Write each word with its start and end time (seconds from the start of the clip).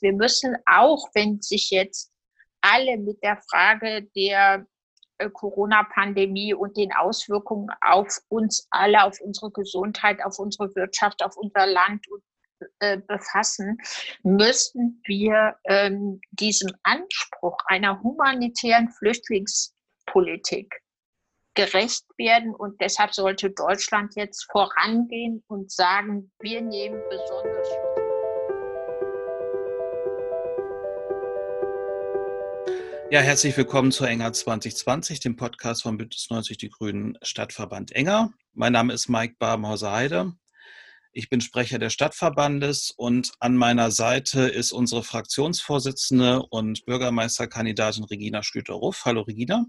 wir 0.00 0.12
müssen 0.12 0.56
auch, 0.66 1.08
wenn 1.14 1.40
sich 1.40 1.70
jetzt 1.70 2.12
alle 2.60 2.98
mit 2.98 3.22
der 3.22 3.38
Frage 3.50 4.08
der 4.16 4.66
äh, 5.18 5.30
Corona-Pandemie 5.30 6.54
und 6.54 6.76
den 6.76 6.92
Auswirkungen 6.92 7.68
auf 7.80 8.20
uns 8.28 8.66
alle, 8.70 9.04
auf 9.04 9.20
unsere 9.20 9.50
Gesundheit, 9.50 10.24
auf 10.24 10.38
unsere 10.38 10.74
Wirtschaft, 10.74 11.22
auf 11.22 11.36
unser 11.36 11.66
Land 11.66 12.04
äh, 12.80 12.98
befassen, 12.98 13.78
müssen 14.22 15.02
wir 15.04 15.56
ähm, 15.64 16.20
diesem 16.30 16.70
Anspruch 16.82 17.58
einer 17.66 18.02
humanitären 18.02 18.90
Flüchtlingspolitik 18.90 20.82
gerecht 21.54 22.04
werden. 22.18 22.54
Und 22.54 22.80
deshalb 22.80 23.14
sollte 23.14 23.50
Deutschland 23.50 24.14
jetzt 24.16 24.46
vorangehen 24.50 25.42
und 25.48 25.70
sagen, 25.70 26.30
wir 26.40 26.60
nehmen 26.60 27.02
besonders 27.10 27.85
Ja, 33.16 33.22
herzlich 33.22 33.56
willkommen 33.56 33.92
zu 33.92 34.04
Enger 34.04 34.34
2020, 34.34 35.20
dem 35.20 35.36
Podcast 35.36 35.84
von 35.84 35.96
Bündnis 35.96 36.28
90 36.28 36.58
Die 36.58 36.68
Grünen 36.68 37.16
Stadtverband 37.22 37.92
Enger. 37.92 38.30
Mein 38.52 38.74
Name 38.74 38.92
ist 38.92 39.08
Mike 39.08 39.36
Babenhauser-Heide. 39.38 40.34
Ich 41.12 41.30
bin 41.30 41.40
Sprecher 41.40 41.78
des 41.78 41.94
Stadtverbandes 41.94 42.90
und 42.94 43.32
an 43.40 43.56
meiner 43.56 43.90
Seite 43.90 44.42
ist 44.42 44.70
unsere 44.70 45.02
Fraktionsvorsitzende 45.02 46.42
und 46.42 46.84
Bürgermeisterkandidatin 46.84 48.04
Regina 48.04 48.42
Schlüter-Ruff. 48.42 49.06
Hallo 49.06 49.22
Regina. 49.22 49.64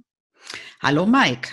Hallo 0.82 1.06
Mike. 1.06 1.52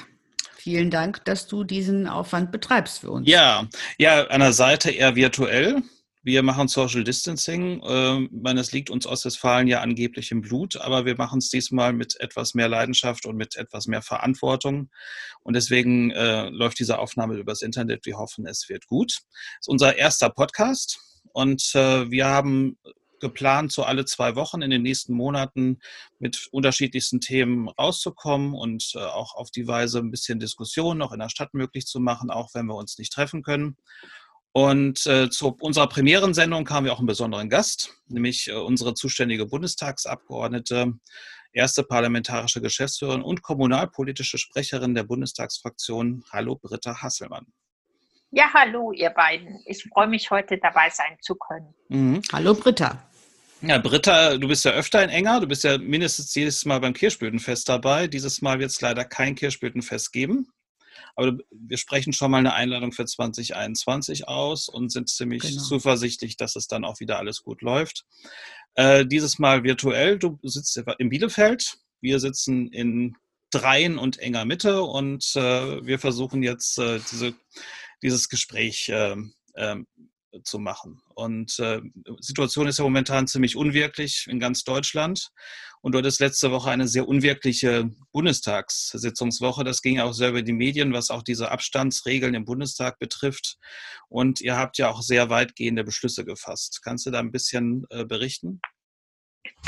Vielen 0.56 0.90
Dank, 0.90 1.24
dass 1.26 1.46
du 1.46 1.62
diesen 1.62 2.08
Aufwand 2.08 2.50
betreibst 2.50 2.98
für 2.98 3.12
uns. 3.12 3.28
Ja, 3.28 3.68
ja, 3.98 4.26
an 4.26 4.40
der 4.40 4.52
Seite 4.52 4.90
eher 4.90 5.14
virtuell. 5.14 5.84
Wir 6.24 6.42
machen 6.42 6.68
Social 6.68 7.04
Distancing. 7.04 7.82
Ähm, 7.86 8.30
meine, 8.32 8.60
es 8.60 8.72
liegt 8.72 8.88
uns 8.88 9.06
Ostwestfalen 9.06 9.68
ja 9.68 9.82
angeblich 9.82 10.30
im 10.30 10.40
Blut, 10.40 10.76
aber 10.76 11.04
wir 11.04 11.16
machen 11.18 11.38
es 11.38 11.50
diesmal 11.50 11.92
mit 11.92 12.18
etwas 12.18 12.54
mehr 12.54 12.66
Leidenschaft 12.66 13.26
und 13.26 13.36
mit 13.36 13.56
etwas 13.56 13.86
mehr 13.86 14.00
Verantwortung. 14.00 14.90
Und 15.42 15.54
deswegen 15.54 16.12
äh, 16.12 16.48
läuft 16.48 16.78
diese 16.78 16.98
Aufnahme 16.98 17.34
übers 17.34 17.60
Internet. 17.60 18.06
Wir 18.06 18.16
hoffen, 18.16 18.46
es 18.46 18.70
wird 18.70 18.86
gut. 18.86 19.12
Das 19.12 19.60
ist 19.60 19.68
unser 19.68 19.98
erster 19.98 20.30
Podcast 20.30 20.98
und 21.34 21.74
äh, 21.74 22.10
wir 22.10 22.24
haben 22.24 22.78
geplant, 23.20 23.72
so 23.72 23.82
alle 23.84 24.06
zwei 24.06 24.34
Wochen 24.34 24.62
in 24.62 24.70
den 24.70 24.82
nächsten 24.82 25.12
Monaten 25.12 25.78
mit 26.18 26.48
unterschiedlichsten 26.52 27.20
Themen 27.20 27.68
rauszukommen 27.68 28.54
und 28.54 28.92
äh, 28.94 28.98
auch 28.98 29.34
auf 29.34 29.50
die 29.50 29.66
Weise 29.66 29.98
ein 29.98 30.10
bisschen 30.10 30.40
Diskussion 30.40 30.96
noch 30.96 31.12
in 31.12 31.20
der 31.20 31.28
Stadt 31.28 31.52
möglich 31.52 31.86
zu 31.86 32.00
machen, 32.00 32.30
auch 32.30 32.54
wenn 32.54 32.66
wir 32.66 32.76
uns 32.76 32.96
nicht 32.96 33.12
treffen 33.12 33.42
können. 33.42 33.76
Und 34.56 35.04
äh, 35.08 35.30
zu 35.30 35.56
unserer 35.60 35.88
Premierensendung 35.88 36.64
kamen 36.64 36.86
wir 36.86 36.92
auch 36.92 37.00
einen 37.00 37.08
besonderen 37.08 37.50
Gast, 37.50 37.92
nämlich 38.06 38.46
äh, 38.46 38.52
unsere 38.52 38.94
zuständige 38.94 39.46
Bundestagsabgeordnete, 39.46 40.92
erste 41.52 41.82
parlamentarische 41.82 42.60
Geschäftsführerin 42.60 43.22
und 43.22 43.42
kommunalpolitische 43.42 44.38
Sprecherin 44.38 44.94
der 44.94 45.02
Bundestagsfraktion. 45.02 46.22
Hallo, 46.32 46.54
Britta 46.54 47.02
Hasselmann. 47.02 47.46
Ja, 48.30 48.48
hallo, 48.54 48.92
ihr 48.92 49.10
beiden. 49.10 49.60
Ich 49.66 49.88
freue 49.92 50.06
mich, 50.06 50.30
heute 50.30 50.56
dabei 50.58 50.88
sein 50.88 51.16
zu 51.20 51.34
können. 51.34 51.74
Mhm. 51.88 52.22
Hallo, 52.32 52.54
Britta. 52.54 53.04
Ja, 53.60 53.78
Britta, 53.78 54.36
du 54.36 54.46
bist 54.46 54.64
ja 54.64 54.70
öfter 54.70 55.02
in 55.02 55.10
Enger. 55.10 55.40
Du 55.40 55.48
bist 55.48 55.64
ja 55.64 55.78
mindestens 55.78 56.32
jedes 56.32 56.64
Mal 56.64 56.78
beim 56.78 56.92
Kirschblütenfest 56.92 57.68
dabei. 57.68 58.06
Dieses 58.06 58.40
Mal 58.40 58.60
wird 58.60 58.70
es 58.70 58.80
leider 58.80 59.04
kein 59.04 59.34
Kirschblütenfest 59.34 60.12
geben. 60.12 60.46
Aber 61.16 61.38
wir 61.50 61.76
sprechen 61.76 62.12
schon 62.12 62.30
mal 62.30 62.38
eine 62.38 62.54
Einladung 62.54 62.92
für 62.92 63.04
2021 63.04 64.28
aus 64.28 64.68
und 64.68 64.90
sind 64.90 65.08
ziemlich 65.08 65.42
genau. 65.42 65.62
zuversichtlich, 65.62 66.36
dass 66.36 66.56
es 66.56 66.66
dann 66.66 66.84
auch 66.84 67.00
wieder 67.00 67.18
alles 67.18 67.42
gut 67.42 67.62
läuft. 67.62 68.04
Äh, 68.74 69.06
dieses 69.06 69.38
Mal 69.38 69.64
virtuell. 69.64 70.18
Du 70.18 70.38
sitzt 70.42 70.80
in 70.98 71.08
Bielefeld. 71.08 71.78
Wir 72.00 72.20
sitzen 72.20 72.68
in 72.68 73.16
Dreien 73.50 73.98
und 73.98 74.18
enger 74.18 74.44
Mitte 74.44 74.82
und 74.82 75.24
äh, 75.36 75.86
wir 75.86 75.98
versuchen 75.98 76.42
jetzt 76.42 76.78
äh, 76.78 76.98
diese, 77.10 77.34
dieses 78.02 78.28
Gespräch 78.28 78.90
ähm, 78.92 79.32
ähm, 79.54 79.86
zu 80.42 80.58
machen. 80.58 81.00
Und 81.14 81.58
äh, 81.58 81.80
Situation 82.20 82.66
ist 82.66 82.78
ja 82.78 82.84
momentan 82.84 83.26
ziemlich 83.26 83.56
unwirklich 83.56 84.26
in 84.28 84.40
ganz 84.40 84.64
Deutschland. 84.64 85.30
Und 85.80 85.92
dort 85.92 86.06
ist 86.06 86.20
letzte 86.20 86.50
Woche 86.50 86.70
eine 86.70 86.88
sehr 86.88 87.06
unwirkliche 87.06 87.90
Bundestagssitzungswoche. 88.12 89.64
Das 89.64 89.82
ging 89.82 90.00
auch 90.00 90.14
sehr 90.14 90.30
über 90.30 90.42
die 90.42 90.54
Medien, 90.54 90.92
was 90.92 91.10
auch 91.10 91.22
diese 91.22 91.50
Abstandsregeln 91.50 92.34
im 92.34 92.46
Bundestag 92.46 92.98
betrifft. 92.98 93.58
Und 94.08 94.40
ihr 94.40 94.56
habt 94.56 94.78
ja 94.78 94.88
auch 94.88 95.02
sehr 95.02 95.28
weitgehende 95.28 95.84
Beschlüsse 95.84 96.24
gefasst. 96.24 96.80
Kannst 96.82 97.04
du 97.04 97.10
da 97.10 97.20
ein 97.20 97.32
bisschen 97.32 97.84
äh, 97.90 98.04
berichten? 98.04 98.60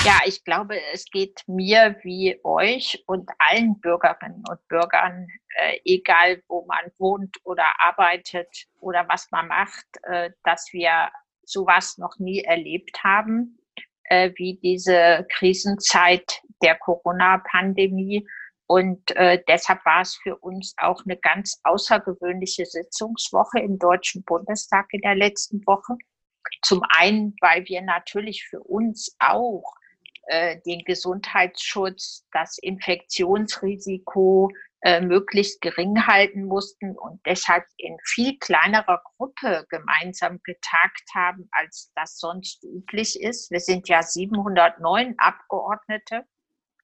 Ja, 0.03 0.19
ich 0.25 0.43
glaube, 0.43 0.79
es 0.93 1.05
geht 1.05 1.43
mir 1.47 1.97
wie 2.03 2.39
euch 2.43 3.03
und 3.07 3.29
allen 3.39 3.79
Bürgerinnen 3.79 4.43
und 4.49 4.67
Bürgern, 4.67 5.27
äh, 5.55 5.79
egal 5.85 6.41
wo 6.47 6.65
man 6.65 6.91
wohnt 6.97 7.37
oder 7.43 7.65
arbeitet 7.79 8.67
oder 8.79 9.05
was 9.09 9.29
man 9.31 9.47
macht, 9.47 9.85
äh, 10.03 10.31
dass 10.43 10.71
wir 10.71 11.09
sowas 11.43 11.97
noch 11.97 12.19
nie 12.19 12.41
erlebt 12.41 13.03
haben 13.03 13.57
äh, 14.09 14.31
wie 14.35 14.59
diese 14.61 15.25
Krisenzeit 15.37 16.41
der 16.61 16.75
Corona-Pandemie. 16.75 18.27
Und 18.65 19.15
äh, 19.15 19.41
deshalb 19.47 19.85
war 19.85 20.01
es 20.01 20.15
für 20.15 20.35
uns 20.37 20.73
auch 20.77 21.03
eine 21.05 21.17
ganz 21.17 21.59
außergewöhnliche 21.63 22.65
Sitzungswoche 22.65 23.59
im 23.59 23.79
Deutschen 23.79 24.23
Bundestag 24.23 24.87
in 24.91 25.01
der 25.01 25.15
letzten 25.15 25.65
Woche. 25.65 25.95
Zum 26.61 26.81
einen, 26.89 27.35
weil 27.41 27.65
wir 27.65 27.81
natürlich 27.81 28.45
für 28.45 28.59
uns 28.61 29.15
auch 29.19 29.63
äh, 30.27 30.59
den 30.65 30.83
Gesundheitsschutz, 30.83 32.25
das 32.31 32.57
Infektionsrisiko, 32.59 34.49
äh, 34.81 35.01
möglichst 35.01 35.61
gering 35.61 36.05
halten 36.05 36.45
mussten 36.45 36.95
und 36.97 37.19
deshalb 37.25 37.65
in 37.77 37.97
viel 38.03 38.37
kleinerer 38.37 39.01
Gruppe 39.03 39.65
gemeinsam 39.69 40.39
getagt 40.43 41.09
haben, 41.15 41.49
als 41.51 41.91
das 41.95 42.19
sonst 42.19 42.63
üblich 42.63 43.19
ist. 43.19 43.49
Wir 43.49 43.59
sind 43.59 43.89
ja 43.89 44.03
709 44.03 45.15
Abgeordnete 45.17 46.25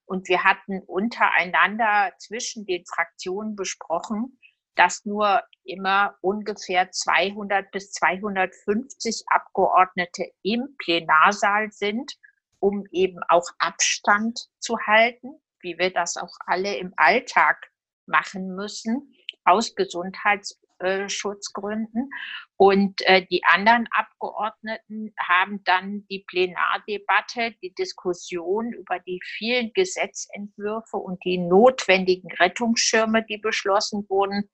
und 0.06 0.28
wir 0.28 0.42
hatten 0.42 0.80
untereinander 0.86 2.12
zwischen 2.18 2.66
den 2.66 2.84
Fraktionen 2.84 3.54
besprochen, 3.56 4.40
dass 4.74 5.04
nur 5.04 5.42
immer 5.62 6.16
ungefähr 6.20 6.90
200 6.90 7.70
bis 7.70 7.92
250 7.92 9.22
Abgeordnete 9.28 10.32
im 10.42 10.74
Plenarsaal 10.78 11.70
sind, 11.70 12.16
um 12.64 12.86
eben 12.92 13.20
auch 13.28 13.46
Abstand 13.58 14.48
zu 14.58 14.78
halten, 14.86 15.38
wie 15.60 15.76
wir 15.76 15.92
das 15.92 16.16
auch 16.16 16.34
alle 16.46 16.78
im 16.78 16.94
Alltag 16.96 17.70
machen 18.06 18.54
müssen 18.54 19.12
aus 19.44 19.74
Gesundheitsschutzgründen. 19.74 22.08
Und 22.56 23.02
äh, 23.02 23.26
die 23.26 23.44
anderen 23.44 23.86
Abgeordneten 23.90 25.12
haben 25.20 25.62
dann 25.64 26.06
die 26.08 26.24
Plenardebatte, 26.26 27.54
die 27.62 27.74
Diskussion 27.74 28.72
über 28.72 28.98
die 29.00 29.20
vielen 29.22 29.70
Gesetzentwürfe 29.74 30.96
und 30.96 31.22
die 31.22 31.36
notwendigen 31.36 32.32
Rettungsschirme, 32.32 33.26
die 33.26 33.36
beschlossen 33.36 34.06
wurden, 34.08 34.48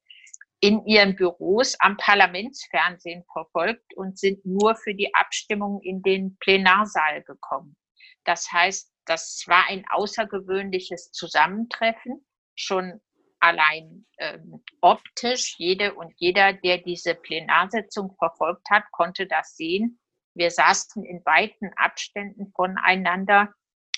in 0.58 0.84
ihren 0.84 1.14
Büros 1.14 1.76
am 1.78 1.96
Parlamentsfernsehen 1.96 3.22
verfolgt 3.32 3.94
und 3.94 4.18
sind 4.18 4.44
nur 4.44 4.74
für 4.74 4.96
die 4.96 5.14
Abstimmung 5.14 5.80
in 5.82 6.02
den 6.02 6.36
Plenarsaal 6.38 7.22
gekommen. 7.22 7.76
Das 8.24 8.50
heißt, 8.52 8.92
das 9.06 9.44
war 9.46 9.64
ein 9.68 9.84
außergewöhnliches 9.88 11.10
Zusammentreffen, 11.12 12.24
schon 12.54 13.00
allein 13.40 14.06
ähm, 14.18 14.62
optisch. 14.80 15.56
Jede 15.58 15.94
und 15.94 16.12
jeder, 16.16 16.52
der 16.52 16.78
diese 16.78 17.14
Plenarsitzung 17.14 18.14
verfolgt 18.18 18.68
hat, 18.70 18.84
konnte 18.92 19.26
das 19.26 19.56
sehen. 19.56 19.98
Wir 20.34 20.50
saßen 20.50 21.04
in 21.04 21.24
weiten 21.24 21.70
Abständen 21.76 22.52
voneinander 22.54 23.52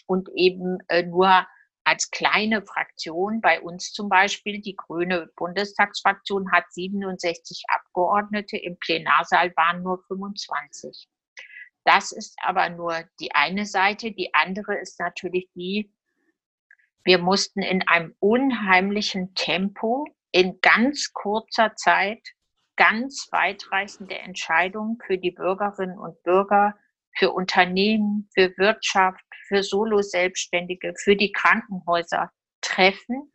und 0.06 0.28
eben 0.34 0.78
äh, 0.88 1.02
nur 1.02 1.46
als 1.84 2.10
kleine 2.10 2.62
Fraktion, 2.62 3.40
bei 3.40 3.60
uns 3.60 3.92
zum 3.92 4.08
Beispiel, 4.08 4.60
die 4.60 4.76
grüne 4.76 5.28
Bundestagsfraktion 5.36 6.52
hat 6.52 6.64
67 6.72 7.64
Abgeordnete, 7.69 8.56
im 8.56 8.78
Plenarsaal 8.78 9.52
waren 9.56 9.82
nur 9.82 10.02
25. 10.06 11.08
Das 11.84 12.12
ist 12.12 12.37
aber 12.43 12.69
nur 12.70 13.05
die 13.20 13.34
eine 13.34 13.67
Seite. 13.67 14.12
Die 14.12 14.34
andere 14.34 14.79
ist 14.79 15.00
natürlich 15.00 15.49
die, 15.55 15.93
wir 17.05 17.19
mussten 17.19 17.62
in 17.62 17.87
einem 17.88 18.14
unheimlichen 18.20 19.34
Tempo 19.34 20.06
in 20.31 20.61
ganz 20.61 21.12
kurzer 21.12 21.75
Zeit 21.75 22.20
ganz 22.76 23.29
weitreichende 23.32 24.19
Entscheidungen 24.19 24.99
für 25.06 25.19
die 25.19 25.32
Bürgerinnen 25.32 25.99
und 25.99 26.23
Bürger, 26.23 26.75
für 27.17 27.32
Unternehmen, 27.32 28.29
für 28.34 28.56
Wirtschaft, 28.56 29.25
für 29.46 29.62
Solo-Selbstständige, 29.62 30.94
für 30.96 31.17
die 31.17 31.32
Krankenhäuser 31.32 32.31
treffen, 32.62 33.32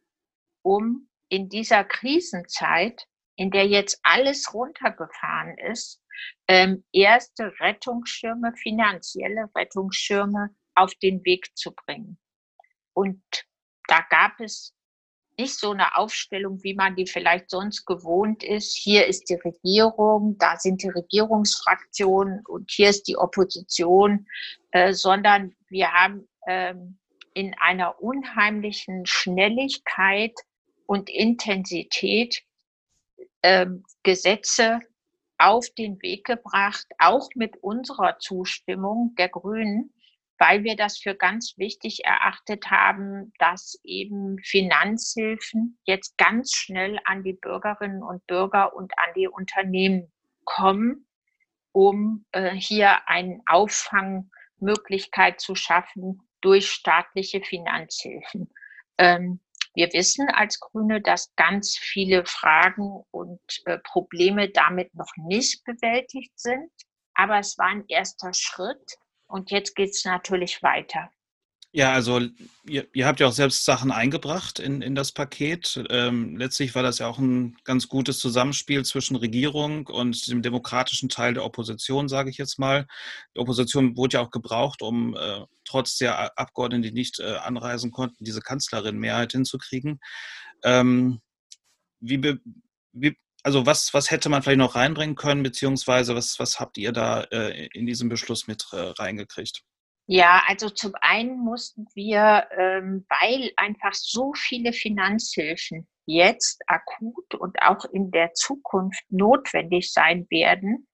um 0.64 1.10
in 1.30 1.50
dieser 1.50 1.84
Krisenzeit 1.84 3.06
in 3.38 3.51
der 3.51 3.68
jetzt 3.68 4.00
alles 4.04 4.54
runtergefahren 4.54 5.57
ist, 5.57 6.01
ähm, 6.48 6.84
erste 6.92 7.54
Rettungsschirme, 7.60 8.54
finanzielle 8.56 9.50
Rettungsschirme 9.56 10.50
auf 10.75 10.94
den 10.95 11.24
Weg 11.24 11.56
zu 11.56 11.72
bringen. 11.72 12.18
Und 12.94 13.22
da 13.88 14.01
gab 14.10 14.39
es 14.39 14.74
nicht 15.38 15.60
so 15.60 15.72
eine 15.72 15.95
Aufstellung, 15.95 16.63
wie 16.63 16.74
man 16.74 16.95
die 16.95 17.06
vielleicht 17.06 17.51
sonst 17.51 17.86
gewohnt 17.86 18.44
ist. 18.44 18.75
Hier 18.75 19.06
ist 19.06 19.30
die 19.30 19.36
Regierung, 19.36 20.36
da 20.39 20.57
sind 20.57 20.81
die 20.81 20.89
Regierungsfraktionen 20.89 22.44
und 22.48 22.72
hier 22.72 22.89
ist 22.89 23.07
die 23.07 23.18
Opposition, 23.18 24.25
äh, 24.72 24.94
sondern 24.94 25.56
wir 25.69 25.92
haben 25.92 26.28
ähm, 26.48 26.98
in 27.36 27.54
einer 27.60 28.01
unheimlichen 28.01 29.06
Schnelligkeit 29.06 30.34
und 30.88 31.07
Intensität 31.07 32.42
ähm, 33.44 33.84
Gesetze 34.04 34.80
auf 35.38 35.69
den 35.78 36.01
Weg 36.01 36.25
gebracht, 36.25 36.86
auch 36.98 37.30
mit 37.36 37.57
unserer 37.57 38.18
Zustimmung 38.19 39.13
der 39.18 39.30
Grünen, 39.30 39.94
weil 40.39 40.63
wir 40.63 40.75
das 40.75 40.98
für 40.98 41.16
ganz 41.16 41.56
wichtig 41.57 42.06
erachtet 42.06 42.69
haben, 42.69 43.34
dass 43.39 43.80
eben 43.84 44.38
Finanzhilfen 44.44 45.80
jetzt 45.86 46.18
ganz 46.18 46.54
schnell 46.54 47.00
an 47.06 47.24
die 47.24 47.34
Bürgerinnen 47.34 48.04
und 48.04 48.25
Bürger 48.28 48.75
und 48.75 48.94
an 48.98 49.13
die 49.16 49.28
Unternehmen 49.28 50.12
kommen, 50.45 51.07
um 51.72 52.25
äh, 52.31 52.51
hier 52.51 53.07
eine 53.07 53.42
Auffangmöglichkeit 53.45 55.39
zu 55.39 55.56
schaffen 55.56 56.22
durch 56.42 56.69
staatliche 56.69 57.42
Finanzhilfen. 57.42 58.51
Ähm, 58.98 59.39
wir 59.77 59.94
wissen 59.94 60.27
als 60.29 60.59
Grüne, 60.59 61.01
dass 61.01 61.35
ganz 61.35 61.77
viele 61.77 62.25
Fragen 62.25 63.03
und 63.12 63.39
äh, 63.65 63.77
Probleme 63.77 64.50
damit 64.50 64.95
noch 64.95 65.12
nicht 65.18 65.63
bewältigt 65.65 66.31
sind. 66.35 66.71
Aber 67.13 67.38
es 67.38 67.59
war 67.59 67.68
ein 67.68 67.85
erster 67.88 68.33
Schritt 68.33 68.95
und 69.27 69.51
jetzt 69.51 69.75
geht 69.75 69.91
es 69.91 70.03
natürlich 70.03 70.63
weiter. 70.63 71.12
Ja, 71.74 71.92
also 71.92 72.22
ihr, 72.66 72.88
ihr, 72.94 73.06
habt 73.06 73.19
ja 73.19 73.28
auch 73.28 73.34
selbst 73.34 73.66
Sachen 73.66 73.92
eingebracht 73.92 74.58
in, 74.58 74.81
in 74.81 74.96
das 74.96 75.12
Paket. 75.12 75.84
Ähm, 75.90 76.38
letztlich 76.38 76.74
war 76.75 76.81
das 76.81 77.00
ja 77.00 77.08
auch 77.08 77.19
ein 77.19 77.58
ganz 77.66 77.88
gutes 77.90 78.19
Zusammenspiel 78.19 78.84
zwischen 78.86 79.18
Regierung 79.18 79.86
und 79.88 80.28
dem 80.28 80.42
demokratischen 80.42 81.10
Teil 81.10 81.34
der 81.34 81.44
Opposition, 81.44 82.08
sage 82.08 82.30
ich 82.30 82.38
jetzt 82.38 82.58
mal. 82.58 82.88
Die 83.36 83.40
Opposition 83.40 83.98
wurde 83.98 84.16
ja 84.16 84.22
auch 84.22 84.31
gebraucht, 84.31 84.81
um 84.81 85.16
äh, 85.16 85.42
trotz 85.66 85.98
der 85.98 86.40
Abgeordneten, 86.40 86.84
die 86.84 86.92
nicht 86.94 87.19
äh, 87.19 87.36
anreisen 87.36 87.92
konnten, 87.92 88.24
diese 88.24 88.42
Kanzlerin-Mehrheit 88.42 89.34
hinzukriegen. 89.34 90.00
Ähm, 90.63 91.22
wie, 92.00 92.40
wie, 92.94 93.18
also 93.44 93.66
was, 93.66 93.94
was 93.94 94.10
hätte 94.10 94.30
man 94.30 94.42
vielleicht 94.42 94.60
noch 94.60 94.75
reinbringen 94.75 95.16
können, 95.16 95.44
beziehungsweise 95.44 96.16
was, 96.16 96.40
was 96.40 96.60
habt 96.60 96.78
ihr 96.78 96.92
da 96.94 97.24
äh, 97.24 97.68
in 97.74 97.86
diesem 97.86 98.10
Beschluss 98.10 98.48
mit 98.48 98.66
äh, 98.72 98.78
reingekriegt? 98.78 99.63
Ja, 100.09 100.42
also 100.48 100.69
zum 100.69 100.94
einen 101.01 101.38
mussten 101.39 101.86
wir, 101.94 102.48
ähm, 102.57 103.06
weil 103.09 103.51
einfach 103.57 103.94
so 103.94 104.31
viele 104.33 104.71
Finanzhilfen 104.71 105.86
jetzt 106.06 106.62
akut 106.68 107.36
und 107.36 107.62
auch 107.62 107.83
in 107.92 108.12
der 108.12 108.33
Zukunft 108.33 109.04
notwendig 109.09 109.92
sein 109.92 110.25
werden, 110.30 110.88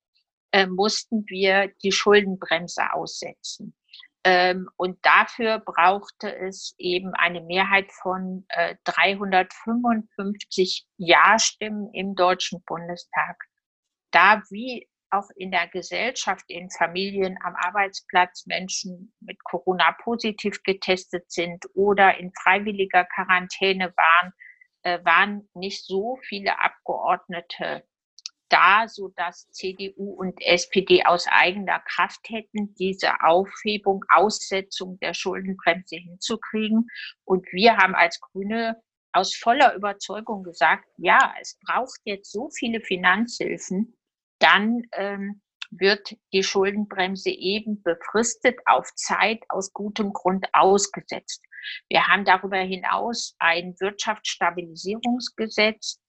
äh, 0.52 0.66
mussten 0.66 1.26
wir 1.28 1.72
die 1.84 1.92
Schuldenbremse 1.92 2.92
aussetzen. 2.94 3.76
Ähm, 4.24 4.68
und 4.78 4.98
dafür 5.06 5.60
brauchte 5.60 6.36
es 6.36 6.74
eben 6.80 7.14
eine 7.14 7.42
Mehrheit 7.42 7.92
von 7.92 8.46
äh, 8.50 8.76
355 8.86 10.88
Ja-Stimmen 10.98 11.94
im 11.94 12.16
Deutschen 12.16 12.64
Bundestag. 12.64 13.38
Da 14.12 14.42
wie 14.50 14.88
auch 15.14 15.30
in 15.36 15.52
der 15.52 15.68
Gesellschaft, 15.68 16.46
in 16.48 16.70
Familien 16.70 17.38
am 17.44 17.56
Arbeitsplatz 17.56 18.46
Menschen 18.46 19.14
mit 19.20 19.42
Corona 19.44 19.96
positiv 20.04 20.62
getestet 20.64 21.32
sind 21.32 21.66
oder 21.74 22.18
in 22.18 22.32
freiwilliger 22.34 23.06
Quarantäne 23.06 23.94
waren, 23.96 24.34
äh, 24.84 25.04
waren 25.06 25.48
nicht 25.54 25.86
so 25.86 26.18
viele 26.24 26.60
Abgeordnete 26.60 27.84
da, 28.50 28.88
so 28.88 29.10
dass 29.16 29.50
CDU 29.50 30.14
und 30.14 30.40
SPD 30.42 31.04
aus 31.06 31.26
eigener 31.28 31.80
Kraft 31.80 32.30
hätten, 32.30 32.76
diese 32.76 33.22
Aufhebung, 33.22 34.06
Aussetzung 34.10 35.00
der 35.00 35.14
Schuldenbremse 35.14 35.96
hinzukriegen. 35.96 36.88
Und 37.26 37.46
wir 37.52 37.78
haben 37.78 37.96
als 37.96 38.20
Grüne 38.20 38.82
aus 39.12 39.36
voller 39.36 39.74
Überzeugung 39.76 40.44
gesagt, 40.44 40.86
ja, 40.98 41.34
es 41.42 41.58
braucht 41.66 42.00
jetzt 42.04 42.32
so 42.32 42.50
viele 42.50 42.82
Finanzhilfen, 42.82 43.96
dann 44.44 44.84
ähm, 44.94 45.42
wird 45.72 46.16
die 46.34 46.44
Schuldenbremse 46.44 47.30
eben 47.30 47.82
befristet 47.82 48.60
auf 48.66 48.94
Zeit 48.96 49.40
aus 49.50 49.74
gutem 49.74 50.14
Grund 50.14 50.46
ausgesetzt. 50.54 51.42
Wir 51.90 52.06
haben 52.08 52.26
darüber 52.26 52.58
hinaus 52.58 53.36
ein 53.40 53.74
Wirtschaftsstabilisierungsgesetz. 53.80 56.00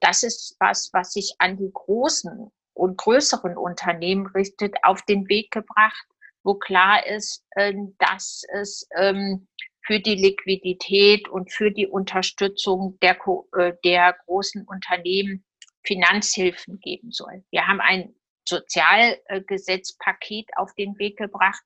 Das 0.00 0.24
ist 0.24 0.56
was, 0.58 0.90
was 0.92 1.12
sich 1.12 1.36
an 1.38 1.56
die 1.56 1.70
großen 1.72 2.50
und 2.74 2.98
größeren 2.98 3.56
Unternehmen 3.56 4.26
richtet, 4.26 4.74
auf 4.82 5.00
den 5.02 5.28
Weg 5.28 5.52
gebracht, 5.52 6.04
wo 6.42 6.54
klar 6.54 7.06
ist, 7.06 7.44
ähm, 7.56 7.94
dass 7.98 8.42
es 8.52 8.88
ähm, 8.96 9.46
für 9.86 10.00
die 10.00 10.16
Liquidität 10.16 11.28
und 11.28 11.52
für 11.52 11.70
die 11.70 11.86
Unterstützung 11.86 12.98
der, 13.00 13.16
äh, 13.56 13.74
der 13.84 14.16
großen 14.26 14.66
Unternehmen 14.66 15.44
Finanzhilfen 15.84 16.78
geben 16.80 17.10
soll. 17.10 17.44
Wir 17.50 17.66
haben 17.66 17.80
ein 17.80 18.14
Sozialgesetzpaket 18.48 20.50
auf 20.56 20.74
den 20.74 20.98
Weg 20.98 21.16
gebracht, 21.16 21.62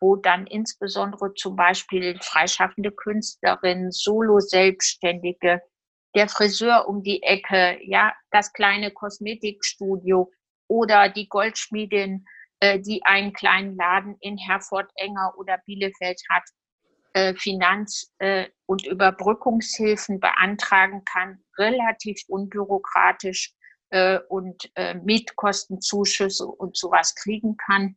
wo 0.00 0.16
dann 0.16 0.46
insbesondere 0.46 1.34
zum 1.34 1.56
Beispiel 1.56 2.18
freischaffende 2.20 2.92
Künstlerinnen, 2.92 3.90
Solo-Selbstständige, 3.90 5.60
der 6.14 6.28
Friseur 6.28 6.88
um 6.88 7.02
die 7.02 7.22
Ecke, 7.22 7.78
ja, 7.82 8.14
das 8.30 8.52
kleine 8.52 8.90
Kosmetikstudio 8.90 10.30
oder 10.68 11.08
die 11.08 11.28
Goldschmiedin, 11.28 12.24
äh, 12.60 12.80
die 12.80 13.04
einen 13.04 13.32
kleinen 13.32 13.76
Laden 13.76 14.16
in 14.20 14.38
Herford, 14.38 14.90
Enger 14.96 15.34
oder 15.36 15.58
Bielefeld 15.66 16.20
hat, 16.30 16.44
Finanz- 17.34 18.12
äh, 18.18 18.48
und 18.66 18.86
Überbrückungshilfen 18.86 20.20
beantragen 20.20 21.04
kann, 21.04 21.42
relativ 21.56 22.20
unbürokratisch 22.28 23.54
äh, 23.90 24.18
und 24.28 24.70
äh, 24.74 24.94
Mietkostenzuschüsse 24.94 26.46
und 26.46 26.76
sowas 26.76 27.14
kriegen 27.14 27.56
kann, 27.56 27.96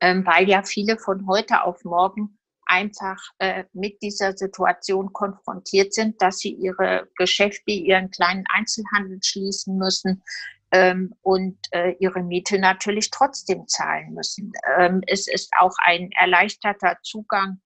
ähm, 0.00 0.26
weil 0.26 0.48
ja 0.48 0.62
viele 0.62 0.98
von 0.98 1.26
heute 1.26 1.64
auf 1.64 1.84
morgen 1.84 2.38
einfach 2.66 3.20
äh, 3.38 3.64
mit 3.72 4.00
dieser 4.00 4.36
Situation 4.36 5.12
konfrontiert 5.12 5.92
sind, 5.92 6.22
dass 6.22 6.38
sie 6.38 6.52
ihre 6.52 7.08
Geschäfte, 7.16 7.72
ihren 7.72 8.10
kleinen 8.10 8.44
Einzelhandel 8.48 9.18
schließen 9.22 9.76
müssen 9.76 10.22
ähm, 10.70 11.14
und 11.22 11.58
äh, 11.72 11.96
ihre 11.98 12.22
Miete 12.22 12.58
natürlich 12.58 13.10
trotzdem 13.10 13.66
zahlen 13.66 14.14
müssen. 14.14 14.52
Ähm, 14.78 15.02
es 15.06 15.26
ist 15.26 15.50
auch 15.58 15.74
ein 15.82 16.12
erleichterter 16.12 16.98
Zugang 17.02 17.60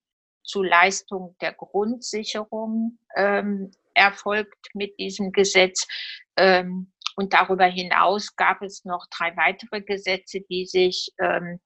zu 0.45 0.63
Leistung 0.63 1.37
der 1.41 1.53
Grundsicherung 1.53 2.99
ähm, 3.17 3.71
erfolgt 3.95 4.69
mit 4.75 4.99
diesem 4.99 5.33
Gesetz. 5.33 5.87
Ähm, 6.37 6.93
und 7.17 7.33
darüber 7.33 7.67
hinaus 7.67 8.35
gab 8.37 8.63
es 8.63 8.85
noch 8.85 9.07
drei 9.17 9.37
weitere 9.37 9.81
Gesetze, 9.83 10.41
die 10.49 10.67
sich 10.67 11.11
ähm, 11.21 11.61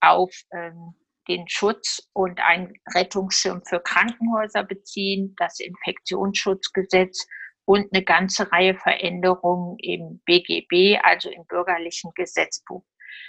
auf 0.00 0.30
ähm, 0.52 0.94
den 1.28 1.48
Schutz 1.48 2.08
und 2.12 2.40
einen 2.40 2.74
Rettungsschirm 2.94 3.62
für 3.64 3.80
Krankenhäuser 3.80 4.64
beziehen, 4.64 5.34
das 5.38 5.60
Infektionsschutzgesetz 5.60 7.26
und 7.64 7.86
eine 7.92 8.02
ganze 8.02 8.50
Reihe 8.50 8.74
Veränderungen 8.74 9.78
im 9.78 10.20
BGB, 10.24 10.98
also 11.02 11.30
im 11.30 11.46
bürgerlichen 11.46 12.10
Gesetzbuch. 12.14 12.84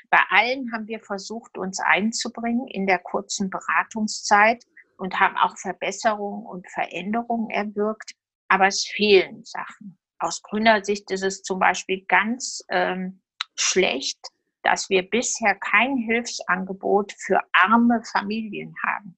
Bei 0.10 0.20
allen 0.30 0.72
haben 0.74 0.88
wir 0.88 1.00
versucht, 1.00 1.58
uns 1.58 1.80
einzubringen 1.80 2.68
in 2.68 2.88
der 2.88 3.00
kurzen 3.00 3.50
Beratungszeit 3.50 4.64
und 5.02 5.20
haben 5.20 5.36
auch 5.36 5.58
Verbesserungen 5.58 6.46
und 6.46 6.70
Veränderungen 6.70 7.50
erwirkt, 7.50 8.12
aber 8.50 8.68
es 8.68 8.86
fehlen 8.86 9.44
Sachen. 9.44 9.98
Aus 10.20 10.44
grüner 10.44 10.86
Sicht 10.86 11.10
ist 11.10 11.24
es 11.24 11.42
zum 11.42 11.58
Beispiel 11.58 12.06
ganz 12.08 12.64
ähm, 12.70 13.20
schlecht, 13.56 14.20
dass 14.62 14.92
wir 14.92 15.10
bisher 15.10 15.56
kein 15.56 15.98
Hilfsangebot 15.98 17.14
für 17.18 17.40
arme 17.52 18.04
Familien 18.04 18.76
haben. 18.86 19.18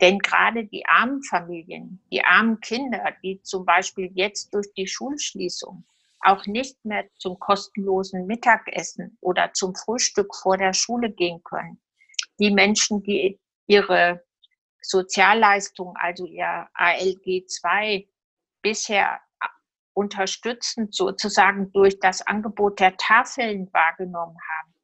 Denn 0.00 0.18
gerade 0.18 0.64
die 0.64 0.84
armen 0.86 1.22
Familien, 1.22 2.02
die 2.10 2.24
armen 2.24 2.58
Kinder, 2.58 3.14
die 3.22 3.40
zum 3.42 3.64
Beispiel 3.64 4.10
jetzt 4.14 4.52
durch 4.52 4.74
die 4.76 4.88
Schulschließung 4.88 5.84
auch 6.22 6.44
nicht 6.46 6.84
mehr 6.84 7.04
zum 7.18 7.38
kostenlosen 7.38 8.26
Mittagessen 8.26 9.18
oder 9.20 9.52
zum 9.52 9.76
Frühstück 9.76 10.34
vor 10.34 10.56
der 10.56 10.72
Schule 10.72 11.12
gehen 11.12 11.44
können, 11.44 11.80
die 12.40 12.50
Menschen, 12.50 13.04
die 13.04 13.38
ihre 13.68 14.24
Sozialleistung, 14.82 15.94
also 15.96 16.26
ihr 16.26 16.68
ALG 16.74 17.46
2, 17.46 18.06
bisher 18.62 19.20
unterstützend 19.94 20.94
sozusagen 20.94 21.72
durch 21.72 21.98
das 21.98 22.26
Angebot 22.26 22.80
der 22.80 22.96
Tafeln 22.96 23.68
wahrgenommen 23.72 24.36
haben. 24.36 24.74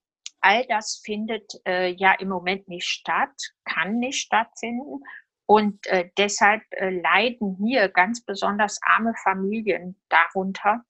All 0.40 0.67
das 0.67 1.00
findet 1.05 1.52
äh, 1.67 1.88
ja 1.95 2.12
im 2.12 2.28
Moment 2.28 2.69
nicht 2.69 2.87
statt, 2.87 3.35
kann 3.64 3.99
nicht 3.99 4.21
stattfinden. 4.21 5.02
Und 5.47 5.87
äh, 5.87 6.11
deshalb 6.19 6.62
äh, 6.73 6.90
leiden 6.90 7.57
hier 7.64 7.88
ganz 7.88 8.25
besonders 8.25 8.78
arme 8.83 9.14
Familien 9.25 10.00
darunter, 10.11 10.85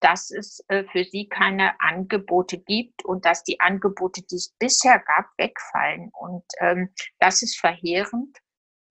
dass 0.00 0.30
es 0.30 0.62
äh, 0.68 0.84
für 0.92 1.04
sie 1.04 1.28
keine 1.28 1.80
Angebote 1.80 2.58
gibt 2.58 3.04
und 3.04 3.24
dass 3.24 3.42
die 3.42 3.60
Angebote, 3.60 4.22
die 4.22 4.36
es 4.36 4.54
bisher 4.58 4.98
gab, 4.98 5.26
wegfallen. 5.38 6.10
Und 6.12 6.44
ähm, 6.60 6.90
das 7.18 7.40
ist 7.40 7.58
verheerend, 7.58 8.38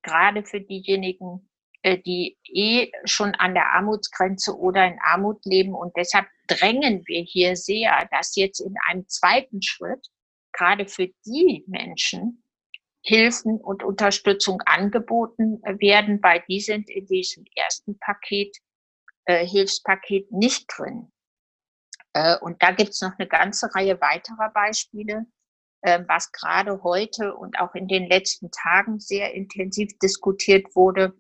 gerade 0.03 0.43
für 0.43 0.62
diejenigen, 0.62 1.50
äh, 1.81 1.98
die 1.98 2.38
eh 2.45 2.91
schon 3.05 3.36
an 3.36 3.53
der 3.53 3.74
Armutsgrenze 3.74 4.57
oder 4.57 4.86
in 4.86 5.00
Armut 5.03 5.43
leben. 5.45 5.74
Und 5.74 5.95
deshalb 5.98 6.27
drängen 6.48 7.03
wir 7.07 7.22
hier 7.22 7.55
sehr, 7.55 8.07
dass 8.12 8.36
jetzt 8.36 8.60
in 8.60 8.75
einem 8.88 9.07
zweiten 9.07 9.62
Schritt 9.62 10.07
gerade 10.53 10.88
für 10.88 11.07
die 11.25 11.63
Menschen 11.67 12.43
Hilfen 13.05 13.60
und 13.60 13.83
Unterstützung 13.83 14.62
angeboten 14.62 15.62
werden, 15.62 16.24
weil 16.24 16.41
die 16.48 16.62
sind 16.62 16.89
in 16.89 17.05
diesem 17.05 17.43
ersten 17.55 18.00
Paket, 18.00 18.55
äh, 19.25 19.45
Hilfspaket 19.45 20.31
nicht 20.31 20.67
drin. 20.67 21.12
Äh, 22.13 22.38
und 22.39 22.63
da 22.63 22.72
gibt 22.72 22.91
es 22.91 23.01
noch 23.01 23.17
eine 23.17 23.27
ganze 23.27 23.74
Reihe 23.75 24.00
weiterer 24.00 24.51
Beispiele, 24.53 25.25
was 26.07 26.31
gerade 26.31 26.81
heute 26.83 27.35
und 27.35 27.59
auch 27.59 27.75
in 27.75 27.87
den 27.87 28.07
letzten 28.07 28.49
Tagen 28.51 28.99
sehr 28.99 29.33
intensiv 29.33 29.91
diskutiert 29.99 30.75
wurde, 30.75 31.13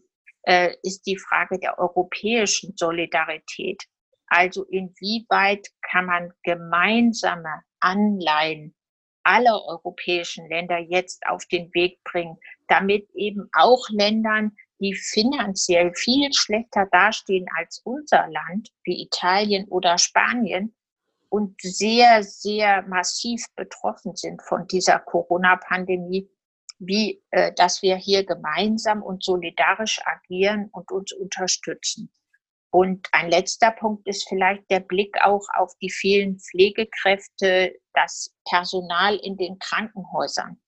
äh, 0.43 0.75
ist 0.83 1.05
die 1.05 1.17
Frage 1.17 1.59
der 1.59 1.79
europäischen 1.79 2.73
Solidarität. 2.75 3.83
Also 4.27 4.63
inwieweit 4.65 5.67
kann 5.81 6.05
man 6.05 6.31
gemeinsame 6.43 7.61
Anleihen 7.79 8.73
aller 9.23 9.63
europäischen 9.65 10.47
Länder 10.49 10.79
jetzt 10.79 11.25
auf 11.27 11.45
den 11.45 11.73
Weg 11.73 12.03
bringen, 12.03 12.37
damit 12.67 13.09
eben 13.13 13.49
auch 13.53 13.87
Ländern, 13.89 14.55
die 14.79 14.95
finanziell 14.95 15.93
viel 15.95 16.33
schlechter 16.33 16.87
dastehen 16.91 17.45
als 17.57 17.81
unser 17.85 18.27
Land, 18.27 18.69
wie 18.83 19.01
Italien 19.03 19.65
oder 19.69 19.97
Spanien, 19.97 20.75
und 21.33 21.59
sehr, 21.63 22.21
sehr 22.21 22.83
massiv 22.83 23.43
betroffen 23.55 24.15
sind 24.15 24.43
von 24.43 24.67
dieser 24.67 24.99
Corona-Pandemie, 24.99 26.29
wie 26.77 27.23
äh, 27.31 27.51
dass 27.55 27.81
wir 27.81 27.95
hier 27.95 28.23
gemeinsam 28.23 29.01
und 29.01 29.23
solidarisch 29.23 29.99
agieren 30.05 30.69
und 30.73 30.91
uns 30.91 31.11
unterstützen. 31.11 32.13
Und 32.69 33.07
ein 33.13 33.31
letzter 33.31 33.71
Punkt 33.71 34.07
ist 34.07 34.29
vielleicht 34.29 34.69
der 34.69 34.81
Blick 34.81 35.17
auch 35.23 35.43
auf 35.55 35.73
die 35.81 35.89
vielen 35.89 36.37
Pflegekräfte, 36.37 37.79
das 37.95 38.31
Personal 38.47 39.15
in 39.15 39.35
den 39.35 39.57
Krankenhäusern. 39.57 40.61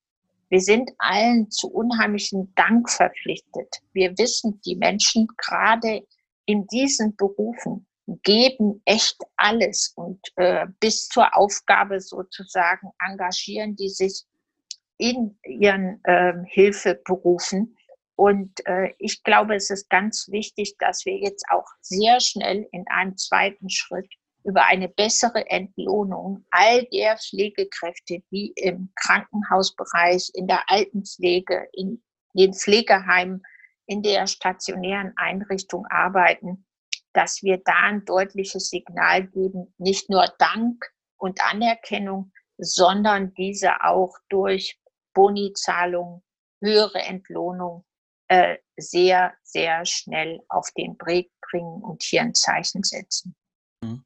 Wir 0.49 0.61
sind 0.61 0.89
allen 0.97 1.51
zu 1.51 1.71
unheimlichen 1.71 2.55
Dank 2.55 2.89
verpflichtet. 2.89 3.83
Wir 3.93 4.17
wissen, 4.17 4.59
die 4.65 4.77
Menschen 4.77 5.27
gerade 5.37 6.07
in 6.47 6.65
diesen 6.65 7.15
Berufen 7.15 7.85
geben 8.07 8.81
echt 8.85 9.17
alles 9.35 9.93
und 9.95 10.19
äh, 10.35 10.67
bis 10.79 11.07
zur 11.07 11.35
Aufgabe 11.35 11.99
sozusagen 11.99 12.91
engagieren 12.99 13.75
die 13.75 13.89
sich 13.89 14.23
in 14.97 15.37
ihren 15.43 15.99
äh, 16.03 16.33
Hilfeberufen. 16.45 17.75
Und 18.15 18.65
äh, 18.65 18.93
ich 18.97 19.23
glaube, 19.23 19.55
es 19.55 19.69
ist 19.69 19.89
ganz 19.89 20.27
wichtig, 20.29 20.75
dass 20.79 21.05
wir 21.05 21.17
jetzt 21.17 21.45
auch 21.49 21.65
sehr 21.81 22.21
schnell 22.21 22.67
in 22.71 22.85
einem 22.87 23.17
zweiten 23.17 23.69
Schritt 23.69 24.07
über 24.45 24.65
eine 24.65 24.87
bessere 24.87 25.49
Entlohnung 25.49 26.45
all 26.51 26.85
der 26.93 27.17
Pflegekräfte, 27.17 28.21
die 28.31 28.53
im 28.55 28.91
Krankenhausbereich, 28.95 30.29
in 30.33 30.47
der 30.47 30.63
Altenpflege, 30.69 31.67
in 31.73 32.01
den 32.33 32.53
Pflegeheimen, 32.53 33.41
in 33.87 34.01
der 34.01 34.27
stationären 34.27 35.13
Einrichtung 35.17 35.85
arbeiten, 35.87 36.65
dass 37.15 37.41
wir 37.43 37.61
da 37.63 37.83
ein 37.83 38.05
deutliches 38.05 38.69
Signal 38.69 39.27
geben, 39.27 39.73
nicht 39.77 40.09
nur 40.09 40.27
Dank 40.37 40.85
und 41.17 41.41
Anerkennung, 41.41 42.31
sondern 42.57 43.33
diese 43.33 43.83
auch 43.83 44.15
durch 44.29 44.79
Bonizahlung, 45.13 46.23
höhere 46.61 46.99
Entlohnung 46.99 47.85
äh, 48.27 48.57
sehr, 48.75 49.33
sehr 49.43 49.85
schnell 49.85 50.41
auf 50.49 50.69
den 50.77 50.95
Weg 51.05 51.31
bringen 51.41 51.81
und 51.83 52.03
hier 52.03 52.21
ein 52.21 52.33
Zeichen 52.33 52.83
setzen. 52.83 53.35
Mhm. 53.81 54.03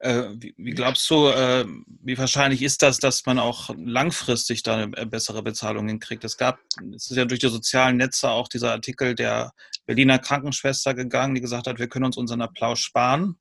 Äh, 0.00 0.30
wie, 0.38 0.70
glaubst 0.70 1.10
du, 1.10 1.26
äh, 1.28 1.66
wie 2.02 2.16
wahrscheinlich 2.16 2.62
ist 2.62 2.82
das, 2.82 2.98
dass 2.98 3.26
man 3.26 3.38
auch 3.38 3.70
langfristig 3.76 4.62
da 4.62 4.76
eine 4.76 5.06
bessere 5.06 5.42
Bezahlung 5.42 5.88
hinkriegt? 5.88 6.24
Es 6.24 6.36
gab, 6.36 6.60
es 6.94 7.10
ist 7.10 7.16
ja 7.16 7.24
durch 7.24 7.40
die 7.40 7.48
sozialen 7.48 7.96
Netze 7.96 8.30
auch 8.30 8.46
dieser 8.48 8.70
Artikel 8.72 9.16
der 9.16 9.52
Berliner 9.86 10.20
Krankenschwester 10.20 10.94
gegangen, 10.94 11.34
die 11.34 11.40
gesagt 11.40 11.66
hat, 11.66 11.80
wir 11.80 11.88
können 11.88 12.04
uns 12.04 12.16
unseren 12.16 12.42
Applaus 12.42 12.78
sparen. 12.78 13.38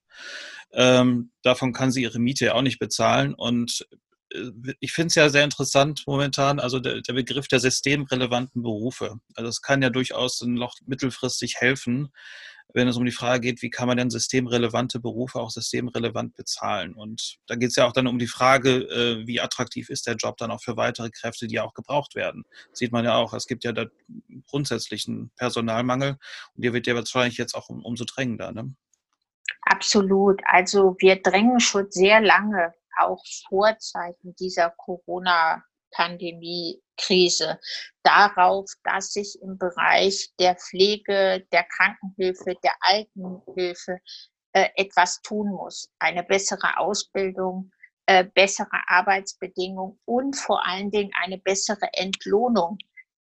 Ähm, 0.74 1.32
davon 1.44 1.74
kann 1.74 1.92
sie 1.92 2.02
ihre 2.02 2.20
Miete 2.20 2.46
ja 2.46 2.54
auch 2.56 2.64
nicht 2.64 2.80
bezahlen. 2.80 3.36
Und 3.36 3.88
äh, 4.34 4.74
ich 4.80 4.94
finde 4.94 5.08
es 5.08 5.16
ja 5.16 5.30
sehr 5.30 5.44
interessant 5.44 6.04
momentan, 6.08 6.60
also 6.60 6.80
der, 6.80 7.02
der, 7.02 7.14
Begriff 7.14 7.48
der 7.48 7.60
systemrelevanten 7.60 8.64
Berufe. 8.64 9.20
Also 9.36 9.50
es 9.50 9.62
kann 9.62 9.84
ja 9.84 9.92
durchaus 9.92 10.42
noch 10.42 10.76
mittelfristig 10.86 11.58
helfen, 11.58 12.10
wenn 12.78 12.88
es 12.88 12.96
um 12.96 13.06
die 13.06 13.12
Frage 13.12 13.42
geht, 13.42 13.62
wie 13.64 13.72
kann 13.72 13.88
man 13.88 13.98
denn 13.98 14.12
systemrelevante 14.12 15.00
Berufe 15.00 15.40
auch 15.40 15.50
systemrelevant 15.50 16.36
bezahlen. 16.36 16.94
Und 16.94 17.40
da 17.48 17.56
geht 17.56 17.72
es 17.72 17.76
ja 17.76 17.88
auch 17.88 17.92
dann 17.92 18.06
um 18.06 18.20
die 18.20 18.28
Frage, 18.28 18.84
äh, 18.84 19.26
wie 19.26 19.42
attraktiv 19.42 19.90
ist 19.90 20.06
der 20.06 20.16
Job 20.16 20.38
dann 20.38 20.52
auch 20.52 20.62
für 20.62 20.78
weitere 20.78 21.10
Kräfte, 21.10 21.48
die 21.48 21.56
ja 21.56 21.64
auch 21.64 21.74
gebraucht 21.74 22.14
werden. 22.14 22.46
Das 22.70 22.80
sieht 22.80 22.92
man 22.92 23.04
ja 23.04 23.16
auch, 23.16 23.34
es 23.34 23.48
gibt 23.48 23.64
ja 23.64 23.72
da 23.72 23.88
grundsätzlichen 24.46 25.32
Personalmangel 25.38 26.18
und 26.54 26.64
der 26.64 26.74
wird 26.74 26.86
ja 26.86 26.94
wahrscheinlich 26.94 27.38
jetzt 27.38 27.56
auch 27.56 27.68
um, 27.70 27.84
umso 27.84 28.06
drängender. 28.06 28.52
Ne? 28.52 28.76
Absolut. 29.64 30.42
Also 30.46 30.96
wir 31.00 31.22
drängen 31.22 31.60
schon 31.60 31.88
sehr 31.90 32.22
lange 32.22 32.74
auch 33.00 33.24
Vorzeichen 33.50 34.36
dieser 34.40 34.70
Corona-Pandemie-Krise 35.98 37.60
darauf, 38.04 38.72
dass 38.84 39.14
sich 39.14 39.38
im 39.42 39.58
Bereich 39.58 40.32
der 40.40 40.56
Pflege, 40.56 41.46
der 41.52 41.64
Krankenhilfe, 41.64 42.56
der 42.64 42.74
Altenhilfe 42.82 44.00
äh, 44.54 44.70
etwas 44.76 45.22
tun 45.22 45.50
muss. 45.52 45.90
Eine 46.00 46.24
bessere 46.24 46.78
Ausbildung, 46.78 47.72
äh, 48.06 48.24
bessere 48.24 48.82
Arbeitsbedingungen 48.88 50.00
und 50.06 50.36
vor 50.36 50.66
allen 50.66 50.92
Dingen 50.92 51.12
eine 51.22 51.38
bessere 51.38 51.90
Entlohnung 51.94 52.78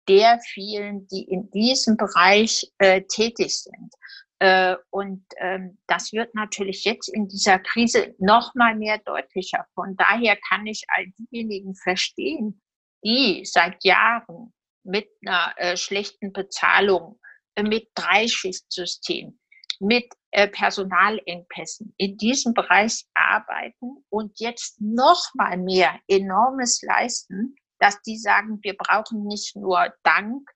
der 0.08 0.40
vielen, 0.40 1.06
die 1.10 1.24
in 1.24 1.52
diesem 1.52 1.98
Bereich 1.98 2.72
äh, 2.78 3.02
tätig 3.02 3.62
sind. 3.62 3.94
Äh, 4.40 4.78
und 4.90 5.26
ähm, 5.38 5.78
das 5.88 6.14
wird 6.14 6.34
natürlich 6.34 6.86
jetzt 6.86 7.10
in 7.10 7.28
dieser 7.28 7.60
Krise 7.60 8.16
noch 8.18 8.56
mal 8.56 8.76
mehr 8.76 9.00
deutlicher. 9.00 9.66
Von 9.74 9.98
daher 9.98 10.38
kann 10.48 10.66
ich 10.66 10.86
all 10.96 11.08
diejenigen 11.18 11.76
verstehen, 11.76 12.62
die 13.08 13.46
seit 13.46 13.84
Jahren 13.86 14.54
mit 14.84 15.08
einer 15.26 15.54
äh, 15.58 15.78
schlechten 15.78 16.34
Bezahlung, 16.34 17.20
äh, 17.56 17.64
mit 17.64 17.90
Dreischichtsystem, 17.96 19.40
mit 19.80 20.12
Personalengpässen 20.52 21.96
in 21.98 22.18
diesem 22.18 22.54
Bereich 22.54 23.06
arbeiten 23.16 24.06
und 24.10 24.40
jetzt 24.40 24.80
noch 24.80 25.32
mal 25.34 25.58
mehr 25.58 26.00
enormes 26.08 26.82
leisten, 26.84 27.56
dass 27.80 28.00
die 28.04 28.18
sagen, 28.18 28.60
wir 28.62 28.76
brauchen 28.78 29.26
nicht 29.26 29.56
nur 29.56 29.96
Dank 30.04 30.48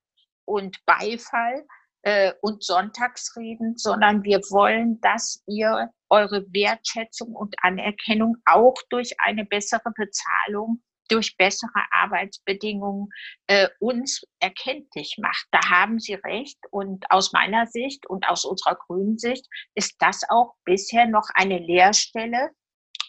und 0.45 0.77
Beifall, 0.85 1.65
äh, 2.03 2.33
und 2.41 2.63
Sonntagsreden, 2.63 3.77
sondern 3.77 4.23
wir 4.23 4.39
wollen, 4.49 4.99
dass 5.01 5.43
ihr 5.47 5.91
eure 6.09 6.45
Wertschätzung 6.51 7.35
und 7.35 7.55
Anerkennung 7.61 8.37
auch 8.45 8.75
durch 8.89 9.19
eine 9.19 9.45
bessere 9.45 9.91
Bezahlung, 9.95 10.81
durch 11.11 11.35
bessere 11.37 11.85
Arbeitsbedingungen 11.91 13.09
äh, 13.47 13.67
uns 13.79 14.23
erkenntlich 14.39 15.17
macht. 15.19 15.45
Da 15.51 15.69
haben 15.69 15.99
Sie 15.99 16.13
recht. 16.13 16.57
Und 16.71 17.09
aus 17.11 17.33
meiner 17.33 17.67
Sicht 17.67 18.07
und 18.07 18.27
aus 18.29 18.45
unserer 18.45 18.75
grünen 18.75 19.17
Sicht 19.17 19.45
ist 19.75 19.95
das 19.99 20.21
auch 20.29 20.55
bisher 20.65 21.07
noch 21.07 21.29
eine 21.33 21.59
Leerstelle, 21.59 22.51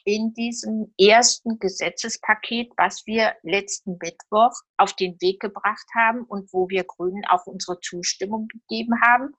in 0.05 0.35
diesem 0.35 0.93
ersten 0.99 1.59
Gesetzespaket, 1.59 2.73
was 2.77 3.07
wir 3.07 3.37
letzten 3.43 3.99
Mittwoch 4.03 4.53
auf 4.77 4.95
den 4.95 5.21
Weg 5.21 5.41
gebracht 5.41 5.87
haben 5.95 6.25
und 6.25 6.53
wo 6.53 6.69
wir 6.69 6.85
Grünen 6.85 7.25
auch 7.27 7.47
unsere 7.47 7.79
Zustimmung 7.81 8.49
gegeben 8.49 9.01
haben, 9.01 9.33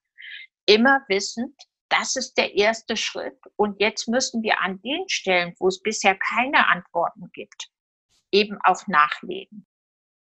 immer 0.65 1.03
wissend, 1.10 1.53
das 1.89 2.15
ist 2.15 2.36
der 2.38 2.55
erste 2.55 2.98
Schritt. 2.98 3.38
Und 3.55 3.79
jetzt 3.79 4.08
müssen 4.08 4.41
wir 4.41 4.62
an 4.62 4.82
den 4.82 5.08
Stellen, 5.10 5.53
wo 5.60 5.67
es 5.67 5.82
bisher 5.82 6.15
keine 6.15 6.67
Antworten 6.67 7.29
gibt, 7.34 7.70
eben 8.34 8.58
auch 8.63 8.88
nachlegen. 8.88 9.66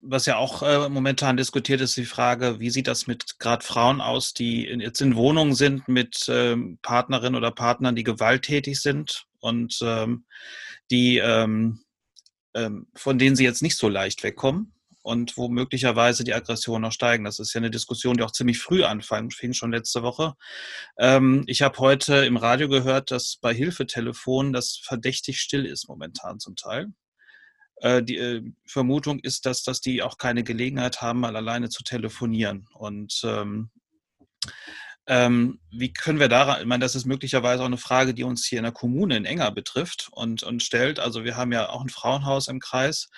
was 0.01 0.25
ja 0.25 0.37
auch 0.37 0.63
äh, 0.63 0.89
momentan 0.89 1.37
diskutiert 1.37 1.81
ist, 1.81 1.97
die 1.97 2.05
Frage, 2.05 2.59
wie 2.59 2.69
sieht 2.69 2.87
das 2.87 3.07
mit 3.07 3.39
gerade 3.39 3.65
Frauen 3.65 4.01
aus, 4.01 4.33
die 4.33 4.65
in, 4.67 4.79
jetzt 4.79 5.01
in 5.01 5.15
Wohnungen 5.15 5.53
sind 5.53 5.87
mit 5.87 6.25
ähm, 6.29 6.79
Partnerinnen 6.81 7.35
oder 7.35 7.51
Partnern, 7.51 7.95
die 7.95 8.03
gewalttätig 8.03 8.79
sind 8.79 9.25
und 9.39 9.79
ähm, 9.81 10.25
die 10.89 11.17
ähm, 11.17 11.83
ähm, 12.57 12.87
von 12.95 13.19
denen 13.19 13.35
sie 13.35 13.43
jetzt 13.43 13.61
nicht 13.61 13.77
so 13.77 13.87
leicht 13.87 14.23
wegkommen 14.23 14.73
und 15.03 15.37
wo 15.37 15.47
möglicherweise 15.47 16.23
die 16.23 16.33
Aggressionen 16.33 16.81
noch 16.81 16.91
steigen. 16.91 17.23
Das 17.23 17.39
ist 17.39 17.53
ja 17.53 17.59
eine 17.59 17.71
Diskussion, 17.71 18.17
die 18.17 18.23
auch 18.23 18.31
ziemlich 18.31 18.59
früh 18.59 18.83
anfing, 18.83 19.31
fing 19.31 19.53
schon 19.53 19.71
letzte 19.71 20.01
Woche. 20.03 20.33
Ähm, 20.97 21.43
ich 21.47 21.61
habe 21.61 21.77
heute 21.77 22.25
im 22.25 22.35
Radio 22.35 22.67
gehört, 22.67 23.11
dass 23.11 23.37
bei 23.39 23.53
Hilfetelefonen 23.53 24.53
das 24.53 24.77
verdächtig 24.77 25.39
still 25.39 25.65
ist 25.65 25.87
momentan 25.87 26.39
zum 26.39 26.55
Teil. 26.55 26.87
Äh, 27.81 28.03
die 28.03 28.17
äh, 28.17 28.41
Vermutung 28.65 29.19
ist, 29.19 29.45
dass, 29.45 29.63
dass 29.63 29.81
die 29.81 30.01
auch 30.03 30.17
keine 30.17 30.43
Gelegenheit 30.43 31.01
haben, 31.01 31.19
mal 31.19 31.35
alleine 31.35 31.69
zu 31.69 31.83
telefonieren. 31.83 32.67
Und 32.73 33.21
ähm, 33.23 33.69
ähm, 35.09 35.59
wie 35.71 35.93
können 35.93 36.19
wir 36.19 36.27
daran, 36.27 36.59
ich 36.59 36.67
meine, 36.67 36.83
das 36.83 36.95
ist 36.95 37.05
möglicherweise 37.05 37.61
auch 37.61 37.67
eine 37.67 37.77
Frage, 37.77 38.13
die 38.13 38.23
uns 38.23 38.45
hier 38.45 38.59
in 38.59 38.63
der 38.63 38.73
Kommune 38.73 39.15
in 39.15 39.25
Enger 39.25 39.51
betrifft 39.51 40.09
und, 40.11 40.43
und 40.43 40.63
stellt. 40.63 40.99
Also 40.99 41.23
wir 41.23 41.37
haben 41.37 41.53
ja 41.53 41.69
auch 41.69 41.81
ein 41.81 41.89
Frauenhaus 41.89 42.49
im 42.49 42.59
Kreis. 42.59 43.09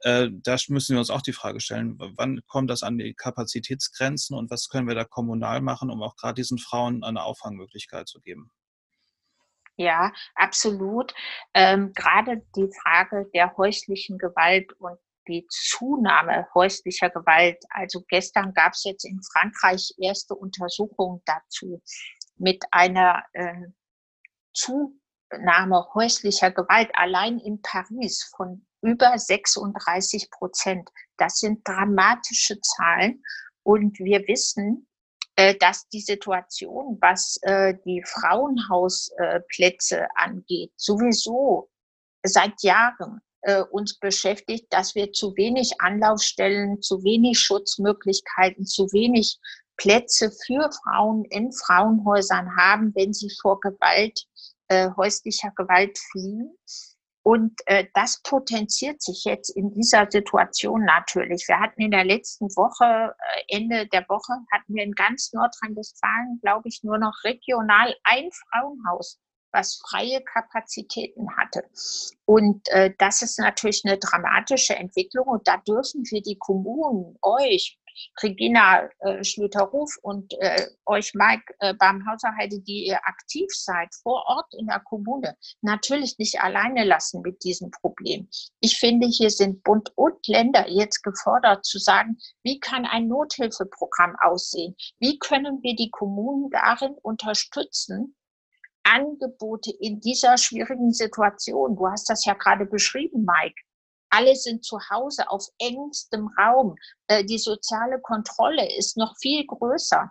Äh, 0.00 0.28
da 0.32 0.56
müssen 0.68 0.94
wir 0.94 0.98
uns 0.98 1.10
auch 1.10 1.22
die 1.22 1.32
Frage 1.32 1.60
stellen, 1.60 1.96
wann 2.16 2.40
kommt 2.46 2.68
das 2.70 2.82
an 2.82 2.98
die 2.98 3.14
Kapazitätsgrenzen 3.14 4.36
und 4.36 4.50
was 4.50 4.68
können 4.68 4.88
wir 4.88 4.96
da 4.96 5.04
kommunal 5.04 5.60
machen, 5.60 5.90
um 5.90 6.02
auch 6.02 6.16
gerade 6.16 6.34
diesen 6.34 6.58
Frauen 6.58 7.04
eine 7.04 7.22
Auffangmöglichkeit 7.22 8.08
zu 8.08 8.20
geben? 8.20 8.50
Ja, 9.76 10.12
absolut. 10.34 11.14
Ähm, 11.52 11.92
gerade 11.94 12.42
die 12.56 12.70
Frage 12.82 13.28
der 13.34 13.56
häuslichen 13.56 14.16
Gewalt 14.16 14.72
und 14.80 14.98
die 15.28 15.46
Zunahme 15.50 16.46
häuslicher 16.54 17.10
Gewalt. 17.10 17.62
Also 17.70 18.02
gestern 18.08 18.54
gab 18.54 18.72
es 18.72 18.84
jetzt 18.84 19.04
in 19.04 19.20
Frankreich 19.32 19.92
erste 19.98 20.34
Untersuchungen 20.34 21.20
dazu 21.26 21.82
mit 22.36 22.64
einer 22.70 23.22
äh, 23.32 23.66
Zunahme 24.54 25.86
häuslicher 25.94 26.50
Gewalt 26.50 26.90
allein 26.94 27.38
in 27.38 27.60
Paris 27.60 28.30
von 28.36 28.66
über 28.82 29.18
36 29.18 30.30
Prozent. 30.30 30.90
Das 31.16 31.38
sind 31.38 31.66
dramatische 31.66 32.60
Zahlen. 32.60 33.22
Und 33.62 33.98
wir 33.98 34.20
wissen, 34.28 34.88
dass 35.36 35.88
die 35.88 36.00
Situation, 36.00 36.98
was 37.00 37.38
äh, 37.42 37.74
die 37.84 38.02
Frauenhausplätze 38.06 40.06
angeht, 40.14 40.72
sowieso 40.76 41.68
seit 42.22 42.62
Jahren 42.62 43.20
äh, 43.42 43.62
uns 43.62 43.98
beschäftigt, 43.98 44.66
dass 44.70 44.94
wir 44.94 45.12
zu 45.12 45.36
wenig 45.36 45.80
Anlaufstellen, 45.80 46.80
zu 46.82 47.02
wenig 47.04 47.38
Schutzmöglichkeiten, 47.38 48.66
zu 48.66 48.84
wenig 48.92 49.38
Plätze 49.76 50.32
für 50.46 50.70
Frauen 50.82 51.24
in 51.26 51.52
Frauenhäusern 51.52 52.56
haben, 52.56 52.94
wenn 52.94 53.12
sie 53.12 53.30
vor 53.40 53.60
Gewalt, 53.60 54.26
äh, 54.68 54.90
häuslicher 54.96 55.52
Gewalt 55.54 55.98
fliehen. 56.10 56.56
Und 57.26 57.60
äh, 57.66 57.86
das 57.92 58.22
potenziert 58.22 59.02
sich 59.02 59.24
jetzt 59.24 59.48
in 59.48 59.72
dieser 59.72 60.08
Situation 60.08 60.84
natürlich. 60.84 61.48
Wir 61.48 61.58
hatten 61.58 61.82
in 61.82 61.90
der 61.90 62.04
letzten 62.04 62.46
Woche, 62.54 63.16
äh, 63.18 63.56
Ende 63.56 63.88
der 63.88 64.08
Woche, 64.08 64.32
hatten 64.52 64.72
wir 64.72 64.84
in 64.84 64.92
ganz 64.92 65.32
Nordrhein-Westfalen, 65.32 66.38
glaube 66.40 66.68
ich, 66.68 66.84
nur 66.84 66.98
noch 66.98 67.24
regional 67.24 67.92
ein 68.04 68.30
Frauenhaus 68.30 69.18
was 69.52 69.80
freie 69.88 70.22
Kapazitäten 70.22 71.34
hatte. 71.36 71.64
Und 72.26 72.68
äh, 72.68 72.92
das 72.98 73.22
ist 73.22 73.38
natürlich 73.38 73.82
eine 73.84 73.96
dramatische 73.96 74.76
Entwicklung 74.76 75.26
und 75.26 75.48
da 75.48 75.56
dürfen 75.56 76.04
wir 76.10 76.20
die 76.20 76.36
Kommunen, 76.38 77.16
euch, 77.22 77.78
Regina 78.22 78.88
äh, 79.00 79.24
Schlüter-Ruf 79.24 79.96
und 80.02 80.32
äh, 80.40 80.66
euch, 80.86 81.14
Mike 81.14 81.54
äh, 81.60 81.74
Barmhauser-Heide, 81.74 82.60
die 82.60 82.86
ihr 82.86 82.98
aktiv 83.04 83.46
seid 83.50 83.94
vor 84.02 84.24
Ort 84.26 84.52
in 84.58 84.66
der 84.66 84.80
Kommune, 84.80 85.36
natürlich 85.62 86.18
nicht 86.18 86.40
alleine 86.40 86.84
lassen 86.84 87.22
mit 87.22 87.42
diesem 87.44 87.70
Problem. 87.70 88.28
Ich 88.60 88.78
finde, 88.78 89.06
hier 89.06 89.30
sind 89.30 89.62
Bund 89.62 89.92
und 89.96 90.26
Länder 90.26 90.68
jetzt 90.68 91.02
gefordert 91.02 91.64
zu 91.64 91.78
sagen, 91.78 92.18
wie 92.42 92.60
kann 92.60 92.84
ein 92.84 93.08
Nothilfeprogramm 93.08 94.16
aussehen? 94.22 94.76
Wie 94.98 95.18
können 95.18 95.62
wir 95.62 95.74
die 95.74 95.90
Kommunen 95.90 96.50
darin 96.50 96.94
unterstützen, 97.02 98.16
Angebote 98.86 99.72
in 99.80 100.00
dieser 100.00 100.38
schwierigen 100.38 100.92
Situation. 100.92 101.76
Du 101.76 101.88
hast 101.88 102.08
das 102.08 102.24
ja 102.24 102.34
gerade 102.34 102.66
beschrieben, 102.66 103.26
Mike. 103.26 103.65
Alle 104.16 104.34
sind 104.34 104.64
zu 104.64 104.78
Hause 104.90 105.28
auf 105.28 105.46
engstem 105.58 106.30
Raum. 106.38 106.76
Äh, 107.06 107.24
die 107.24 107.36
soziale 107.36 108.00
Kontrolle 108.00 108.66
ist 108.78 108.96
noch 108.96 109.14
viel 109.20 109.44
größer. 109.46 110.10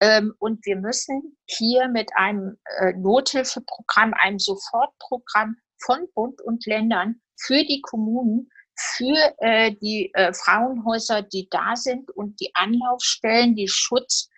Ähm, 0.00 0.34
und 0.38 0.64
wir 0.64 0.76
müssen 0.76 1.36
hier 1.44 1.88
mit 1.88 2.10
einem 2.16 2.56
äh, 2.78 2.94
Nothilfeprogramm, 2.94 4.14
einem 4.14 4.38
Sofortprogramm 4.38 5.56
von 5.84 6.08
Bund 6.14 6.40
und 6.40 6.64
Ländern 6.64 7.20
für 7.36 7.62
die 7.64 7.82
Kommunen, 7.82 8.48
für 8.74 9.34
äh, 9.38 9.72
die 9.72 10.10
Frauenhäuser, 10.14 11.20
die 11.20 11.46
da 11.50 11.76
sind 11.76 12.10
und 12.12 12.40
die 12.40 12.50
Anlaufstellen, 12.54 13.54
die 13.54 13.68
Schutz 13.68 14.28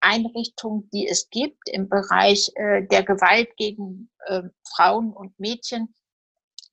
Einrichtungen, 0.00 0.88
die 0.92 1.08
es 1.08 1.28
gibt 1.30 1.68
im 1.68 1.88
Bereich 1.88 2.52
der 2.56 3.02
Gewalt 3.02 3.56
gegen 3.56 4.10
äh, 4.26 4.42
Frauen 4.74 5.12
und 5.12 5.38
Mädchen. 5.40 5.92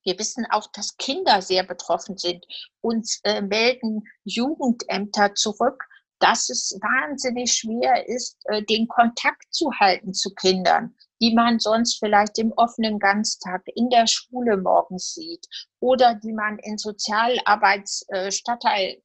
Wir 0.03 0.17
wissen 0.17 0.47
auch, 0.49 0.67
dass 0.73 0.97
Kinder 0.97 1.41
sehr 1.41 1.63
betroffen 1.63 2.17
sind. 2.17 2.45
Uns 2.81 3.19
äh, 3.23 3.41
melden 3.41 4.03
Jugendämter 4.23 5.33
zurück, 5.35 5.83
dass 6.19 6.49
es 6.49 6.77
wahnsinnig 6.81 7.53
schwer 7.53 8.07
ist, 8.07 8.37
äh, 8.45 8.63
den 8.63 8.87
Kontakt 8.87 9.53
zu 9.53 9.71
halten 9.79 10.13
zu 10.13 10.33
Kindern, 10.35 10.95
die 11.19 11.33
man 11.33 11.59
sonst 11.59 11.99
vielleicht 11.99 12.37
im 12.37 12.53
offenen 12.53 12.99
Ganztag 12.99 13.63
in 13.75 13.89
der 13.89 14.07
Schule 14.07 14.55
morgens 14.57 15.13
sieht 15.13 15.45
oder 15.79 16.15
die 16.15 16.33
man 16.33 16.57
in 16.59 16.77
Sozialarbeitsstadtteil 16.77 18.89
äh, 18.89 19.01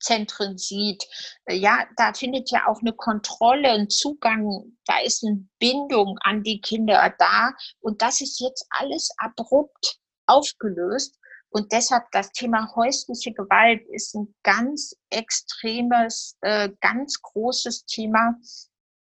Zentren 0.00 0.58
sieht, 0.58 1.06
äh, 1.44 1.54
ja, 1.54 1.86
da 1.96 2.12
findet 2.14 2.50
ja 2.50 2.66
auch 2.66 2.80
eine 2.80 2.94
Kontrolle, 2.94 3.70
ein 3.70 3.90
Zugang, 3.90 4.76
da 4.86 4.98
ist 5.00 5.24
eine 5.24 5.46
Bindung 5.58 6.18
an 6.22 6.42
die 6.42 6.60
Kinder 6.60 7.14
da. 7.18 7.52
Und 7.80 8.02
das 8.02 8.20
ist 8.20 8.40
jetzt 8.40 8.66
alles 8.70 9.10
abrupt 9.18 10.00
aufgelöst. 10.30 11.18
Und 11.50 11.72
deshalb 11.72 12.04
das 12.12 12.30
Thema 12.32 12.74
häusliche 12.76 13.32
Gewalt 13.32 13.82
ist 13.88 14.14
ein 14.14 14.34
ganz 14.44 14.96
extremes, 15.10 16.36
äh, 16.42 16.70
ganz 16.80 17.20
großes 17.22 17.86
Thema, 17.86 18.36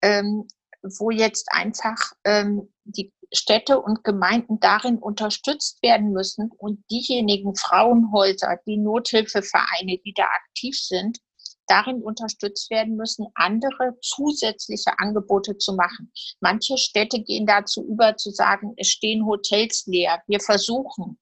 ähm, 0.02 0.48
wo 0.82 1.10
jetzt 1.10 1.48
einfach 1.52 2.12
ähm, 2.24 2.72
die 2.84 3.12
Städte 3.32 3.80
und 3.80 4.04
Gemeinden 4.04 4.58
darin 4.60 4.98
unterstützt 4.98 5.82
werden 5.82 6.12
müssen 6.12 6.50
und 6.56 6.82
diejenigen 6.90 7.54
Frauenhäuser, 7.54 8.56
die 8.66 8.78
Nothilfevereine, 8.78 9.98
die 9.98 10.14
da 10.14 10.24
aktiv 10.24 10.78
sind, 10.80 11.18
darin 11.68 12.02
unterstützt 12.02 12.70
werden 12.70 12.96
müssen, 12.96 13.26
andere 13.34 13.98
zusätzliche 14.00 14.98
Angebote 14.98 15.56
zu 15.58 15.74
machen. 15.74 16.12
Manche 16.40 16.76
Städte 16.78 17.22
gehen 17.22 17.46
dazu 17.46 17.86
über 17.86 18.16
zu 18.16 18.30
sagen, 18.30 18.74
es 18.76 18.88
stehen 18.88 19.26
Hotels 19.26 19.84
leer. 19.86 20.22
Wir 20.26 20.40
versuchen 20.40 21.18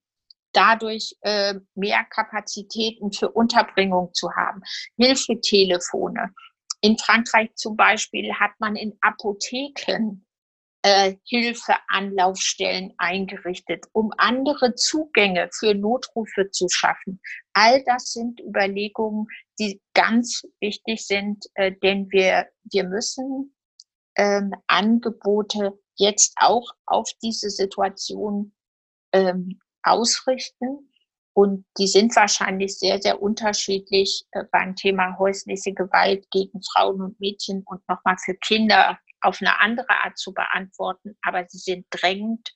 dadurch 0.53 1.15
äh, 1.21 1.55
mehr 1.75 2.05
Kapazitäten 2.05 3.13
für 3.13 3.31
Unterbringung 3.31 4.15
zu 4.15 4.33
haben. 4.33 4.63
Hilfetelefone. 4.97 6.33
In 6.81 6.97
Frankreich 6.99 7.51
zum 7.57 7.77
Beispiel 7.77 8.33
hat 8.35 8.53
man 8.59 8.77
in 8.77 8.97
Apotheken 9.01 10.26
äh, 10.87 11.17
Hilfeanlaufstellen 11.25 12.95
eingerichtet, 12.97 13.87
um 13.91 14.13
andere 14.19 14.77
Zugänge 14.77 15.51
für 15.53 15.75
Notrufe 15.75 16.53
zu 16.53 16.69
schaffen. 16.69 17.21
All 17.55 17.83
das 17.83 18.13
sind 18.13 18.39
Überlegungen, 18.39 19.27
die 19.59 19.83
ganz 19.95 20.45
wichtig 20.61 21.05
sind, 21.05 21.45
äh, 21.55 21.73
denn 21.83 22.07
wir, 22.13 22.47
wir 22.71 22.85
müssen 22.85 23.53
ähm, 24.17 24.53
Angebote 24.69 25.77
jetzt 25.97 26.35
auch 26.37 26.71
auf 26.87 27.11
diese 27.21 27.51
Situation 27.51 28.55
ähm, 29.11 29.59
ausrichten. 29.83 30.93
Und 31.33 31.67
die 31.79 31.89
sind 31.89 32.15
wahrscheinlich 32.15 32.79
sehr, 32.79 33.03
sehr 33.03 33.21
unterschiedlich 33.21 34.25
äh, 34.31 34.45
beim 34.53 34.77
Thema 34.77 35.19
häusliche 35.19 35.75
Gewalt 35.75 36.31
gegen 36.31 36.63
Frauen 36.63 37.03
und 37.03 37.19
Mädchen 37.19 37.65
und 37.67 37.83
nochmal 37.89 38.19
für 38.25 38.37
Kinder 38.37 39.01
auf 39.21 39.41
eine 39.41 39.61
andere 39.61 39.91
Art 39.91 40.19
zu 40.19 40.33
beantworten, 40.33 41.17
aber 41.23 41.47
sie 41.49 41.59
sind 41.59 41.87
drängend 41.91 42.53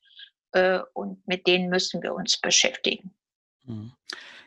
äh, 0.53 0.81
und 0.95 1.27
mit 1.27 1.47
denen 1.47 1.69
müssen 1.69 2.03
wir 2.03 2.15
uns 2.15 2.41
beschäftigen. 2.41 3.15
Mhm. 3.65 3.93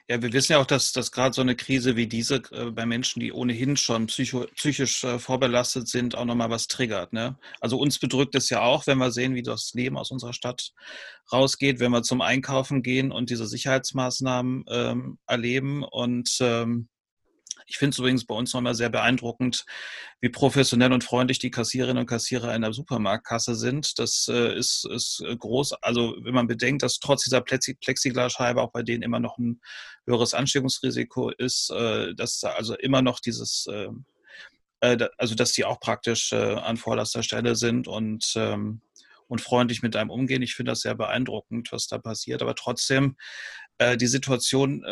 Ja, 0.10 0.22
wir 0.22 0.34
wissen 0.34 0.52
ja 0.52 0.60
auch, 0.60 0.66
dass, 0.66 0.92
dass 0.92 1.14
gerade 1.14 1.34
so 1.34 1.42
eine 1.42 1.56
Krise 1.56 1.96
wie 1.96 2.08
diese 2.08 2.42
äh, 2.52 2.72
bei 2.72 2.86
Menschen, 2.86 3.22
die 3.22 3.32
ohnehin 3.32 3.78
schon 3.78 4.08
psycho, 4.08 4.46
psychisch 4.56 5.06
äh, 5.06 5.18
vorbelastet 5.18 5.88
sind, 5.88 6.16
auch 6.16 6.26
nochmal 6.26 6.50
was 6.50 6.68
triggert. 6.68 7.14
Ne? 7.14 7.38
Also 7.62 7.78
uns 7.78 8.00
bedrückt 8.00 8.36
es 8.36 8.50
ja 8.50 8.62
auch, 8.62 8.86
wenn 8.86 8.98
wir 8.98 9.12
sehen, 9.12 9.34
wie 9.34 9.44
das 9.44 9.72
Leben 9.74 9.98
aus 9.98 10.12
unserer 10.12 10.34
Stadt 10.34 10.72
rausgeht, 11.32 11.80
wenn 11.80 11.94
wir 11.94 12.04
zum 12.04 12.20
Einkaufen 12.20 12.84
gehen 12.84 13.14
und 13.14 13.30
diese 13.30 13.48
Sicherheitsmaßnahmen 13.48 14.66
ähm, 14.68 15.20
erleben. 15.26 15.84
Und 15.84 16.38
ähm, 16.42 16.90
ich 17.68 17.78
finde 17.78 17.92
es 17.92 18.00
übrigens 18.00 18.26
bei 18.26 18.36
uns 18.36 18.54
nochmal 18.54 18.76
sehr 18.76 18.90
beeindruckend, 18.90 19.66
wie 20.22 20.30
professionell 20.30 20.94
und 20.94 21.04
freundlich 21.04 21.40
die 21.40 21.52
Kassiererinnen 21.52 22.02
und 22.02 22.10
Kassierer 22.10 22.54
in 22.56 22.62
der 22.62 22.74
Supermarktkasse 22.74 23.56
sind. 23.56 24.00
Das 24.00 24.28
äh, 24.30 24.58
ist, 24.58 24.86
ist 24.86 25.24
groß. 25.40 25.74
Also 25.82 26.16
wenn 26.22 26.34
man 26.34 26.48
bedenkt, 26.48 26.84
dass 26.84 27.00
trotz 27.00 27.24
dieser 27.24 27.42
Plexiglasscheibe 27.42 28.62
auch 28.62 28.72
bei 28.72 28.84
denen 28.84 29.04
immer 29.04 29.20
noch 29.20 29.38
ein 29.38 29.62
höheres 30.06 30.34
Ansteckungsrisiko 30.34 31.30
ist, 31.30 31.70
äh, 31.72 32.14
dass 32.16 32.44
also 32.44 32.76
immer 32.76 33.02
noch 33.02 33.20
dieses 33.20 33.68
äh, 33.70 33.90
äh 34.82 35.10
also 35.18 35.36
dass 35.36 35.54
die 35.54 35.66
auch 35.66 35.80
praktisch 35.80 36.32
äh, 36.32 36.56
an 36.56 36.78
vorderster 36.78 37.24
Stelle 37.24 37.56
sind 37.56 37.88
und 37.88 38.34
ähm, 38.36 38.82
und 39.28 39.42
freundlich 39.42 39.82
mit 39.82 39.96
einem 39.96 40.10
umgehen. 40.10 40.42
Ich 40.42 40.54
finde 40.54 40.74
das 40.74 40.82
sehr 40.82 40.96
beeindruckend, 40.96 41.72
was 41.72 41.88
da 41.88 41.98
passiert. 41.98 42.42
Aber 42.42 42.56
trotzdem, 42.56 43.16
äh, 43.80 43.98
die 43.98 44.08
Situation 44.08 44.84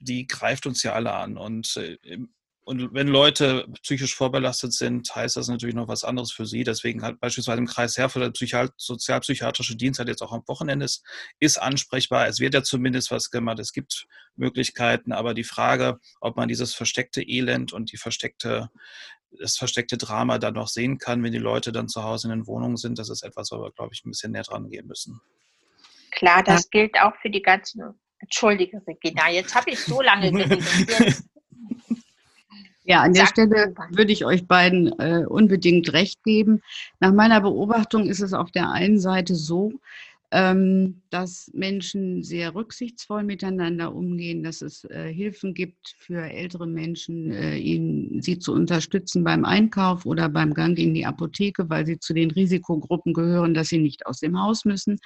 die 0.00 0.26
greift 0.26 0.66
uns 0.66 0.82
ja 0.82 0.92
alle 0.92 1.12
an. 1.12 1.36
Und, 1.36 1.76
äh, 1.76 2.18
und 2.64 2.92
wenn 2.92 3.08
Leute 3.08 3.66
psychisch 3.82 4.14
vorbelastet 4.14 4.74
sind, 4.74 5.14
heißt 5.14 5.36
das 5.36 5.48
natürlich 5.48 5.74
noch 5.74 5.88
was 5.88 6.04
anderes 6.04 6.32
für 6.32 6.44
sie. 6.44 6.64
Deswegen 6.64 7.02
hat 7.02 7.18
beispielsweise 7.18 7.58
im 7.58 7.66
Kreis 7.66 7.96
Herford 7.96 8.24
der 8.24 8.30
Psychiat 8.30 8.72
sozialpsychiatrische 8.76 9.74
Dienst 9.74 9.98
hat 9.98 10.08
jetzt 10.08 10.22
auch 10.22 10.32
am 10.32 10.46
Wochenende 10.46 10.84
ist, 10.84 11.02
ist 11.40 11.60
ansprechbar. 11.60 12.26
Es 12.26 12.40
wird 12.40 12.52
ja 12.52 12.62
zumindest 12.62 13.10
was 13.10 13.30
gemacht. 13.30 13.58
Es 13.58 13.72
gibt 13.72 14.06
Möglichkeiten. 14.36 15.12
Aber 15.12 15.32
die 15.32 15.44
Frage, 15.44 15.98
ob 16.20 16.36
man 16.36 16.48
dieses 16.48 16.74
versteckte 16.74 17.22
Elend 17.22 17.72
und 17.72 17.90
die 17.90 17.96
versteckte 17.96 18.68
das 19.30 19.56
versteckte 19.56 19.98
Drama 19.98 20.38
dann 20.38 20.54
noch 20.54 20.68
sehen 20.68 20.98
kann, 20.98 21.22
wenn 21.22 21.32
die 21.32 21.38
Leute 21.38 21.72
dann 21.72 21.88
zu 21.88 22.02
Hause 22.02 22.28
in 22.28 22.38
den 22.38 22.46
Wohnungen 22.46 22.76
sind, 22.76 22.98
das 22.98 23.10
ist 23.10 23.22
etwas, 23.22 23.50
wo 23.50 23.60
wir, 23.60 23.72
glaube 23.72 23.92
ich, 23.92 24.04
ein 24.04 24.10
bisschen 24.10 24.32
näher 24.32 24.42
dran 24.42 24.70
gehen 24.70 24.86
müssen. 24.86 25.20
Klar, 26.12 26.42
das 26.42 26.64
ja. 26.64 26.68
gilt 26.80 26.98
auch 27.00 27.14
für 27.20 27.30
die 27.30 27.42
ganzen 27.42 27.82
Entschuldige, 28.20 28.82
Regina, 28.86 29.30
jetzt 29.30 29.54
habe 29.54 29.70
ich 29.70 29.80
so 29.80 30.02
lange 30.02 30.32
geredet. 30.32 31.22
Ja, 32.84 33.02
an 33.02 33.12
der 33.12 33.24
Sag 33.26 33.32
Stelle 33.32 33.74
würde 33.90 34.12
ich 34.12 34.24
euch 34.24 34.46
beiden 34.46 34.98
äh, 34.98 35.24
unbedingt 35.28 35.92
recht 35.92 36.24
geben. 36.24 36.62
Nach 37.00 37.12
meiner 37.12 37.42
Beobachtung 37.42 38.06
ist 38.06 38.20
es 38.20 38.32
auf 38.32 38.50
der 38.50 38.70
einen 38.70 38.98
Seite 38.98 39.34
so, 39.34 39.74
ähm, 40.30 41.02
dass 41.10 41.50
Menschen 41.54 42.22
sehr 42.22 42.54
rücksichtsvoll 42.54 43.24
miteinander 43.24 43.94
umgehen, 43.94 44.42
dass 44.42 44.62
es 44.62 44.84
äh, 44.84 45.12
Hilfen 45.12 45.54
gibt 45.54 45.96
für 45.98 46.22
ältere 46.22 46.66
Menschen, 46.66 47.30
äh, 47.30 47.56
ihnen, 47.56 48.22
sie 48.22 48.38
zu 48.38 48.52
unterstützen 48.52 49.24
beim 49.24 49.44
Einkauf 49.44 50.06
oder 50.06 50.30
beim 50.30 50.52
Gang 50.52 50.78
in 50.78 50.94
die 50.94 51.06
Apotheke, 51.06 51.68
weil 51.70 51.84
sie 51.84 51.98
zu 51.98 52.12
den 52.14 52.30
Risikogruppen 52.30 53.14
gehören, 53.14 53.54
dass 53.54 53.68
sie 53.68 53.78
nicht 53.78 54.06
aus 54.06 54.20
dem 54.20 54.40
Haus 54.40 54.64
müssen. 54.64 54.98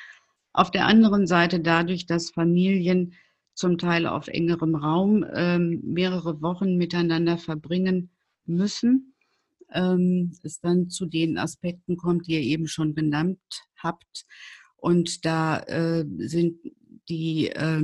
Auf 0.53 0.71
der 0.71 0.87
anderen 0.87 1.27
Seite 1.27 1.61
dadurch, 1.61 2.07
dass 2.07 2.31
Familien 2.31 3.15
zum 3.55 3.79
Teil 3.79 4.07
auf 4.07 4.29
engerem 4.29 4.75
Raum 4.75 5.25
ähm, 5.35 5.81
mehrere 5.85 6.41
Wochen 6.43 6.77
miteinander 6.77 7.39
verbringen 7.39 8.11
müssen, 8.47 9.15
ähm, 9.73 10.33
es 10.43 10.61
dann 10.61 10.89
zu 10.89 11.07
den 11.07 11.39
Aspekten 11.39 11.97
kommt, 11.97 12.27
die 12.27 12.35
ihr 12.35 12.41
eben 12.41 12.67
schon 12.67 12.95
benannt 12.95 13.41
habt. 13.77 14.25
Und 14.77 15.25
da 15.25 15.61
äh, 15.61 16.05
sind 16.19 16.59
die 17.09 17.49
äh, 17.49 17.83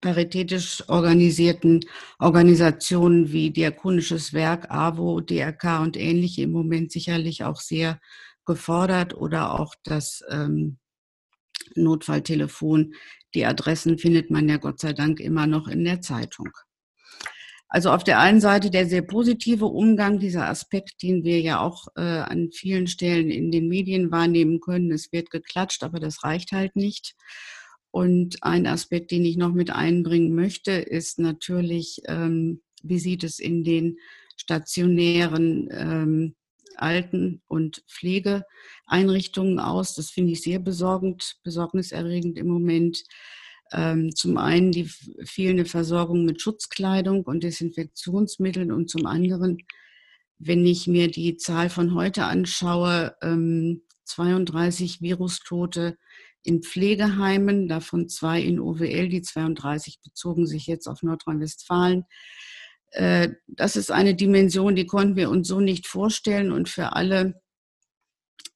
paritätisch 0.00 0.82
organisierten 0.88 1.80
Organisationen 2.18 3.32
wie 3.32 3.50
Diakonisches 3.50 4.32
Werk, 4.32 4.70
AWO, 4.70 5.20
DRK 5.20 5.82
und 5.82 5.96
ähnliche 5.96 6.42
im 6.42 6.52
Moment 6.52 6.90
sicherlich 6.90 7.44
auch 7.44 7.60
sehr 7.60 8.00
gefordert 8.46 9.14
oder 9.14 9.60
auch 9.60 9.74
das 9.84 10.24
ähm, 10.30 10.78
Notfalltelefon. 11.76 12.94
Die 13.34 13.46
Adressen 13.46 13.98
findet 13.98 14.30
man 14.30 14.48
ja 14.48 14.56
Gott 14.56 14.80
sei 14.80 14.92
Dank 14.92 15.20
immer 15.20 15.46
noch 15.46 15.68
in 15.68 15.84
der 15.84 16.00
Zeitung. 16.00 16.48
Also 17.72 17.92
auf 17.92 18.02
der 18.02 18.18
einen 18.18 18.40
Seite 18.40 18.68
der 18.68 18.86
sehr 18.86 19.02
positive 19.02 19.66
Umgang, 19.66 20.18
dieser 20.18 20.48
Aspekt, 20.48 21.02
den 21.04 21.22
wir 21.22 21.40
ja 21.40 21.60
auch 21.60 21.86
äh, 21.94 22.00
an 22.00 22.50
vielen 22.52 22.88
Stellen 22.88 23.30
in 23.30 23.52
den 23.52 23.68
Medien 23.68 24.10
wahrnehmen 24.10 24.60
können. 24.60 24.90
Es 24.90 25.12
wird 25.12 25.30
geklatscht, 25.30 25.84
aber 25.84 26.00
das 26.00 26.24
reicht 26.24 26.50
halt 26.50 26.74
nicht. 26.74 27.14
Und 27.92 28.42
ein 28.42 28.66
Aspekt, 28.66 29.12
den 29.12 29.24
ich 29.24 29.36
noch 29.36 29.52
mit 29.52 29.70
einbringen 29.70 30.34
möchte, 30.34 30.72
ist 30.72 31.20
natürlich, 31.20 32.00
ähm, 32.06 32.60
wie 32.82 32.98
sieht 32.98 33.22
es 33.22 33.38
in 33.38 33.62
den 33.62 33.98
stationären 34.36 35.68
ähm, 35.70 36.34
Alten- 36.80 37.42
und 37.46 37.84
Pflegeeinrichtungen 37.88 39.58
aus. 39.58 39.94
Das 39.94 40.10
finde 40.10 40.32
ich 40.32 40.42
sehr 40.42 40.58
besorgend, 40.58 41.36
besorgniserregend 41.42 42.38
im 42.38 42.48
Moment. 42.48 43.04
Ähm, 43.72 44.14
zum 44.14 44.36
einen 44.36 44.72
die 44.72 44.90
fehlende 45.24 45.64
Versorgung 45.64 46.24
mit 46.24 46.42
Schutzkleidung 46.42 47.22
und 47.22 47.44
Desinfektionsmitteln 47.44 48.72
und 48.72 48.90
zum 48.90 49.06
anderen, 49.06 49.58
wenn 50.38 50.66
ich 50.66 50.86
mir 50.86 51.08
die 51.08 51.36
Zahl 51.36 51.70
von 51.70 51.94
heute 51.94 52.24
anschaue, 52.24 53.14
32 54.04 54.94
ähm, 55.00 55.06
Virustote 55.06 55.96
in 56.42 56.62
Pflegeheimen, 56.62 57.68
davon 57.68 58.08
zwei 58.08 58.40
in 58.40 58.58
OWL, 58.58 59.08
die 59.08 59.22
32 59.22 60.00
bezogen 60.02 60.46
sich 60.46 60.66
jetzt 60.66 60.88
auf 60.88 61.02
Nordrhein-Westfalen. 61.02 62.04
Äh, 62.90 63.30
das 63.46 63.76
ist 63.76 63.90
eine 63.90 64.14
Dimension, 64.14 64.74
die 64.74 64.86
konnten 64.86 65.16
wir 65.16 65.30
uns 65.30 65.48
so 65.48 65.60
nicht 65.60 65.86
vorstellen. 65.86 66.52
Und 66.52 66.68
für 66.68 66.94
alle 66.94 67.40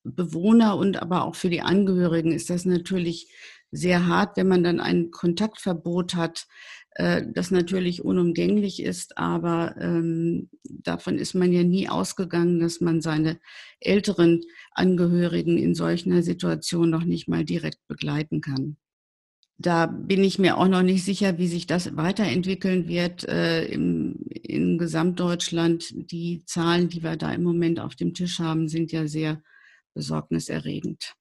Bewohner 0.04 0.76
und 0.76 1.00
aber 1.00 1.24
auch 1.24 1.34
für 1.34 1.50
die 1.50 1.62
Angehörigen 1.62 2.32
ist 2.32 2.50
das 2.50 2.64
natürlich 2.64 3.32
sehr 3.70 4.06
hart, 4.06 4.36
wenn 4.36 4.48
man 4.48 4.62
dann 4.62 4.78
ein 4.80 5.10
Kontaktverbot 5.10 6.14
hat, 6.14 6.46
äh, 6.90 7.22
das 7.32 7.50
natürlich 7.50 8.04
unumgänglich 8.04 8.82
ist. 8.82 9.18
Aber 9.18 9.74
ähm, 9.80 10.50
davon 10.62 11.18
ist 11.18 11.34
man 11.34 11.52
ja 11.52 11.64
nie 11.64 11.88
ausgegangen, 11.88 12.60
dass 12.60 12.80
man 12.80 13.00
seine 13.00 13.40
älteren 13.80 14.42
Angehörigen 14.72 15.58
in 15.58 15.74
solch 15.74 16.06
einer 16.06 16.22
Situation 16.22 16.90
noch 16.90 17.04
nicht 17.04 17.28
mal 17.28 17.44
direkt 17.44 17.86
begleiten 17.88 18.40
kann. 18.40 18.76
Da 19.58 19.86
bin 19.86 20.24
ich 20.24 20.38
mir 20.38 20.58
auch 20.58 20.66
noch 20.66 20.82
nicht 20.82 21.04
sicher, 21.04 21.38
wie 21.38 21.46
sich 21.46 21.66
das 21.66 21.96
weiterentwickeln 21.96 22.88
wird 22.88 23.26
äh, 23.28 23.64
im, 23.66 24.16
in 24.28 24.78
Gesamtdeutschland. 24.78 25.86
Die 26.10 26.44
Zahlen, 26.44 26.88
die 26.88 27.02
wir 27.02 27.16
da 27.16 27.32
im 27.32 27.44
Moment 27.44 27.78
auf 27.78 27.94
dem 27.94 28.14
Tisch 28.14 28.40
haben, 28.40 28.68
sind 28.68 28.90
ja 28.90 29.06
sehr 29.06 29.42
besorgniserregend. 29.94 31.14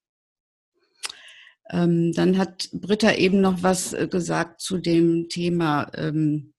Ähm, 1.69 2.11
dann 2.13 2.37
hat 2.37 2.69
Britta 2.73 3.13
eben 3.13 3.39
noch 3.39 3.63
was 3.63 3.93
äh, 3.93 4.07
gesagt 4.07 4.61
zu 4.61 4.77
dem 4.79 5.29
Thema 5.29 5.89
ähm, 5.93 6.53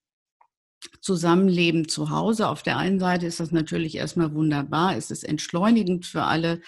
Zusammenleben 1.01 1.89
zu 1.89 2.11
Hause. 2.11 2.49
Auf 2.49 2.63
der 2.63 2.79
einen 2.79 3.01
Seite 3.01 3.27
ist 3.27 3.41
das 3.41 3.51
natürlich 3.51 3.97
erstmal 3.97 4.35
wunderbar. 4.35 4.97
Es 4.97 5.11
ist 5.11 5.25
entschleunigend 5.25 6.07
für 6.07 6.23
alle 6.23 6.61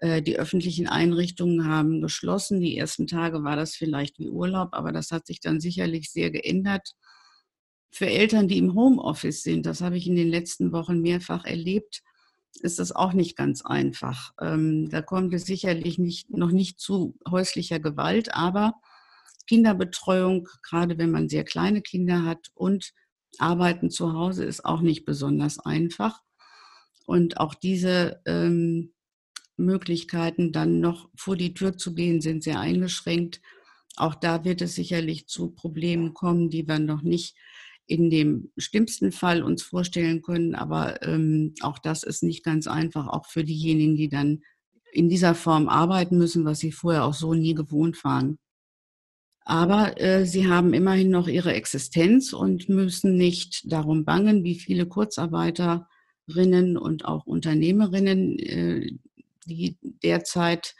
die 0.00 0.38
öffentlichen 0.38 0.88
Einrichtungen 0.88 1.66
haben 1.66 2.00
geschlossen. 2.00 2.60
Die 2.60 2.76
ersten 2.76 3.06
Tage 3.06 3.44
war 3.44 3.56
das 3.56 3.74
vielleicht 3.74 4.18
wie 4.18 4.30
Urlaub, 4.30 4.70
aber 4.72 4.92
das 4.92 5.10
hat 5.10 5.26
sich 5.26 5.40
dann 5.40 5.60
sicherlich 5.60 6.10
sehr 6.10 6.30
geändert. 6.30 6.94
Für 7.92 8.06
Eltern, 8.06 8.48
die 8.48 8.58
im 8.58 8.74
Homeoffice 8.74 9.42
sind, 9.42 9.66
das 9.66 9.80
habe 9.80 9.96
ich 9.96 10.06
in 10.06 10.16
den 10.16 10.28
letzten 10.28 10.72
Wochen 10.72 11.00
mehrfach 11.00 11.44
erlebt, 11.44 12.02
ist 12.60 12.78
das 12.78 12.92
auch 12.92 13.12
nicht 13.12 13.36
ganz 13.36 13.64
einfach. 13.64 14.32
Ähm, 14.40 14.88
da 14.90 15.02
kommt 15.02 15.34
es 15.34 15.44
sicherlich 15.44 15.98
nicht, 15.98 16.30
noch 16.30 16.50
nicht 16.50 16.80
zu 16.80 17.16
häuslicher 17.28 17.80
Gewalt, 17.80 18.34
aber 18.34 18.74
Kinderbetreuung, 19.46 20.48
gerade 20.62 20.98
wenn 20.98 21.10
man 21.10 21.28
sehr 21.28 21.44
kleine 21.44 21.82
Kinder 21.82 22.24
hat 22.24 22.50
und 22.54 22.92
Arbeiten 23.38 23.90
zu 23.90 24.12
Hause 24.12 24.44
ist 24.44 24.64
auch 24.64 24.80
nicht 24.80 25.04
besonders 25.04 25.58
einfach. 25.58 26.20
Und 27.06 27.38
auch 27.38 27.54
diese 27.54 28.20
ähm, 28.26 28.92
Möglichkeiten, 29.64 30.52
dann 30.52 30.80
noch 30.80 31.08
vor 31.14 31.36
die 31.36 31.54
Tür 31.54 31.76
zu 31.76 31.94
gehen, 31.94 32.20
sind 32.20 32.42
sehr 32.42 32.60
eingeschränkt. 32.60 33.40
Auch 33.96 34.14
da 34.14 34.44
wird 34.44 34.62
es 34.62 34.74
sicherlich 34.74 35.26
zu 35.26 35.50
Problemen 35.50 36.14
kommen, 36.14 36.50
die 36.50 36.66
wir 36.66 36.78
noch 36.78 37.02
nicht 37.02 37.36
in 37.86 38.08
dem 38.08 38.52
schlimmsten 38.56 39.10
Fall 39.12 39.42
uns 39.42 39.62
vorstellen 39.62 40.22
können. 40.22 40.54
Aber 40.54 41.02
ähm, 41.02 41.54
auch 41.60 41.78
das 41.78 42.02
ist 42.04 42.22
nicht 42.22 42.44
ganz 42.44 42.66
einfach, 42.66 43.08
auch 43.08 43.26
für 43.26 43.44
diejenigen, 43.44 43.96
die 43.96 44.08
dann 44.08 44.42
in 44.92 45.08
dieser 45.08 45.34
Form 45.34 45.68
arbeiten 45.68 46.16
müssen, 46.18 46.44
was 46.44 46.60
sie 46.60 46.72
vorher 46.72 47.04
auch 47.04 47.14
so 47.14 47.34
nie 47.34 47.54
gewohnt 47.54 48.02
waren. 48.04 48.38
Aber 49.44 50.00
äh, 50.00 50.26
sie 50.26 50.46
haben 50.48 50.74
immerhin 50.74 51.10
noch 51.10 51.26
ihre 51.26 51.52
Existenz 51.54 52.32
und 52.32 52.68
müssen 52.68 53.16
nicht 53.16 53.70
darum 53.72 54.04
bangen, 54.04 54.44
wie 54.44 54.54
viele 54.54 54.86
Kurzarbeiterinnen 54.86 56.76
und 56.76 57.04
auch 57.04 57.26
Unternehmerinnen, 57.26 58.38
äh, 58.38 58.92
die 59.46 59.78
derzeit 59.82 60.74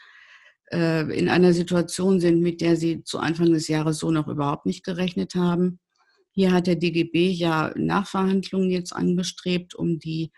äh, 0.71 1.03
in 1.17 1.29
einer 1.29 1.53
Situation 1.53 2.19
sind, 2.19 2.41
mit 2.41 2.61
der 2.61 2.75
sie 2.75 3.03
zu 3.03 3.19
Anfang 3.19 3.51
des 3.51 3.67
Jahres 3.67 3.99
so 3.99 4.11
noch 4.11 4.27
überhaupt 4.27 4.65
nicht 4.65 4.83
gerechnet 4.83 5.35
haben. 5.35 5.79
Hier 6.31 6.51
hat 6.51 6.67
der 6.67 6.77
DGB 6.77 7.29
ja 7.31 7.73
Nachverhandlungen 7.75 8.69
jetzt 8.69 8.93
angestrebt, 8.93 9.75
um 9.75 9.99
die 9.99 10.31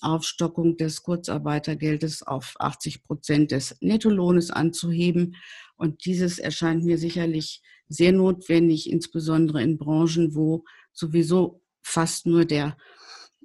Aufstockung 0.00 0.76
des 0.76 1.02
Kurzarbeitergeldes 1.02 2.22
auf 2.22 2.54
80 2.58 3.04
Prozent 3.04 3.50
des 3.50 3.76
Nettolohnes 3.80 4.50
anzuheben. 4.50 5.36
Und 5.76 6.04
dieses 6.04 6.38
erscheint 6.38 6.84
mir 6.84 6.98
sicherlich 6.98 7.62
sehr 7.88 8.12
notwendig, 8.12 8.90
insbesondere 8.90 9.62
in 9.62 9.78
Branchen, 9.78 10.34
wo 10.34 10.64
sowieso 10.92 11.62
fast 11.82 12.26
nur 12.26 12.44
der 12.44 12.76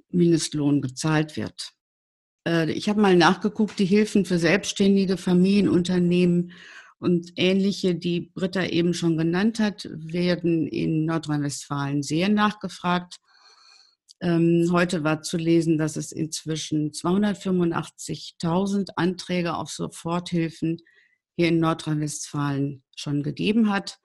Mindestlohn 0.08 0.80
gezahlt 0.80 1.36
wird. 1.36 1.72
Äh, 2.46 2.70
ich 2.72 2.88
habe 2.88 3.00
mal 3.00 3.16
nachgeguckt, 3.16 3.78
die 3.78 3.84
Hilfen 3.84 4.24
für 4.24 4.38
Selbstständige, 4.38 5.16
Familienunternehmen 5.16 6.52
und 6.98 7.32
ähnliche, 7.36 7.94
die 7.94 8.30
Britta 8.34 8.64
eben 8.64 8.94
schon 8.94 9.16
genannt 9.16 9.58
hat, 9.58 9.88
werden 9.90 10.66
in 10.66 11.06
Nordrhein-Westfalen 11.06 12.02
sehr 12.02 12.28
nachgefragt. 12.28 13.16
Ähm, 14.20 14.68
heute 14.70 15.02
war 15.02 15.22
zu 15.22 15.38
lesen, 15.38 15.78
dass 15.78 15.96
es 15.96 16.12
inzwischen 16.12 16.90
285.000 16.90 18.90
Anträge 18.96 19.54
auf 19.54 19.70
Soforthilfen 19.70 20.76
hier 21.36 21.48
in 21.48 21.58
Nordrhein-Westfalen 21.58 22.82
schon 22.94 23.22
gegeben 23.22 23.72
hat. 23.72 23.98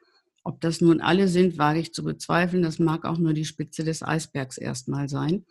Ob 0.45 0.61
das 0.61 0.79
nun 0.79 1.01
alle 1.01 1.27
sind, 1.27 1.57
wage 1.57 1.79
ich 1.79 1.91
zu 1.91 2.03
bezweifeln. 2.03 2.63
Das 2.63 2.79
mag 2.79 3.03
auch 3.03 3.17
nur 3.17 3.33
die 3.33 3.43
Spitze 3.43 3.83
des 3.83 4.03
Eisbergs 4.03 4.57
erstmal 4.57 5.09
sein. 5.09 5.43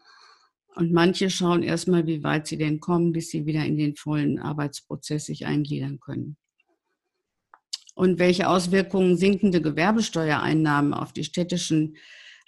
Und 0.76 0.92
manche 0.92 1.30
schauen 1.30 1.62
erstmal, 1.62 2.06
wie 2.06 2.24
weit 2.24 2.46
sie 2.46 2.58
denn 2.58 2.80
kommen, 2.80 3.12
bis 3.12 3.30
sie 3.30 3.46
wieder 3.46 3.64
in 3.64 3.76
den 3.76 3.94
vollen 3.94 4.38
Arbeitsprozess 4.38 5.26
sich 5.26 5.46
eingliedern 5.46 6.00
können. 6.00 6.36
Und 7.94 8.18
welche 8.18 8.48
Auswirkungen 8.48 9.16
sinkende 9.16 9.62
Gewerbesteuereinnahmen 9.62 10.92
auf 10.94 11.12
die 11.12 11.22
städtischen 11.22 11.96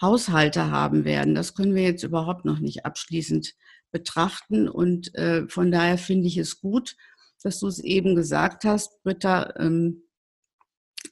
Haushalte 0.01 0.71
haben 0.71 1.05
werden. 1.05 1.35
Das 1.35 1.55
können 1.55 1.75
wir 1.75 1.83
jetzt 1.83 2.03
überhaupt 2.03 2.45
noch 2.45 2.59
nicht 2.59 2.85
abschließend 2.85 3.55
betrachten. 3.93 4.69
Und 4.69 5.15
äh, 5.15 5.49
von 5.49 5.71
daher 5.71 5.97
finde 5.97 6.27
ich 6.27 6.37
es 6.37 6.61
gut, 6.61 6.97
dass 7.43 7.61
du 7.61 7.69
es 7.69 7.79
eben 7.79 8.15
gesagt 8.15 8.65
hast, 8.65 9.03
Britta. 9.03 9.55
Ähm, 9.59 10.03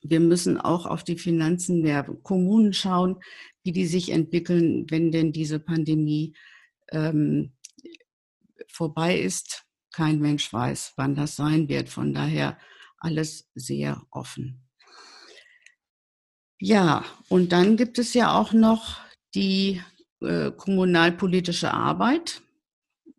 wir 0.03 0.21
müssen 0.21 0.61
auch 0.61 0.85
auf 0.87 1.05
die 1.05 1.17
Finanzen 1.17 1.83
der 1.83 2.03
Kommunen 2.03 2.73
schauen, 2.73 3.17
wie 3.63 3.73
die 3.73 3.87
sich 3.87 4.11
entwickeln, 4.11 4.87
wenn 4.91 5.13
denn 5.13 5.33
diese 5.33 5.61
Pandemie 5.61 6.35
ähm, 6.91 7.53
vorbei 8.69 9.19
ist. 9.19 9.65
Kein 9.93 10.19
Mensch 10.19 10.53
weiß, 10.53 10.95
wann 10.97 11.15
das 11.15 11.37
sein 11.37 11.69
wird. 11.69 11.89
Von 11.89 12.15
daher 12.15 12.59
alles 12.99 13.51
sehr 13.55 14.03
offen. 14.11 14.65
Ja, 16.59 17.05
und 17.29 17.53
dann 17.53 17.77
gibt 17.77 17.99
es 17.99 18.15
ja 18.15 18.39
auch 18.39 18.53
noch 18.53 19.01
die 19.35 19.83
äh, 20.21 20.51
kommunalpolitische 20.51 21.73
Arbeit, 21.73 22.43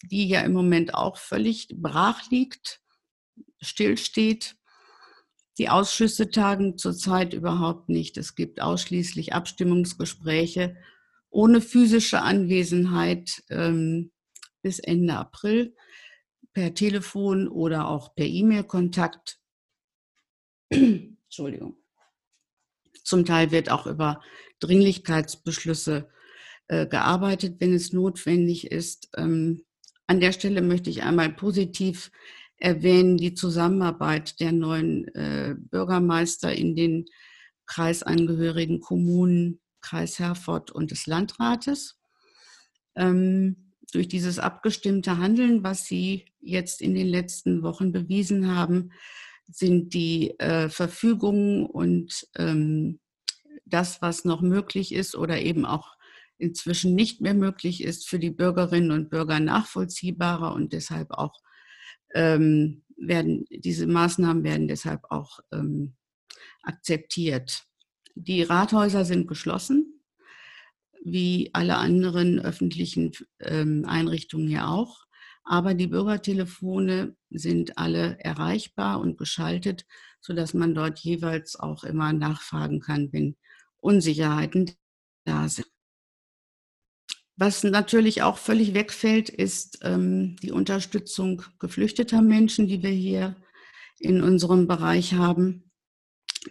die 0.04 0.28
ja 0.28 0.42
im 0.42 0.54
Moment 0.54 0.94
auch 0.96 1.18
völlig 1.18 1.68
brach 1.76 2.30
liegt, 2.32 2.82
stillsteht. 3.62 4.56
Die 5.58 5.70
Ausschüsse 5.70 6.30
tagen 6.30 6.78
zurzeit 6.78 7.34
überhaupt 7.34 7.90
nicht. 7.90 8.18
Es 8.18 8.36
gibt 8.36 8.62
ausschließlich 8.62 9.34
Abstimmungsgespräche 9.34 10.76
ohne 11.36 11.60
physische 11.60 12.22
Anwesenheit 12.22 13.44
ähm, 13.50 14.12
bis 14.62 14.80
Ende 14.80 15.16
April 15.16 15.76
per 16.54 16.74
Telefon 16.74 17.50
oder 17.50 17.90
auch 17.90 18.16
per 18.16 18.26
E-Mail-Kontakt. 18.26 19.38
Entschuldigung. 20.70 21.76
Zum 23.04 23.26
Teil 23.26 23.52
wird 23.52 23.70
auch 23.70 23.86
über 23.86 24.22
Dringlichkeitsbeschlüsse 24.62 26.10
äh, 26.70 26.88
gearbeitet, 26.88 27.58
wenn 27.60 27.74
es 27.74 27.92
notwendig 27.92 28.72
ist. 28.72 29.10
Ähm, 29.18 29.66
an 30.08 30.22
der 30.22 30.32
Stelle 30.32 30.62
möchte 30.62 30.90
ich 30.90 31.04
einmal 31.04 31.34
positiv 31.34 32.12
erwähnen 32.56 33.18
die 33.18 33.34
Zusammenarbeit 33.34 34.40
der 34.40 34.54
neuen 34.54 35.14
äh, 35.14 35.56
Bürgermeister 35.58 36.54
in 36.54 36.78
den 36.78 37.06
kreisangehörigen 37.66 38.80
Kommunen, 38.80 39.60
Kreis 39.86 40.18
Herford 40.18 40.72
und 40.72 40.90
des 40.90 41.06
Landrates. 41.06 42.00
Ähm, 42.96 43.74
durch 43.92 44.08
dieses 44.08 44.40
abgestimmte 44.40 45.20
Handeln, 45.20 45.64
was 45.64 45.86
sie 45.86 46.26
jetzt 46.42 46.82
in 46.82 46.96
den 46.96 47.08
letzten 47.08 47.62
Wochen 47.62 47.92
bewiesen 47.92 48.56
haben, 48.56 48.92
sind 49.48 49.94
die 49.94 50.40
äh, 50.40 50.70
Verfügungen 50.70 51.68
und 51.68 52.28
ähm, 52.36 53.00
das, 53.66 54.02
was 54.02 54.26
noch 54.26 54.42
möglich 54.42 54.92
ist 54.94 55.16
oder 55.16 55.40
eben 55.40 55.66
auch 55.66 55.96
inzwischen 56.38 56.96
nicht 56.96 57.22
mehr 57.22 57.36
möglich 57.36 57.84
ist, 57.84 58.08
für 58.08 58.20
die 58.20 58.32
Bürgerinnen 58.32 58.92
und 58.92 59.10
Bürger 59.10 59.40
nachvollziehbarer 59.40 60.54
und 60.54 60.74
deshalb 60.74 61.12
auch 61.12 61.40
ähm, 62.14 62.84
werden 62.98 63.46
diese 63.50 63.88
Maßnahmen 63.88 64.44
werden 64.44 64.68
deshalb 64.68 65.04
auch 65.10 65.40
ähm, 65.52 65.96
akzeptiert. 66.64 67.66
Die 68.16 68.44
Rathäuser 68.44 69.04
sind 69.04 69.28
geschlossen, 69.28 70.02
wie 71.04 71.52
alle 71.54 71.76
anderen 71.76 72.40
öffentlichen 72.40 73.12
ähm, 73.40 73.86
Einrichtungen 73.86 74.50
ja 74.50 74.68
auch. 74.70 75.06
Aber 75.44 75.76
die 75.76 75.88
Bürgertelefone 75.88 77.16
sind 77.30 77.78
alle 77.78 78.18
erreichbar 78.20 79.00
und 79.00 79.18
geschaltet, 79.18 79.86
sodass 80.20 80.54
man 80.54 80.74
dort 80.74 81.00
jeweils 81.00 81.56
auch 81.56 81.84
immer 81.84 82.14
nachfragen 82.14 82.80
kann, 82.80 83.14
wenn 83.14 83.36
Unsicherheiten 83.78 84.72
da 85.26 85.48
sind. 85.48 85.68
Was 87.38 87.64
natürlich 87.64 88.24
auch 88.24 88.38
völlig 88.38 88.74
wegfällt, 88.74 89.30
ist 89.30 89.80
ähm, 89.84 90.38
die 90.42 90.52
Unterstützung 90.52 91.44
geflüchteter 91.60 92.22
Menschen, 92.22 92.66
die 92.68 92.82
wir 92.82 92.90
hier 92.90 93.36
in 94.00 94.22
unserem 94.22 94.68
Bereich 94.68 95.14
haben, 95.14 95.70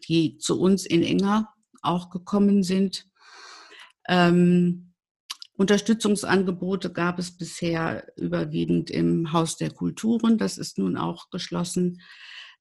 die 0.09 0.37
zu 0.37 0.61
uns 0.61 0.85
in 0.85 1.03
Enger 1.03 1.54
auch 1.85 2.11
gekommen 2.11 2.63
sind. 2.63 3.07
Ähm, 4.09 4.95
Unterstützungsangebote 5.57 6.93
gab 6.93 7.19
es 7.19 7.37
bisher 7.37 8.07
überwiegend 8.17 8.91
im 8.91 9.33
Haus 9.33 9.57
der 9.57 9.71
Kulturen. 9.71 10.37
Das 10.37 10.59
ist 10.59 10.79
nun 10.79 10.97
auch 10.97 11.31
geschlossen. 11.31 12.01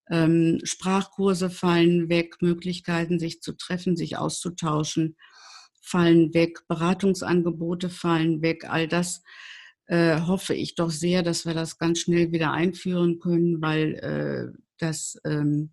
Ähm, 0.09 0.59
Sprachkurse 0.63 1.49
fallen 1.49 2.09
weg, 2.09 2.41
Möglichkeiten, 2.41 3.19
sich 3.19 3.41
zu 3.41 3.53
treffen, 3.53 3.95
sich 3.95 4.17
auszutauschen, 4.17 5.15
fallen 5.81 6.33
weg, 6.33 6.67
Beratungsangebote 6.67 7.89
fallen 7.89 8.41
weg. 8.41 8.65
All 8.69 8.88
das 8.88 9.23
äh, 9.88 10.21
hoffe 10.21 10.53
ich 10.53 10.75
doch 10.75 10.91
sehr, 10.91 11.23
dass 11.23 11.45
wir 11.45 11.53
das 11.53 11.77
ganz 11.77 11.99
schnell 11.99 12.31
wieder 12.31 12.51
einführen 12.51 13.19
können, 13.19 13.62
weil 13.62 13.95
äh, 13.95 14.59
das 14.77 15.17
ähm, 15.25 15.71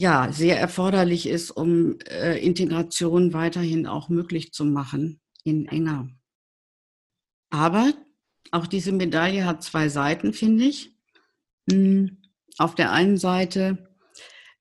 ja 0.00 0.32
sehr 0.32 0.58
erforderlich 0.58 1.28
ist, 1.28 1.50
um 1.50 1.98
äh, 2.08 2.38
Integration 2.38 3.34
weiterhin 3.34 3.86
auch 3.86 4.08
möglich 4.08 4.52
zu 4.52 4.64
machen 4.64 5.20
in 5.44 5.66
enger. 5.66 6.08
Aber 7.50 7.92
auch 8.50 8.66
diese 8.66 8.92
Medaille 8.92 9.44
hat 9.44 9.62
zwei 9.62 9.90
Seiten, 9.90 10.32
finde 10.32 10.64
ich. 10.64 10.96
Hm, 11.70 12.16
auf 12.56 12.74
der 12.74 12.92
einen 12.92 13.18
Seite 13.18 13.90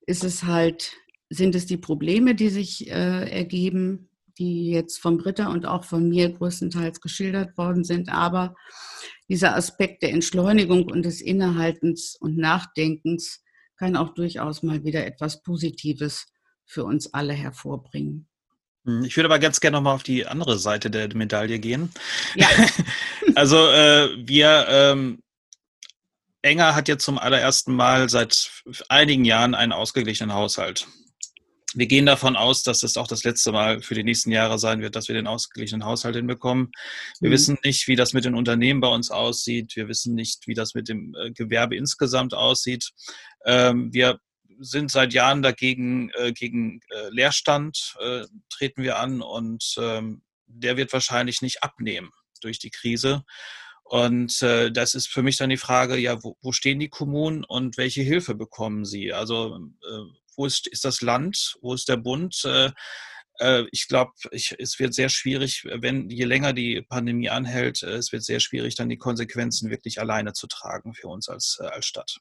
ist 0.06 0.26
es 0.26 0.44
halt, 0.44 0.98
sind 1.30 1.56
es 1.56 1.66
die 1.66 1.78
Probleme, 1.78 2.36
die 2.36 2.50
sich 2.50 2.90
äh, 2.90 3.30
ergeben, 3.30 4.10
die 4.38 4.72
jetzt 4.72 4.98
von 4.98 5.18
Britta 5.18 5.48
und 5.48 5.66
auch 5.66 5.86
von 5.86 6.10
mir 6.10 6.30
größtenteils 6.32 7.00
geschildert 7.00 7.58
worden 7.58 7.86
sind. 7.86 8.10
Aber 8.10 8.56
dieser 9.30 9.56
Aspekt 9.56 10.04
der 10.04 10.12
Entschleunigung 10.12 10.84
und 10.84 11.06
des 11.06 11.22
Innehaltens 11.22 12.18
und 12.20 12.38
Nachdenkens 12.38 13.42
kann 13.80 13.96
auch 13.96 14.14
durchaus 14.14 14.62
mal 14.62 14.84
wieder 14.84 15.06
etwas 15.06 15.42
Positives 15.42 16.28
für 16.66 16.84
uns 16.84 17.14
alle 17.14 17.34
hervorbringen. 17.34 18.28
Hm, 18.86 19.04
ich 19.06 19.16
würde 19.16 19.28
aber 19.28 19.40
ganz 19.40 19.62
gerne 19.62 19.78
nochmal 19.78 19.96
auf 19.96 20.04
die 20.04 20.28
andere 20.28 20.60
Seite 20.60 20.92
der 20.92 21.16
Medaille 21.16 21.60
gehen. 21.60 21.92
Ja. 22.36 22.48
also 23.36 23.58
äh, 23.70 24.10
wir, 24.28 24.68
ähm, 24.70 25.24
Enger 26.42 26.76
hat 26.76 26.88
jetzt 26.88 27.04
zum 27.04 27.18
allerersten 27.18 27.74
Mal 27.74 28.10
seit 28.10 28.64
einigen 28.88 29.26
Jahren 29.26 29.56
einen 29.56 29.74
ausgeglichenen 29.74 30.34
Haushalt. 30.34 30.88
Wir 31.76 31.88
gehen 31.88 32.06
davon 32.06 32.36
aus, 32.36 32.64
dass 32.64 32.84
es 32.84 32.98
auch 32.98 33.08
das 33.08 33.24
letzte 33.24 33.52
Mal 33.52 33.82
für 33.82 33.94
die 33.94 34.04
nächsten 34.04 34.32
Jahre 34.32 34.58
sein 34.58 34.82
wird, 34.82 34.96
dass 34.96 35.08
wir 35.08 35.16
den 35.16 35.28
ausgeglichenen 35.28 35.86
Haushalt 35.86 36.16
hinbekommen. 36.16 36.72
Wir 37.20 37.30
mhm. 37.30 37.34
wissen 37.34 37.58
nicht, 37.64 37.88
wie 37.88 37.96
das 37.96 38.14
mit 38.14 38.26
den 38.26 38.36
Unternehmen 38.36 38.82
bei 38.82 38.88
uns 38.88 39.12
aussieht. 39.12 39.76
Wir 39.76 39.88
wissen 39.88 40.16
nicht, 40.16 40.48
wie 40.48 40.56
das 40.56 40.74
mit 40.74 40.90
dem 40.90 41.16
äh, 41.16 41.32
Gewerbe 41.32 41.76
insgesamt 41.76 42.34
aussieht. 42.34 42.90
Ähm, 43.46 43.94
wir 43.94 44.20
sind 44.60 44.92
seit 44.92 45.14
Jahren 45.14 45.42
dagegen, 45.42 46.10
äh, 46.16 46.34
gegen 46.34 46.82
äh, 46.90 47.10
Leerstand 47.10 47.96
treten 48.50 48.84
wir 48.84 49.00
an 49.00 49.22
und 49.22 49.76
ähm, 49.78 50.22
der 50.48 50.76
wird 50.76 50.92
wahrscheinlich 50.92 51.42
nicht 51.42 51.64
abnehmen 51.64 52.12
durch 52.42 52.60
die 52.60 52.72
Krise. 52.72 53.24
Und 53.84 54.42
äh, 54.44 54.72
das 54.72 54.94
ist 54.94 55.08
für 55.08 55.24
mich 55.24 55.38
dann 55.38 55.50
die 55.50 55.58
Frage, 55.58 55.98
ja, 55.98 56.24
wo, 56.24 56.38
wo 56.42 56.52
stehen 56.52 56.80
die 56.80 56.90
Kommunen 56.90 57.44
und 57.44 57.78
welche 57.78 58.02
Hilfe 58.02 58.36
bekommen 58.36 58.86
sie? 58.86 59.14
Also 59.14 59.56
äh, 59.58 60.29
wo 60.40 60.46
ist, 60.46 60.68
ist 60.68 60.86
das 60.86 61.02
Land, 61.02 61.58
wo 61.62 61.74
ist 61.74 61.90
der 61.90 61.98
Bund? 61.98 62.42
Äh, 62.46 62.72
äh, 63.40 63.66
ich 63.72 63.88
glaube, 63.88 64.14
es 64.32 64.80
wird 64.80 64.94
sehr 64.94 65.10
schwierig, 65.10 65.66
wenn 65.66 66.10
je 66.10 66.24
länger 66.24 66.54
die 66.54 66.82
Pandemie 66.82 67.30
anhält, 67.30 67.84
äh, 67.84 67.96
es 67.96 68.12
wird 68.12 68.24
sehr 68.24 68.40
schwierig, 68.40 68.76
dann 68.76 68.90
die 68.90 68.98
Konsequenzen 68.98 69.70
wirklich 69.70 70.00
alleine 70.00 70.34
zu 70.34 70.48
tragen 70.48 70.94
für 70.94 71.10
uns 71.10 71.28
als, 71.28 71.60
als 71.60 71.86
Stadt. 71.86 72.18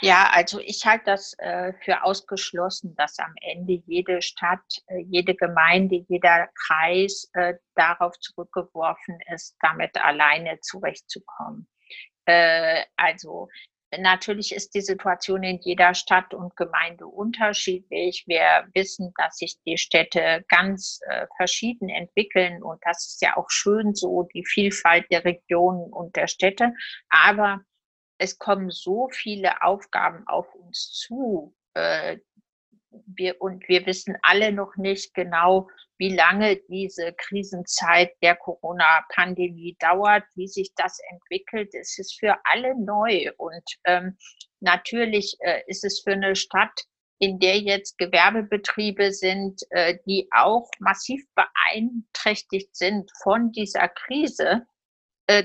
Ja, 0.00 0.30
also 0.32 0.58
ich 0.58 0.86
halte 0.86 1.04
das 1.04 1.34
äh, 1.38 1.74
für 1.84 2.02
ausgeschlossen, 2.02 2.96
dass 2.96 3.18
am 3.18 3.34
Ende 3.42 3.82
jede 3.86 4.22
Stadt, 4.22 4.64
jede 5.06 5.34
Gemeinde, 5.34 6.02
jeder 6.08 6.48
Kreis 6.66 7.28
äh, 7.34 7.54
darauf 7.74 8.18
zurückgeworfen 8.20 9.18
ist, 9.34 9.56
damit 9.60 9.96
alleine 9.98 10.58
zurechtzukommen. 10.62 11.68
also 12.96 13.48
Natürlich 13.98 14.54
ist 14.54 14.74
die 14.74 14.82
Situation 14.82 15.42
in 15.42 15.58
jeder 15.58 15.94
Stadt 15.94 16.32
und 16.32 16.54
Gemeinde 16.56 17.06
unterschiedlich. 17.06 18.24
Wir 18.28 18.68
wissen, 18.72 19.12
dass 19.16 19.38
sich 19.38 19.56
die 19.66 19.78
Städte 19.78 20.44
ganz 20.48 21.00
äh, 21.08 21.26
verschieden 21.36 21.88
entwickeln 21.88 22.62
und 22.62 22.78
das 22.84 23.06
ist 23.06 23.22
ja 23.22 23.36
auch 23.36 23.50
schön 23.50 23.94
so, 23.94 24.28
die 24.32 24.44
Vielfalt 24.46 25.06
der 25.10 25.24
Regionen 25.24 25.92
und 25.92 26.14
der 26.14 26.28
Städte. 26.28 26.72
Aber 27.08 27.62
es 28.18 28.38
kommen 28.38 28.70
so 28.70 29.08
viele 29.10 29.62
Aufgaben 29.62 30.24
auf 30.26 30.54
uns 30.54 30.92
zu. 30.92 31.56
Äh, 31.74 32.18
wir, 33.06 33.40
und 33.40 33.68
wir 33.68 33.86
wissen 33.86 34.16
alle 34.22 34.52
noch 34.52 34.76
nicht 34.76 35.14
genau, 35.14 35.68
wie 35.98 36.14
lange 36.14 36.56
diese 36.68 37.12
Krisenzeit 37.12 38.10
der 38.22 38.36
Corona-Pandemie 38.36 39.76
dauert, 39.78 40.24
wie 40.34 40.48
sich 40.48 40.72
das 40.74 40.98
entwickelt. 41.10 41.74
Es 41.74 41.98
ist 41.98 42.18
für 42.18 42.36
alle 42.44 42.74
neu. 42.82 43.30
Und 43.36 43.64
ähm, 43.84 44.16
natürlich 44.60 45.36
äh, 45.40 45.60
ist 45.66 45.84
es 45.84 46.00
für 46.02 46.12
eine 46.12 46.36
Stadt, 46.36 46.72
in 47.18 47.38
der 47.38 47.58
jetzt 47.58 47.98
Gewerbebetriebe 47.98 49.12
sind, 49.12 49.60
äh, 49.70 49.98
die 50.06 50.26
auch 50.32 50.70
massiv 50.78 51.22
beeinträchtigt 51.34 52.74
sind 52.74 53.10
von 53.22 53.52
dieser 53.52 53.88
Krise, 53.88 54.62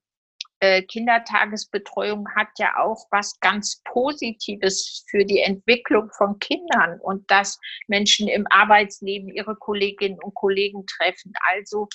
Äh, 0.64 0.82
Kindertagesbetreuung 0.84 2.26
hat 2.34 2.48
ja 2.56 2.78
auch 2.78 3.06
was 3.10 3.38
ganz 3.40 3.82
Positives 3.84 5.04
für 5.10 5.26
die 5.26 5.40
Entwicklung 5.40 6.08
von 6.16 6.38
Kindern 6.38 6.98
und 7.00 7.30
dass 7.30 7.58
Menschen 7.86 8.28
im 8.28 8.46
Arbeitsleben 8.48 9.28
ihre 9.28 9.56
Kolleginnen 9.56 10.18
und 10.22 10.32
Kollegen 10.32 10.86
treffen. 10.86 11.34
Also 11.52 11.88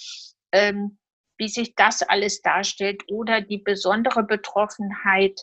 ähm, 0.51 0.99
wie 1.39 1.47
sich 1.47 1.73
das 1.73 2.03
alles 2.03 2.43
darstellt 2.43 3.01
oder 3.07 3.41
die 3.41 3.57
besondere 3.57 4.21
Betroffenheit, 4.21 5.41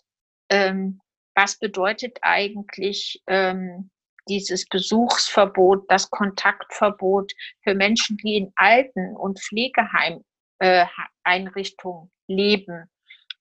ähm, 0.48 1.00
was 1.34 1.58
bedeutet 1.58 2.18
eigentlich 2.22 3.20
ähm, 3.26 3.90
dieses 4.28 4.68
Besuchsverbot, 4.68 5.90
das 5.90 6.10
Kontaktverbot 6.10 7.32
für 7.64 7.74
Menschen, 7.74 8.18
die 8.18 8.36
in 8.36 8.52
Alten- 8.54 9.16
und 9.16 9.40
Pflegeheimeinrichtungen 9.40 12.06
äh, 12.06 12.32
leben 12.32 12.88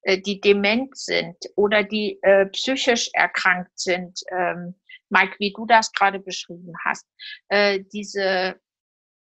die 0.05 0.39
dement 0.39 0.95
sind 0.95 1.37
oder 1.55 1.83
die 1.83 2.19
äh, 2.21 2.45
psychisch 2.47 3.09
erkrankt 3.13 3.77
sind, 3.77 4.21
ähm, 4.31 4.75
Mike, 5.09 5.35
wie 5.39 5.53
du 5.53 5.65
das 5.65 5.91
gerade 5.91 6.19
beschrieben 6.19 6.73
hast, 6.83 7.07
äh, 7.49 7.81
diese, 7.93 8.59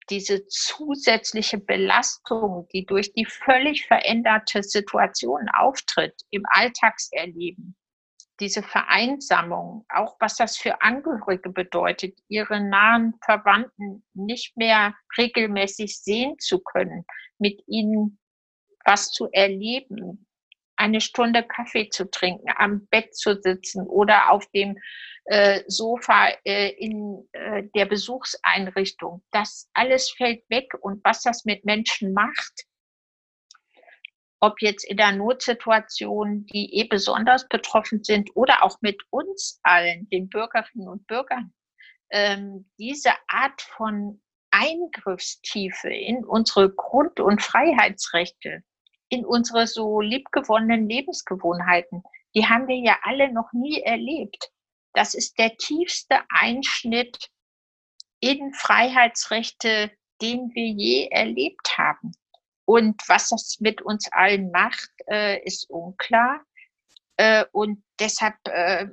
diese 0.10 0.46
zusätzliche 0.48 1.58
Belastung, 1.58 2.68
die 2.74 2.86
durch 2.86 3.14
die 3.14 3.26
völlig 3.26 3.86
veränderte 3.88 4.64
Situation 4.64 5.50
auftritt 5.50 6.22
im 6.32 6.44
Alltagserleben, 6.50 7.76
diese 8.40 8.64
Vereinsamung, 8.64 9.86
auch 9.90 10.16
was 10.20 10.36
das 10.36 10.58
für 10.58 10.82
Angehörige 10.82 11.50
bedeutet, 11.50 12.18
ihre 12.30 12.62
nahen 12.62 13.14
Verwandten 13.24 14.04
nicht 14.14 14.56
mehr 14.56 14.96
regelmäßig 15.18 16.00
sehen 16.00 16.40
zu 16.40 16.60
können, 16.60 17.06
mit 17.38 17.62
ihnen 17.68 18.18
was 18.86 19.12
zu 19.12 19.28
erleben, 19.32 20.26
eine 20.80 21.02
Stunde 21.02 21.44
Kaffee 21.44 21.90
zu 21.90 22.10
trinken, 22.10 22.48
am 22.56 22.88
Bett 22.88 23.16
zu 23.16 23.40
sitzen 23.42 23.86
oder 23.86 24.32
auf 24.32 24.48
dem 24.52 24.78
äh, 25.26 25.64
Sofa 25.68 26.30
äh, 26.46 26.70
in 26.70 27.28
äh, 27.34 27.64
der 27.76 27.86
Besuchseinrichtung. 27.86 29.22
Das 29.32 29.70
alles 29.74 30.10
fällt 30.10 30.50
weg 30.50 30.72
und 30.80 31.04
was 31.04 31.22
das 31.22 31.44
mit 31.44 31.66
Menschen 31.66 32.14
macht, 32.14 32.64
ob 34.40 34.62
jetzt 34.62 34.86
in 34.86 34.96
der 34.96 35.12
Notsituation, 35.12 36.46
die 36.46 36.74
eh 36.80 36.86
besonders 36.86 37.48
betroffen 37.50 38.04
sind 38.04 38.30
oder 38.36 38.64
auch 38.64 38.78
mit 38.82 39.04
uns 39.10 39.60
allen, 39.64 40.10
den 40.10 40.30
Bürgerinnen 40.30 40.88
und 40.88 41.06
Bürgern, 41.08 41.54
ähm, 42.10 42.70
diese 42.78 43.12
Art 43.28 43.62
von 43.62 44.22
Eingriffstiefe 44.52 45.90
in 45.90 46.24
unsere 46.24 46.74
Grund- 46.74 47.20
und 47.20 47.42
Freiheitsrechte, 47.42 48.64
in 49.10 49.26
unsere 49.26 49.68
so 49.68 50.02
liebgewonnenen 50.02 50.88
Lebensgewohnheiten. 50.88 52.04
Die 52.36 52.46
haben 52.48 52.68
wir 52.68 52.78
ja 52.78 52.98
alle 53.04 53.34
noch 53.34 53.52
nie 53.54 53.82
erlebt. 53.82 54.52
Das 54.94 55.14
ist 55.14 55.38
der 55.38 55.56
tiefste 55.58 56.20
Einschnitt 56.30 57.30
in 58.20 58.54
Freiheitsrechte, 58.54 59.92
den 60.22 60.52
wir 60.54 60.68
je 60.68 61.08
erlebt 61.08 61.78
haben. 61.78 62.12
Und 62.66 63.02
was 63.08 63.30
das 63.30 63.58
mit 63.60 63.82
uns 63.82 64.08
allen 64.12 64.52
macht, 64.52 64.92
äh, 65.08 65.42
ist 65.44 65.70
unklar. 65.70 66.42
Äh, 67.18 67.46
und 67.52 67.84
deshalb 68.00 68.36
äh, 68.46 68.88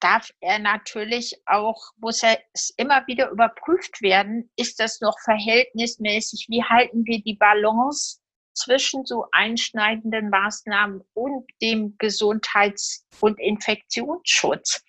darf 0.00 0.30
er 0.40 0.58
natürlich 0.58 1.40
auch, 1.46 1.92
muss 1.96 2.22
er 2.22 2.38
immer 2.76 3.06
wieder 3.06 3.30
überprüft 3.30 4.02
werden, 4.02 4.50
ist 4.56 4.78
das 4.78 5.00
noch 5.00 5.18
verhältnismäßig, 5.24 6.46
wie 6.50 6.62
halten 6.62 7.06
wir 7.06 7.22
die 7.22 7.36
Balance 7.36 8.20
zwischen 8.54 9.04
so 9.04 9.26
einschneidenden 9.32 10.30
Maßnahmen 10.30 11.02
und 11.12 11.50
dem 11.60 11.96
Gesundheits- 11.98 13.06
und 13.20 13.38
Infektionsschutz. 13.38 14.82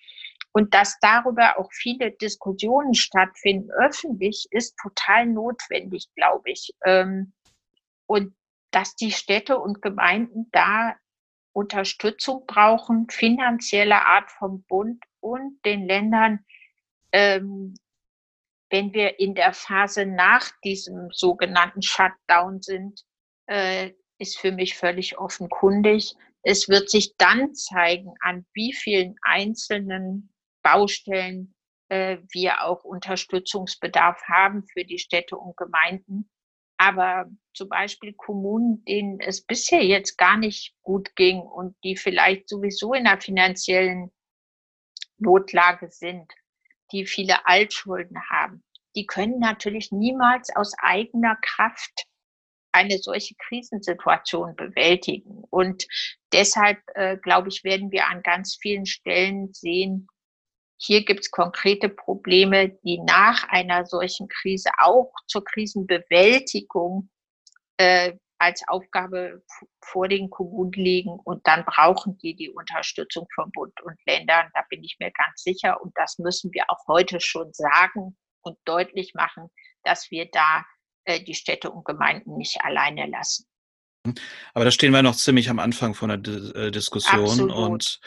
Und 0.52 0.72
dass 0.72 0.96
darüber 1.00 1.58
auch 1.58 1.70
viele 1.72 2.12
Diskussionen 2.12 2.94
stattfinden, 2.94 3.70
öffentlich, 3.72 4.46
ist 4.50 4.74
total 4.80 5.26
notwendig, 5.26 6.08
glaube 6.14 6.50
ich. 6.50 6.72
Ähm, 6.84 7.34
und 8.06 8.34
dass 8.70 8.94
die 8.96 9.12
Städte 9.12 9.58
und 9.58 9.82
Gemeinden 9.82 10.48
da 10.52 10.94
Unterstützung 11.52 12.44
brauchen, 12.46 13.08
finanzielle 13.08 14.04
Art 14.04 14.30
vom 14.30 14.62
Bund 14.64 15.02
und 15.20 15.58
den 15.64 15.86
Ländern, 15.86 16.44
ähm, 17.12 17.74
wenn 18.70 18.92
wir 18.92 19.18
in 19.20 19.34
der 19.34 19.54
Phase 19.54 20.04
nach 20.04 20.50
diesem 20.64 21.08
sogenannten 21.12 21.80
Shutdown 21.80 22.60
sind, 22.60 23.05
äh, 23.46 23.92
ist 24.18 24.38
für 24.38 24.52
mich 24.52 24.76
völlig 24.76 25.18
offenkundig. 25.18 26.14
Es 26.42 26.68
wird 26.68 26.90
sich 26.90 27.16
dann 27.16 27.54
zeigen, 27.54 28.14
an 28.20 28.46
wie 28.52 28.72
vielen 28.72 29.16
einzelnen 29.22 30.32
Baustellen 30.62 31.54
äh, 31.88 32.18
wir 32.30 32.62
auch 32.62 32.84
Unterstützungsbedarf 32.84 34.22
haben 34.24 34.64
für 34.66 34.84
die 34.84 34.98
Städte 34.98 35.36
und 35.36 35.56
Gemeinden. 35.56 36.30
Aber 36.78 37.30
zum 37.54 37.68
Beispiel 37.68 38.12
Kommunen, 38.14 38.84
denen 38.84 39.18
es 39.20 39.44
bisher 39.44 39.82
jetzt 39.82 40.18
gar 40.18 40.36
nicht 40.36 40.74
gut 40.82 41.16
ging 41.16 41.40
und 41.40 41.74
die 41.84 41.96
vielleicht 41.96 42.48
sowieso 42.48 42.92
in 42.92 43.06
einer 43.06 43.20
finanziellen 43.20 44.12
Notlage 45.18 45.90
sind, 45.90 46.30
die 46.92 47.06
viele 47.06 47.46
Altschulden 47.46 48.18
haben, 48.28 48.62
die 48.94 49.06
können 49.06 49.38
natürlich 49.38 49.90
niemals 49.90 50.54
aus 50.54 50.74
eigener 50.78 51.36
Kraft 51.40 52.06
eine 52.76 52.98
solche 52.98 53.34
Krisensituation 53.36 54.54
bewältigen. 54.54 55.42
Und 55.48 55.86
deshalb, 56.32 56.78
äh, 56.94 57.16
glaube 57.16 57.48
ich, 57.48 57.64
werden 57.64 57.90
wir 57.90 58.06
an 58.06 58.22
ganz 58.22 58.56
vielen 58.60 58.84
Stellen 58.84 59.52
sehen, 59.52 60.08
hier 60.78 61.04
gibt 61.06 61.20
es 61.20 61.30
konkrete 61.30 61.88
Probleme, 61.88 62.68
die 62.84 62.98
nach 62.98 63.48
einer 63.48 63.86
solchen 63.86 64.28
Krise 64.28 64.68
auch 64.78 65.10
zur 65.26 65.42
Krisenbewältigung 65.42 67.08
äh, 67.78 68.12
als 68.38 68.62
Aufgabe 68.68 69.42
vor 69.82 70.08
den 70.08 70.28
Kommunen 70.28 70.72
liegen. 70.72 71.18
Und 71.24 71.46
dann 71.46 71.64
brauchen 71.64 72.18
die 72.18 72.36
die 72.36 72.50
Unterstützung 72.50 73.26
von 73.34 73.50
Bund 73.52 73.72
und 73.80 73.96
Ländern. 74.06 74.50
Da 74.52 74.62
bin 74.68 74.84
ich 74.84 74.98
mir 75.00 75.10
ganz 75.12 75.42
sicher. 75.42 75.80
Und 75.80 75.92
das 75.96 76.18
müssen 76.18 76.52
wir 76.52 76.64
auch 76.68 76.86
heute 76.86 77.20
schon 77.20 77.54
sagen 77.54 78.14
und 78.42 78.58
deutlich 78.66 79.14
machen, 79.14 79.48
dass 79.82 80.10
wir 80.10 80.28
da 80.30 80.66
die 81.06 81.34
Städte 81.34 81.70
und 81.70 81.84
Gemeinden 81.84 82.36
nicht 82.36 82.60
alleine 82.62 83.06
lassen. 83.06 83.46
Aber 84.54 84.64
da 84.64 84.70
stehen 84.70 84.92
wir 84.92 85.02
noch 85.02 85.16
ziemlich 85.16 85.50
am 85.50 85.58
Anfang 85.58 85.94
von 85.94 86.08
der 86.08 86.18
D 86.18 86.30
äh, 86.30 86.70
Diskussion 86.70 87.24
Absolut. 87.24 87.52
und 87.52 88.00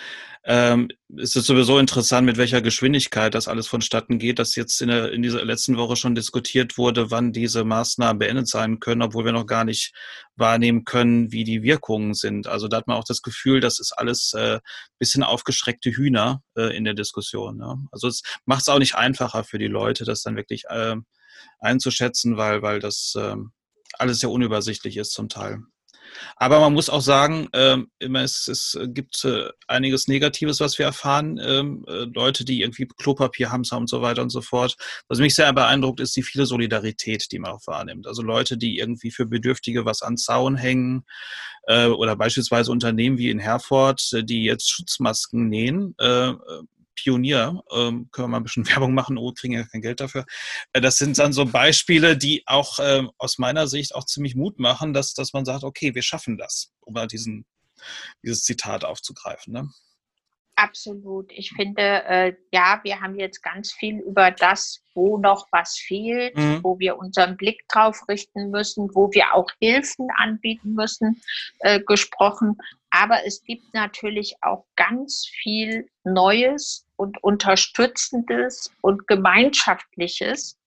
ähm, 0.46 0.88
es 1.18 1.36
ist 1.36 1.46
sowieso 1.46 1.80
interessant, 1.80 2.26
mit 2.26 2.38
welcher 2.38 2.62
Geschwindigkeit 2.62 3.34
das 3.36 3.50
alles 3.50 3.68
vonstatten 3.68 4.20
geht, 4.20 4.40
dass 4.40 4.56
jetzt 4.56 4.82
in, 4.82 4.88
der, 4.88 5.12
in 5.12 5.22
dieser 5.22 5.44
letzten 5.44 5.76
Woche 5.76 5.98
schon 5.98 6.16
diskutiert 6.16 6.78
wurde, 6.78 7.12
wann 7.12 7.34
diese 7.34 7.66
Maßnahmen 7.66 8.20
beendet 8.20 8.48
sein 8.48 8.80
können, 8.80 9.02
obwohl 9.02 9.26
wir 9.26 9.34
noch 9.34 9.46
gar 9.46 9.66
nicht 9.66 9.94
wahrnehmen 10.38 10.86
können, 10.86 11.34
wie 11.34 11.44
die 11.44 11.62
Wirkungen 11.62 12.14
sind. 12.14 12.48
Also 12.48 12.70
da 12.70 12.78
hat 12.78 12.88
man 12.88 12.96
auch 12.96 13.04
das 13.04 13.22
Gefühl, 13.22 13.60
das 13.60 13.80
ist 13.80 13.92
alles 13.92 14.34
äh, 14.34 14.60
bisschen 14.98 15.24
aufgeschreckte 15.24 15.92
Hühner 15.92 16.42
äh, 16.56 16.76
in 16.76 16.86
der 16.86 16.94
Diskussion. 16.94 17.58
Ne? 17.58 17.76
Also 17.92 18.08
es 18.08 18.24
macht 18.46 18.62
es 18.62 18.70
auch 18.70 18.80
nicht 18.80 18.96
einfacher 18.96 19.44
für 19.44 19.60
die 19.60 19.68
Leute, 19.68 20.06
das 20.06 20.24
dann 20.24 20.38
wirklich 20.38 20.64
äh, 20.70 20.96
einzuschätzen, 21.60 22.38
weil, 22.38 22.62
weil 22.62 22.80
das 22.80 23.16
äh, 23.18 23.36
alles 23.98 24.20
sehr 24.20 24.30
unübersichtlich 24.30 24.98
ist 24.98 25.12
zum 25.12 25.30
Teil. 25.30 25.60
Aber 26.36 26.60
man 26.60 26.74
muss 26.74 26.90
auch 26.90 27.02
sagen, 27.02 27.48
ähm, 27.54 27.90
es, 28.00 28.48
es 28.48 28.78
gibt 28.88 29.24
äh, 29.26 29.50
einiges 29.68 30.08
Negatives, 30.08 30.60
was 30.60 30.78
wir 30.78 30.86
erfahren. 30.86 31.40
Ähm, 31.44 31.86
äh, 31.88 32.06
Leute, 32.14 32.46
die 32.46 32.62
irgendwie 32.62 32.88
Klopapier 32.88 33.52
haben 33.52 33.64
und 33.72 33.90
so 33.90 34.02
weiter 34.02 34.22
und 34.22 34.30
so 34.30 34.42
fort. 34.42 34.76
Was 35.08 35.20
mich 35.20 35.36
sehr 35.36 35.52
beeindruckt, 35.54 36.00
ist 36.00 36.16
die 36.16 36.24
viele 36.24 36.46
Solidarität, 36.46 37.32
die 37.32 37.40
man 37.40 37.52
auch 37.52 37.68
wahrnimmt. 37.68 38.08
Also 38.08 38.22
Leute, 38.22 38.58
die 38.58 38.78
irgendwie 38.78 39.12
für 39.12 39.26
Bedürftige 39.26 39.86
was 39.86 40.02
an 40.02 40.18
Zaun 40.18 40.56
hängen 40.56 41.06
äh, 41.68 41.88
oder 41.88 42.16
beispielsweise 42.16 42.72
Unternehmen 42.72 43.18
wie 43.18 43.30
in 43.30 43.40
Herford, 43.40 44.02
äh, 44.14 44.24
die 44.24 44.44
jetzt 44.44 44.70
Schutzmasken 44.70 45.50
nähen 45.50 45.96
äh, 46.00 46.34
Pionier, 47.04 47.64
ähm, 47.72 48.10
können 48.12 48.26
wir 48.26 48.28
mal 48.28 48.38
ein 48.38 48.44
bisschen 48.44 48.66
Werbung 48.70 48.94
machen, 48.94 49.18
oh, 49.18 49.32
kriegen 49.32 49.54
ja 49.54 49.64
kein 49.64 49.82
Geld 49.82 50.00
dafür. 50.00 50.26
Äh, 50.74 50.82
das 50.82 50.98
sind 50.98 51.18
dann 51.18 51.34
so 51.34 51.46
Beispiele, 51.46 52.18
die 52.18 52.44
auch 52.46 52.80
äh, 52.80 53.04
aus 53.18 53.38
meiner 53.38 53.68
Sicht 53.68 53.96
auch 53.96 54.06
ziemlich 54.06 54.36
Mut 54.36 54.60
machen, 54.60 54.94
dass, 54.94 55.14
dass 55.14 55.34
man 55.34 55.46
sagt, 55.46 55.64
okay, 55.64 55.96
wir 55.96 56.02
schaffen 56.02 56.38
das, 56.38 56.72
um 56.82 56.94
mal 56.94 57.08
diesen, 57.08 57.46
dieses 58.24 58.44
Zitat 58.44 58.84
aufzugreifen. 58.84 59.54
Ne? 59.54 59.70
Absolut. 60.60 61.32
Ich 61.32 61.52
finde, 61.52 61.82
äh, 61.82 62.34
ja, 62.52 62.82
wir 62.84 63.00
haben 63.00 63.18
jetzt 63.18 63.42
ganz 63.42 63.72
viel 63.72 64.00
über 64.00 64.30
das, 64.30 64.82
wo 64.94 65.18
noch 65.18 65.48
was 65.52 65.78
fehlt, 65.78 66.36
mhm. 66.36 66.60
wo 66.62 66.78
wir 66.80 66.98
unseren 66.98 67.38
Blick 67.38 67.66
drauf 67.70 68.10
richten 68.10 68.50
müssen, 68.50 68.90
wo 68.94 69.10
wir 69.14 69.34
auch 69.34 69.50
Hilfen 69.62 70.10
anbieten 70.18 70.74
müssen, 70.74 71.22
äh, 71.60 71.80
gesprochen. 71.80 72.58
Aber 73.00 73.26
es 73.26 73.42
gibt 73.46 73.74
natürlich 73.74 74.36
auch 74.42 74.66
ganz 74.76 75.26
viel 75.42 75.88
Neues 76.04 76.86
und 76.98 77.24
Unterstützendes 77.24 78.74
und 78.82 79.08
Gemeinschaftliches. 79.08 80.59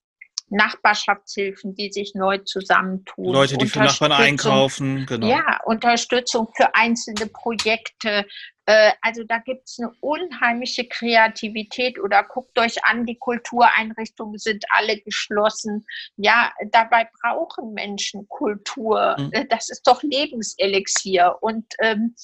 Nachbarschaftshilfen, 0.53 1.75
die 1.75 1.91
sich 1.91 2.15
neu 2.15 2.39
zusammentun. 2.39 3.33
Leute, 3.33 3.57
die 3.57 3.67
für 3.67 3.81
Nachbarn 3.81 4.13
einkaufen, 4.13 5.07
genau. 5.07 5.29
Ja, 5.29 5.61
Unterstützung 5.65 6.49
für 6.55 6.75
einzelne 6.75 7.27
Projekte. 7.27 8.27
Äh, 8.67 8.93
also 9.01 9.25
da 9.25 9.39
gibt 9.39 9.69
es 9.69 9.79
eine 9.79 9.93
unheimliche 10.01 10.87
Kreativität 10.87 11.99
oder 11.99 12.23
guckt 12.23 12.59
euch 12.59 12.85
an, 12.85 13.07
die 13.07 13.17
Kultureinrichtungen 13.17 14.39
sind 14.39 14.65
alle 14.71 15.01
geschlossen. 15.01 15.87
Ja, 16.17 16.53
dabei 16.71 17.09
brauchen 17.21 17.73
Menschen 17.73 18.29
Kultur. 18.29 19.17
Mhm. 19.19 19.49
Das 19.49 19.71
ist 19.71 19.87
doch 19.87 20.03
Lebenselixier. 20.03 21.37
Und 21.41 21.67
ähm, 21.81 22.15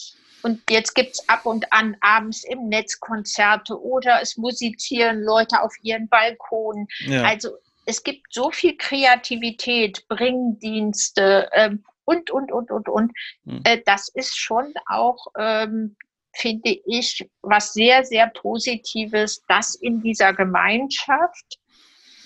und 0.43 0.62
jetzt 0.70 0.95
gibt 0.95 1.14
es 1.14 1.29
ab 1.29 1.47
und 1.47 1.72
an 1.72 1.97
abends 2.01 2.45
im 2.45 2.68
Netz 2.68 3.01
Konzerte 3.01 3.81
oder 3.81 4.22
es 4.22 4.37
musizieren 4.37 5.20
Leute 5.20 5.61
auf 5.61 5.74
ihren 5.83 6.09
Balkonen. 6.09 6.87
Ja. 7.01 7.24
Also 7.24 7.57
es 7.89 8.03
gibt 8.03 8.26
so 8.30 8.51
viel 8.51 8.76
Kreativität, 8.76 10.07
Bringdienste 10.09 11.49
ähm, 11.53 11.84
und, 12.05 12.30
und, 12.30 12.53
und, 12.53 12.70
und, 12.70 12.89
und. 12.89 13.12
Mhm. 13.45 13.62
Äh, 13.64 13.80
das 13.86 14.09
ist 14.11 14.36
schon 14.39 14.74
auch, 14.86 15.26
ähm, 15.39 15.97
finde 16.36 16.78
ich, 16.84 17.26
was 17.41 17.72
sehr, 17.72 18.05
sehr 18.05 18.28
Positives, 18.28 19.43
dass 19.49 19.74
in 19.74 20.03
dieser 20.03 20.34
Gemeinschaft 20.34 21.59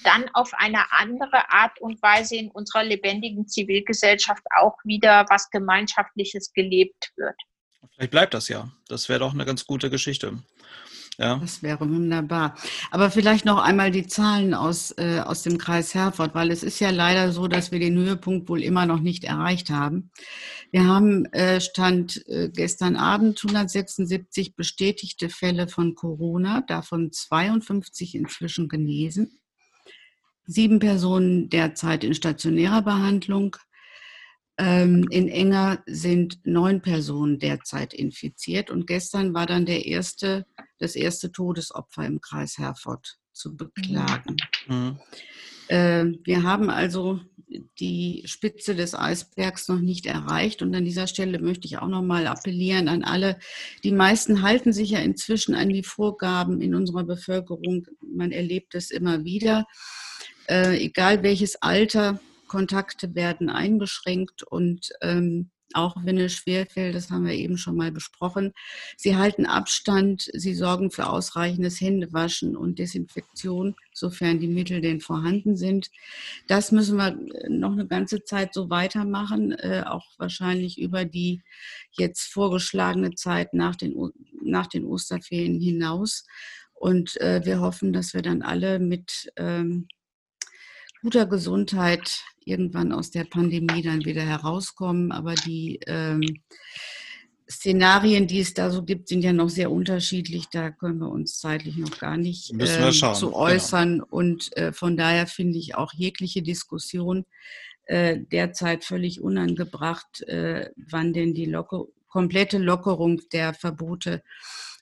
dann 0.02 0.28
auf 0.34 0.52
eine 0.54 0.90
andere 0.90 1.48
Art 1.50 1.80
und 1.80 2.02
Weise 2.02 2.34
in 2.34 2.50
unserer 2.50 2.82
lebendigen 2.82 3.46
Zivilgesellschaft 3.46 4.42
auch 4.56 4.76
wieder 4.82 5.26
was 5.28 5.48
Gemeinschaftliches 5.50 6.52
gelebt 6.52 7.12
wird. 7.14 7.36
Vielleicht 7.94 8.10
bleibt 8.10 8.34
das 8.34 8.48
ja. 8.48 8.68
Das 8.88 9.08
wäre 9.08 9.20
doch 9.20 9.32
eine 9.32 9.44
ganz 9.44 9.64
gute 9.64 9.90
Geschichte. 9.90 10.42
Ja. 11.18 11.36
Das 11.36 11.62
wäre 11.62 11.80
wunderbar. 11.80 12.56
Aber 12.90 13.10
vielleicht 13.10 13.44
noch 13.44 13.58
einmal 13.58 13.90
die 13.90 14.06
Zahlen 14.06 14.54
aus, 14.54 14.92
äh, 14.96 15.20
aus 15.20 15.42
dem 15.42 15.58
Kreis 15.58 15.94
Herford, 15.94 16.34
weil 16.34 16.50
es 16.50 16.62
ist 16.62 16.80
ja 16.80 16.90
leider 16.90 17.32
so, 17.32 17.48
dass 17.48 17.70
wir 17.70 17.78
den 17.78 17.96
Höhepunkt 17.96 18.48
wohl 18.48 18.62
immer 18.62 18.86
noch 18.86 19.00
nicht 19.00 19.24
erreicht 19.24 19.68
haben. 19.68 20.10
Wir 20.70 20.86
haben 20.86 21.26
äh, 21.26 21.60
Stand 21.60 22.26
äh, 22.28 22.48
gestern 22.48 22.96
Abend 22.96 23.38
176 23.44 24.56
bestätigte 24.56 25.28
Fälle 25.28 25.68
von 25.68 25.94
Corona, 25.94 26.62
davon 26.62 27.12
52 27.12 28.14
inzwischen 28.14 28.68
genesen. 28.68 29.38
Sieben 30.46 30.78
Personen 30.78 31.50
derzeit 31.50 32.04
in 32.04 32.14
stationärer 32.14 32.82
Behandlung, 32.82 33.56
ähm, 34.62 35.08
in 35.10 35.28
Enger 35.28 35.82
sind 35.86 36.38
neun 36.44 36.82
Personen 36.82 37.40
derzeit 37.40 37.92
infiziert 37.92 38.70
und 38.70 38.86
gestern 38.86 39.34
war 39.34 39.46
dann 39.46 39.66
der 39.66 39.86
erste, 39.86 40.46
das 40.78 40.94
erste 40.94 41.32
Todesopfer 41.32 42.06
im 42.06 42.20
Kreis 42.20 42.58
Herford 42.58 43.18
zu 43.32 43.56
beklagen. 43.56 44.36
Mhm. 44.68 45.00
Äh, 45.66 46.04
wir 46.24 46.44
haben 46.44 46.70
also 46.70 47.20
die 47.80 48.22
Spitze 48.26 48.76
des 48.76 48.94
Eisbergs 48.94 49.66
noch 49.66 49.80
nicht 49.80 50.06
erreicht. 50.06 50.62
Und 50.62 50.74
an 50.76 50.84
dieser 50.84 51.08
Stelle 51.08 51.40
möchte 51.40 51.66
ich 51.66 51.78
auch 51.78 51.88
noch 51.88 52.02
mal 52.02 52.28
appellieren 52.28 52.88
an 52.88 53.02
alle. 53.02 53.38
Die 53.82 53.92
meisten 53.92 54.42
halten 54.42 54.72
sich 54.72 54.90
ja 54.90 55.00
inzwischen 55.00 55.56
an 55.56 55.70
die 55.70 55.82
Vorgaben 55.82 56.60
in 56.60 56.74
unserer 56.74 57.04
Bevölkerung. 57.04 57.86
Man 58.00 58.30
erlebt 58.30 58.76
es 58.76 58.90
immer 58.90 59.24
wieder. 59.24 59.66
Äh, 60.48 60.82
egal 60.84 61.22
welches 61.22 61.60
Alter, 61.60 62.20
Kontakte 62.52 63.14
werden 63.14 63.48
eingeschränkt 63.48 64.42
und 64.42 64.90
ähm, 65.00 65.50
auch 65.72 65.96
wenn 66.04 66.18
es 66.18 66.34
schwerfällt, 66.34 66.94
das 66.94 67.10
haben 67.10 67.24
wir 67.24 67.32
eben 67.32 67.56
schon 67.56 67.76
mal 67.76 67.90
besprochen. 67.90 68.52
Sie 68.98 69.16
halten 69.16 69.46
Abstand, 69.46 70.28
sie 70.34 70.52
sorgen 70.52 70.90
für 70.90 71.08
ausreichendes 71.08 71.80
Händewaschen 71.80 72.58
und 72.58 72.78
Desinfektion, 72.78 73.74
sofern 73.94 74.38
die 74.38 74.48
Mittel 74.48 74.82
denn 74.82 75.00
vorhanden 75.00 75.56
sind. 75.56 75.90
Das 76.46 76.72
müssen 76.72 76.98
wir 76.98 77.18
noch 77.48 77.72
eine 77.72 77.86
ganze 77.86 78.22
Zeit 78.22 78.52
so 78.52 78.68
weitermachen, 78.68 79.52
äh, 79.52 79.84
auch 79.86 80.04
wahrscheinlich 80.18 80.78
über 80.78 81.06
die 81.06 81.40
jetzt 81.92 82.30
vorgeschlagene 82.34 83.14
Zeit 83.14 83.54
nach 83.54 83.76
den, 83.76 83.94
nach 84.42 84.66
den 84.66 84.84
Osterferien 84.84 85.58
hinaus. 85.58 86.26
Und 86.74 87.18
äh, 87.22 87.40
wir 87.46 87.60
hoffen, 87.60 87.94
dass 87.94 88.12
wir 88.12 88.20
dann 88.20 88.42
alle 88.42 88.78
mit 88.78 89.32
ähm, 89.36 89.86
guter 91.02 91.26
Gesundheit 91.26 92.22
irgendwann 92.44 92.92
aus 92.92 93.10
der 93.10 93.24
Pandemie 93.24 93.82
dann 93.82 94.04
wieder 94.04 94.22
herauskommen. 94.22 95.12
Aber 95.12 95.34
die 95.34 95.80
ähm, 95.86 96.22
Szenarien, 97.50 98.26
die 98.26 98.40
es 98.40 98.54
da 98.54 98.70
so 98.70 98.82
gibt, 98.82 99.08
sind 99.08 99.22
ja 99.22 99.32
noch 99.32 99.50
sehr 99.50 99.70
unterschiedlich. 99.70 100.46
Da 100.50 100.70
können 100.70 100.98
wir 100.98 101.10
uns 101.10 101.38
zeitlich 101.38 101.76
noch 101.76 101.98
gar 101.98 102.16
nicht 102.16 102.52
äh, 102.58 102.90
zu 102.90 103.26
genau. 103.26 103.36
äußern. 103.36 103.92
Genau. 103.94 104.06
Und 104.10 104.56
äh, 104.56 104.72
von 104.72 104.96
daher 104.96 105.26
finde 105.26 105.58
ich 105.58 105.74
auch 105.74 105.92
jegliche 105.92 106.42
Diskussion 106.42 107.24
äh, 107.86 108.20
derzeit 108.20 108.84
völlig 108.84 109.20
unangebracht, 109.20 110.22
äh, 110.22 110.70
wann 110.76 111.12
denn 111.12 111.34
die 111.34 111.46
locker, 111.46 111.86
komplette 112.08 112.58
Lockerung 112.58 113.20
der 113.32 113.54
Verbote 113.54 114.22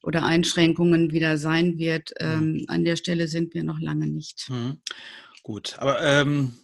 oder 0.03 0.25
Einschränkungen 0.25 1.12
wieder 1.12 1.39
sein 1.39 1.79
wird. 1.79 2.11
Mhm. 2.21 2.27
Ähm, 2.27 2.64
an 2.68 2.85
der 2.85 2.97
Stelle 2.97 3.29
sind 3.29 3.55
wir 3.55 3.64
noch 3.64 3.81
lange 3.81 4.07
nicht. 4.07 4.49
Mhm. 4.51 4.81
Gut, 5.51 5.74
aber 5.80 6.01
ähm, 6.01 6.55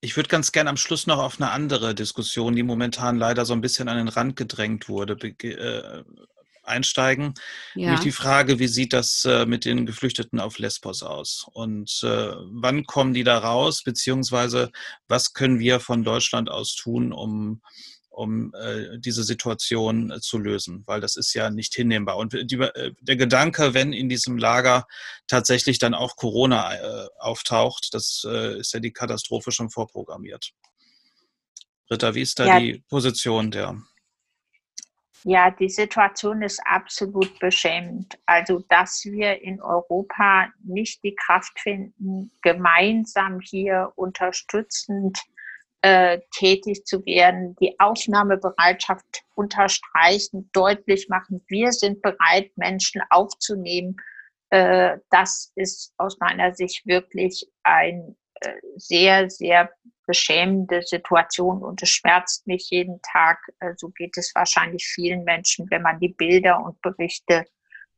ich 0.00 0.14
würde 0.14 0.28
ganz 0.28 0.52
gerne 0.52 0.70
am 0.70 0.76
Schluss 0.76 1.08
noch 1.08 1.18
auf 1.18 1.40
eine 1.40 1.50
andere 1.50 1.92
Diskussion, 1.92 2.54
die 2.54 2.62
momentan 2.62 3.18
leider 3.18 3.44
so 3.44 3.52
ein 3.52 3.60
bisschen 3.60 3.88
an 3.88 3.96
den 3.96 4.06
Rand 4.06 4.36
gedrängt 4.36 4.88
wurde, 4.88 5.14
äh, 5.14 6.04
einsteigen. 6.62 7.34
Ja. 7.74 7.86
Nämlich 7.86 8.02
die 8.02 8.12
Frage, 8.12 8.60
wie 8.60 8.68
sieht 8.68 8.92
das 8.92 9.24
äh, 9.24 9.44
mit 9.44 9.64
den 9.64 9.86
Geflüchteten 9.86 10.38
auf 10.38 10.60
Lesbos 10.60 11.02
aus? 11.02 11.48
Und 11.52 12.00
äh, 12.04 12.34
wann 12.52 12.86
kommen 12.86 13.12
die 13.12 13.24
da 13.24 13.38
raus? 13.38 13.82
Beziehungsweise 13.82 14.70
was 15.08 15.32
können 15.32 15.58
wir 15.58 15.80
von 15.80 16.04
Deutschland 16.04 16.48
aus 16.48 16.76
tun, 16.76 17.12
um 17.12 17.60
um 18.12 18.52
äh, 18.54 18.98
diese 18.98 19.24
Situation 19.24 20.10
äh, 20.10 20.20
zu 20.20 20.38
lösen, 20.38 20.84
weil 20.86 21.00
das 21.00 21.16
ist 21.16 21.34
ja 21.34 21.50
nicht 21.50 21.74
hinnehmbar. 21.74 22.16
Und 22.16 22.32
die, 22.32 22.56
äh, 22.56 22.92
der 23.00 23.16
Gedanke, 23.16 23.74
wenn 23.74 23.92
in 23.92 24.08
diesem 24.08 24.36
Lager 24.36 24.86
tatsächlich 25.26 25.78
dann 25.78 25.94
auch 25.94 26.16
Corona 26.16 26.74
äh, 26.74 27.08
auftaucht, 27.18 27.88
das 27.92 28.24
äh, 28.28 28.58
ist 28.60 28.72
ja 28.74 28.80
die 28.80 28.92
Katastrophe 28.92 29.50
schon 29.50 29.70
vorprogrammiert. 29.70 30.52
Ritter, 31.90 32.14
wie 32.14 32.22
ist 32.22 32.38
da 32.38 32.46
ja. 32.46 32.60
die 32.60 32.82
Position 32.88 33.50
der? 33.50 33.76
Ja, 35.24 35.50
die 35.52 35.68
Situation 35.68 36.42
ist 36.42 36.60
absolut 36.64 37.38
beschämend. 37.38 38.18
Also, 38.26 38.64
dass 38.68 39.04
wir 39.04 39.40
in 39.40 39.62
Europa 39.62 40.48
nicht 40.64 41.04
die 41.04 41.14
Kraft 41.14 41.60
finden, 41.60 42.32
gemeinsam 42.42 43.38
hier 43.40 43.92
unterstützend 43.94 45.18
äh, 45.82 46.20
tätig 46.30 46.84
zu 46.84 47.04
werden, 47.04 47.56
die 47.56 47.78
Aufnahmebereitschaft 47.80 49.24
unterstreichen, 49.34 50.48
deutlich 50.52 51.08
machen, 51.08 51.44
wir 51.48 51.72
sind 51.72 52.02
bereit, 52.02 52.52
Menschen 52.56 53.02
aufzunehmen. 53.10 53.96
Äh, 54.50 54.98
das 55.10 55.50
ist 55.56 55.92
aus 55.96 56.18
meiner 56.20 56.54
Sicht 56.54 56.86
wirklich 56.86 57.50
ein 57.64 58.16
äh, 58.40 58.52
sehr, 58.76 59.28
sehr 59.28 59.70
beschämende 60.06 60.82
Situation 60.82 61.62
und 61.62 61.82
es 61.82 61.90
schmerzt 61.90 62.46
mich 62.46 62.68
jeden 62.70 63.00
Tag. 63.02 63.38
So 63.76 63.88
geht 63.88 64.16
es 64.18 64.32
wahrscheinlich 64.34 64.84
vielen 64.84 65.22
Menschen, 65.24 65.70
wenn 65.70 65.82
man 65.82 66.00
die 66.00 66.08
Bilder 66.08 66.62
und 66.64 66.80
Berichte 66.82 67.44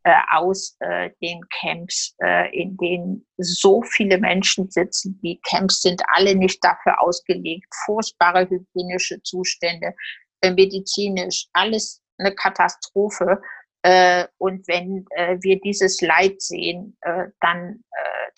äh, 0.05 0.15
aus 0.31 0.77
äh, 0.81 1.11
den 1.23 1.41
Camps, 1.49 2.15
äh, 2.23 2.55
in 2.55 2.77
denen 2.77 3.27
so 3.39 3.83
viele 3.83 4.19
Menschen 4.19 4.71
sitzen. 4.71 5.19
Die 5.23 5.41
Camps 5.49 5.81
sind 5.81 6.03
alle 6.09 6.35
nicht 6.35 6.63
dafür 6.63 7.01
ausgelegt. 7.01 7.67
Furchtbare 7.87 8.49
hygienische 8.49 9.23
Zustände, 9.23 9.95
äh, 10.43 10.51
medizinisch, 10.51 11.47
alles 11.55 12.03
eine 12.19 12.35
Katastrophe. 12.35 13.41
Äh, 13.83 14.27
und 14.39 14.69
wenn 14.69 15.07
äh, 15.11 15.39
wir 15.41 15.59
dieses 15.61 16.01
Leid 16.01 16.41
sehen, 16.41 16.97
äh, 17.01 17.25
dann 17.41 17.83
äh, 17.93 18.31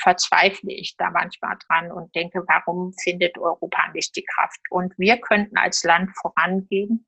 verzweifle 0.00 0.72
ich 0.72 0.96
da 0.96 1.10
manchmal 1.10 1.56
dran 1.68 1.92
und 1.92 2.14
denke, 2.14 2.42
warum 2.48 2.92
findet 3.02 3.38
Europa 3.38 3.90
nicht 3.94 4.14
die 4.16 4.24
Kraft? 4.24 4.60
Und 4.70 4.92
wir 4.98 5.18
könnten 5.18 5.56
als 5.56 5.84
Land 5.84 6.10
vorangehen 6.20 7.06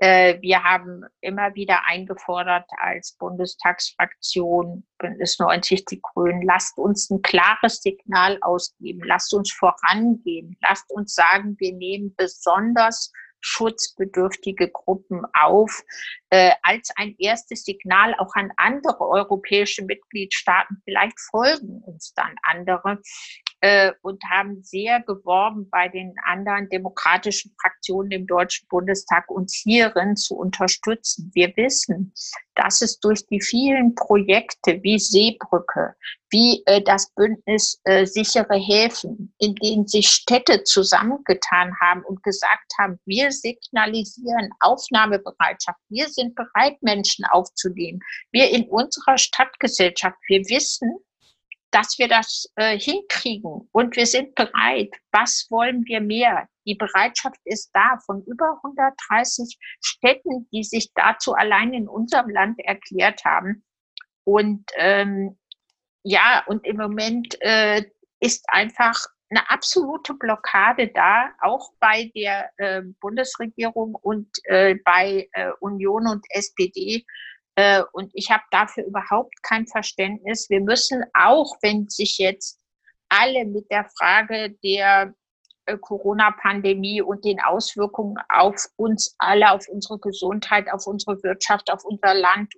wir 0.00 0.62
haben 0.62 1.04
immer 1.20 1.54
wieder 1.54 1.84
eingefordert 1.84 2.64
als 2.78 3.16
Bundestagsfraktion 3.18 4.86
Bündnis 4.98 5.38
90 5.38 5.84
Die 5.84 6.00
Grünen, 6.00 6.42
lasst 6.42 6.78
uns 6.78 7.10
ein 7.10 7.20
klares 7.20 7.82
Signal 7.82 8.38
ausgeben, 8.40 9.02
lasst 9.04 9.34
uns 9.34 9.52
vorangehen, 9.52 10.56
lasst 10.62 10.90
uns 10.90 11.14
sagen, 11.14 11.56
wir 11.58 11.74
nehmen 11.74 12.14
besonders 12.16 13.12
schutzbedürftige 13.40 14.70
Gruppen 14.70 15.24
auf, 15.32 15.82
äh, 16.30 16.52
als 16.62 16.90
ein 16.96 17.14
erstes 17.18 17.64
Signal 17.64 18.14
auch 18.18 18.34
an 18.34 18.52
andere 18.56 19.00
europäische 19.00 19.84
Mitgliedstaaten. 19.84 20.80
Vielleicht 20.84 21.18
folgen 21.18 21.82
uns 21.84 22.12
dann 22.14 22.34
andere 22.42 23.00
äh, 23.60 23.92
und 24.02 24.22
haben 24.30 24.62
sehr 24.62 25.00
geworben 25.02 25.68
bei 25.70 25.88
den 25.88 26.14
anderen 26.24 26.68
demokratischen 26.68 27.54
Fraktionen 27.60 28.10
im 28.10 28.26
Deutschen 28.26 28.66
Bundestag, 28.68 29.30
uns 29.30 29.54
hierin 29.54 30.16
zu 30.16 30.36
unterstützen. 30.36 31.30
Wir 31.34 31.54
wissen, 31.56 32.12
dass 32.54 32.82
es 32.82 33.00
durch 33.00 33.26
die 33.26 33.40
vielen 33.40 33.94
Projekte 33.94 34.82
wie 34.82 34.98
Seebrücke, 34.98 35.94
wie 36.30 36.62
äh, 36.66 36.82
das 36.82 37.12
Bündnis 37.14 37.80
äh, 37.84 38.06
sichere 38.06 38.56
Häfen, 38.56 39.34
in 39.38 39.54
denen 39.56 39.86
sich 39.86 40.08
Städte 40.08 40.62
zusammengetan 40.64 41.74
haben 41.80 42.02
und 42.04 42.22
gesagt 42.22 42.72
haben, 42.78 42.98
wir 43.04 43.30
signalisieren 43.30 44.50
Aufnahmebereitschaft, 44.60 45.78
wir 45.88 46.08
sind 46.08 46.34
bereit, 46.34 46.80
Menschen 46.82 47.24
aufzunehmen. 47.26 48.00
Wir 48.30 48.50
in 48.50 48.68
unserer 48.68 49.18
Stadtgesellschaft, 49.18 50.16
wir 50.28 50.40
wissen, 50.48 50.98
dass 51.70 51.98
wir 51.98 52.08
das 52.08 52.50
äh, 52.56 52.78
hinkriegen 52.78 53.68
und 53.72 53.96
wir 53.96 54.06
sind 54.06 54.34
bereit. 54.34 54.90
Was 55.12 55.46
wollen 55.50 55.84
wir 55.86 56.00
mehr? 56.00 56.48
Die 56.66 56.74
Bereitschaft 56.74 57.40
ist 57.44 57.70
da 57.72 57.98
von 58.04 58.22
über 58.26 58.58
130 58.62 59.56
Städten, 59.80 60.48
die 60.52 60.64
sich 60.64 60.92
dazu 60.94 61.34
allein 61.34 61.72
in 61.72 61.88
unserem 61.88 62.28
Land 62.28 62.58
erklärt 62.60 63.24
haben. 63.24 63.64
Und 64.24 64.70
ähm, 64.76 65.38
ja, 66.02 66.44
und 66.46 66.66
im 66.66 66.76
Moment 66.76 67.36
äh, 67.40 67.84
ist 68.20 68.44
einfach 68.48 69.06
eine 69.30 69.48
absolute 69.48 70.14
Blockade 70.14 70.88
da, 70.88 71.30
auch 71.40 71.70
bei 71.78 72.10
der 72.14 72.50
äh, 72.56 72.82
Bundesregierung 73.00 73.94
und 73.94 74.28
äh, 74.44 74.74
bei 74.84 75.28
äh, 75.32 75.50
Union 75.60 76.08
und 76.08 76.26
SPD, 76.30 77.04
äh, 77.60 77.82
und 77.92 78.10
ich 78.14 78.30
habe 78.30 78.42
dafür 78.50 78.86
überhaupt 78.86 79.42
kein 79.42 79.66
Verständnis. 79.66 80.48
Wir 80.48 80.62
müssen 80.62 81.04
auch, 81.12 81.58
wenn 81.60 81.90
sich 81.90 82.16
jetzt 82.16 82.58
alle 83.10 83.44
mit 83.44 83.70
der 83.70 83.84
Frage 83.98 84.56
der 84.64 85.12
äh, 85.66 85.76
Corona-Pandemie 85.76 87.02
und 87.02 87.22
den 87.22 87.38
Auswirkungen 87.42 88.16
auf 88.30 88.66
uns 88.76 89.14
alle, 89.18 89.50
auf 89.50 89.68
unsere 89.68 89.98
Gesundheit, 89.98 90.72
auf 90.72 90.86
unsere 90.86 91.22
Wirtschaft, 91.22 91.70
auf 91.70 91.84
unser 91.84 92.14
Land 92.14 92.54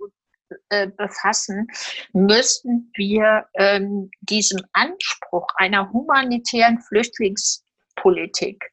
äh, 0.68 0.86
befassen, 0.86 1.66
müssen 2.12 2.92
wir 2.94 3.46
ähm, 3.55 4.09
diesem 4.20 4.61
Anspruch 4.72 5.48
einer 5.57 5.92
humanitären 5.92 6.78
Flüchtlingspolitik 6.78 8.72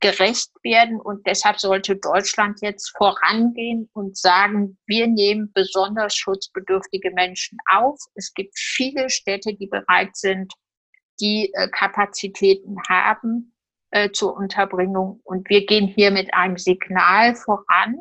gerecht 0.00 0.50
werden. 0.62 1.00
Und 1.00 1.26
deshalb 1.26 1.58
sollte 1.58 1.96
Deutschland 1.96 2.60
jetzt 2.62 2.96
vorangehen 2.96 3.88
und 3.92 4.16
sagen, 4.16 4.78
wir 4.86 5.06
nehmen 5.06 5.52
besonders 5.52 6.14
schutzbedürftige 6.14 7.10
Menschen 7.12 7.58
auf. 7.70 7.98
Es 8.14 8.32
gibt 8.34 8.56
viele 8.56 9.10
Städte, 9.10 9.54
die 9.54 9.66
bereit 9.66 10.16
sind, 10.16 10.52
die 11.20 11.52
äh, 11.54 11.68
Kapazitäten 11.68 12.76
haben 12.88 13.54
äh, 13.90 14.10
zur 14.10 14.36
Unterbringung. 14.36 15.20
Und 15.24 15.48
wir 15.48 15.66
gehen 15.66 15.86
hier 15.88 16.10
mit 16.10 16.32
einem 16.32 16.58
Signal 16.58 17.34
voran 17.34 17.96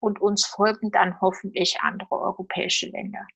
und 0.00 0.20
uns 0.20 0.46
folgen 0.46 0.90
dann 0.90 1.20
hoffentlich 1.20 1.78
andere 1.80 2.20
europäische 2.20 2.88
Länder. 2.88 3.26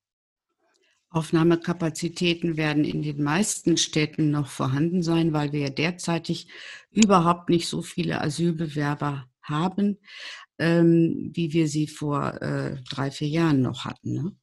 Aufnahmekapazitäten 1.11 2.57
werden 2.57 2.85
in 2.85 3.03
den 3.03 3.23
meisten 3.23 3.77
Städten 3.77 4.31
noch 4.31 4.49
vorhanden 4.49 5.03
sein, 5.03 5.33
weil 5.33 5.53
wir 5.53 5.61
ja 5.61 5.71
derzeitig 5.71 6.49
überhaupt 6.91 7.49
nicht 7.49 7.69
so 7.69 7.83
viele 7.83 8.21
Asylbewerber 8.21 9.29
haben, 9.43 9.99
ähm, 10.59 11.31
wie 11.35 11.53
wir 11.53 11.69
sie 11.69 11.87
vor 11.87 12.43
äh, 12.43 12.77
drei, 12.89 13.11
vier 13.11 13.29
Jahren 13.29 13.63
noch 13.63 13.85
hatten. 13.85 14.13
Ne? 14.13 14.37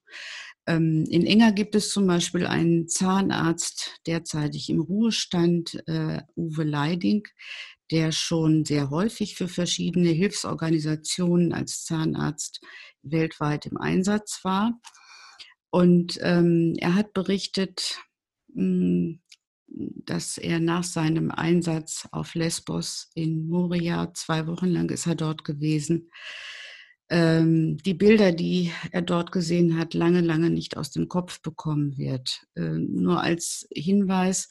Ähm, 0.67 1.05
in 1.09 1.25
Enger 1.25 1.51
gibt 1.51 1.75
es 1.75 1.91
zum 1.91 2.07
Beispiel 2.07 2.47
einen 2.47 2.87
Zahnarzt, 2.87 3.99
derzeitig 4.07 4.69
im 4.69 4.81
Ruhestand, 4.81 5.83
äh, 5.87 6.21
Uwe 6.35 6.63
Leiding, 6.63 7.27
der 7.91 8.11
schon 8.11 8.65
sehr 8.65 8.89
häufig 8.89 9.35
für 9.35 9.47
verschiedene 9.47 10.09
Hilfsorganisationen 10.09 11.53
als 11.53 11.83
Zahnarzt 11.83 12.61
weltweit 13.03 13.67
im 13.67 13.77
Einsatz 13.77 14.39
war. 14.43 14.79
Und 15.75 16.17
ähm, 16.21 16.73
er 16.77 16.95
hat 16.95 17.11
berichtet, 17.11 17.99
mh, 18.53 18.63
hm, 18.63 19.19
dass 19.67 20.37
er 20.37 20.61
nach 20.61 20.85
seinem 20.85 21.31
Einsatz 21.31 22.07
auf 22.13 22.33
Lesbos 22.33 23.11
in 23.13 23.49
Moria, 23.49 24.13
zwei 24.13 24.47
Wochen 24.47 24.67
lang 24.67 24.89
ist 24.89 25.05
er 25.05 25.15
dort 25.15 25.43
gewesen, 25.43 26.09
ähm, 27.09 27.77
die 27.79 27.93
Bilder, 27.93 28.31
die 28.31 28.71
er 28.91 29.01
dort 29.01 29.33
gesehen 29.33 29.77
hat, 29.77 29.93
lange, 29.93 30.21
lange 30.21 30.49
nicht 30.49 30.77
aus 30.77 30.91
dem 30.91 31.09
Kopf 31.09 31.41
bekommen 31.41 31.97
wird. 31.97 32.47
Ähm, 32.55 32.95
nur 32.95 33.19
als 33.19 33.67
Hinweis, 33.69 34.47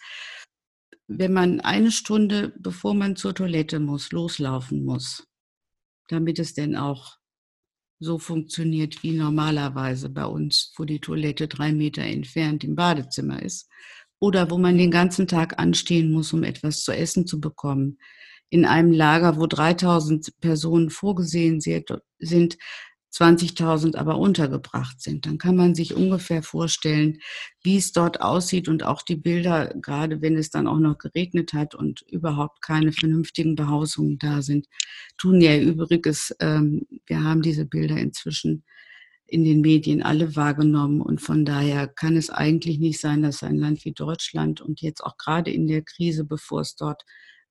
wenn 1.07 1.33
man 1.33 1.63
eine 1.63 1.91
Stunde, 1.91 2.53
bevor 2.59 2.93
man 2.93 3.17
zur 3.17 3.35
Toilette 3.35 3.81
muss, 3.81 4.13
loslaufen 4.13 4.85
muss, 4.85 5.27
damit 6.09 6.39
es 6.39 6.53
denn 6.53 6.77
auch 6.77 7.17
so 8.01 8.19
funktioniert 8.19 9.03
wie 9.03 9.13
normalerweise 9.13 10.09
bei 10.09 10.25
uns, 10.25 10.73
wo 10.77 10.85
die 10.85 11.01
Toilette 11.01 11.49
drei 11.49 11.73
Meter 11.73 12.03
entfernt 12.03 12.65
im 12.65 12.75
Badezimmer 12.75 13.43
ist, 13.43 13.69
oder 14.21 14.51
wo 14.51 14.59
man 14.59 14.79
den 14.79 14.91
ganzen 14.91 15.27
Tag 15.27 15.59
anstehen 15.59 16.11
muss, 16.11 16.33
um 16.33 16.45
etwas 16.45 16.83
zu 16.83 16.93
essen 16.93 17.27
zu 17.27 17.41
bekommen, 17.41 17.99
in 18.51 18.65
einem 18.65 18.93
Lager, 18.93 19.39
wo 19.39 19.47
3000 19.47 20.41
Personen 20.41 20.91
vorgesehen 20.91 21.61
sind, 21.61 22.59
20.000 23.15 23.97
aber 23.97 24.19
untergebracht 24.19 25.01
sind. 25.01 25.27
Dann 25.27 25.39
kann 25.39 25.55
man 25.55 25.75
sich 25.75 25.95
ungefähr 25.95 26.43
vorstellen, 26.43 27.19
wie 27.63 27.77
es 27.77 27.93
dort 27.93 28.21
aussieht 28.21 28.69
und 28.69 28.83
auch 28.83 29.03
die 29.03 29.17
Bilder, 29.17 29.73
gerade 29.81 30.21
wenn 30.21 30.37
es 30.37 30.51
dann 30.51 30.67
auch 30.67 30.81
noch 30.81 30.99
geregnet 30.99 31.53
hat 31.53 31.75
und 31.77 32.03
überhaupt 32.03 32.61
keine 32.61 32.93
vernünftigen 32.93 33.55
Behausungen 33.55 34.19
da 34.19 34.43
sind, 34.43 34.67
tun 35.17 35.41
ja 35.41 35.57
Übriges. 35.57 36.35
Ähm, 36.41 36.87
wir 37.07 37.23
haben 37.23 37.43
diese 37.43 37.67
Bilder 37.67 37.97
inzwischen 37.97 38.65
in 39.27 39.45
den 39.45 39.61
Medien 39.61 40.03
alle 40.03 40.37
wahrgenommen 40.37 41.01
und 41.01 41.21
von 41.21 41.45
daher 41.45 41.87
kann 41.89 42.17
es 42.17 42.31
eigentlich 42.31 42.79
nicht 42.79 43.01
sein, 43.01 43.23
dass 43.23 43.43
ein 43.43 43.57
Land 43.57 43.85
wie 43.85 43.93
Deutschland 43.93 44.61
und 44.61 44.81
jetzt 44.81 45.03
auch 45.03 45.17
gerade 45.17 45.51
in 45.51 45.67
der 45.67 45.83
Krise, 45.83 46.25
bevor 46.25 46.61
es 46.61 46.77
dort 46.77 47.05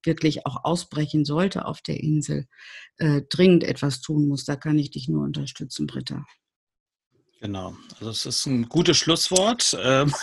wirklich 0.06 0.46
auch 0.46 0.64
ausbrechen 0.64 1.26
sollte 1.26 1.66
auf 1.66 1.82
der 1.82 2.02
Insel, 2.02 2.48
äh, 2.98 3.22
dringend 3.30 3.64
etwas 3.64 4.02
tun 4.02 4.28
muss. 4.28 4.46
Da 4.46 4.56
kann 4.56 4.78
ich 4.80 4.92
dich 4.92 5.08
nur 5.08 5.24
unterstützen, 5.24 5.88
Britta. 5.88 6.26
Genau, 7.44 7.76
also 8.00 8.10
es 8.10 8.26
ist 8.26 8.46
ein 8.46 8.70
gutes 8.70 8.96
Schlusswort. 8.96 9.78
Ähm, 9.82 10.14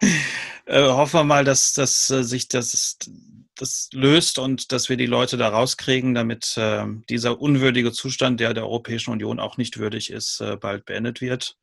äh, 0.64 0.88
hoffen 0.88 1.20
wir 1.20 1.24
mal, 1.24 1.44
dass, 1.44 1.74
dass 1.74 2.08
äh, 2.08 2.24
sich 2.24 2.48
das, 2.48 2.96
das 3.56 3.90
löst 3.92 4.38
und 4.38 4.72
dass 4.72 4.88
wir 4.88 4.96
die 4.96 5.04
Leute 5.04 5.36
da 5.36 5.48
rauskriegen, 5.48 6.14
damit 6.14 6.56
äh, 6.56 6.86
dieser 7.10 7.42
unwürdige 7.42 7.92
Zustand, 7.92 8.40
der 8.40 8.54
der 8.54 8.64
Europäischen 8.64 9.10
Union 9.10 9.38
auch 9.38 9.58
nicht 9.58 9.78
würdig 9.78 10.10
ist, 10.10 10.40
äh, 10.40 10.56
bald 10.56 10.86
beendet 10.86 11.20
wird. 11.20 11.58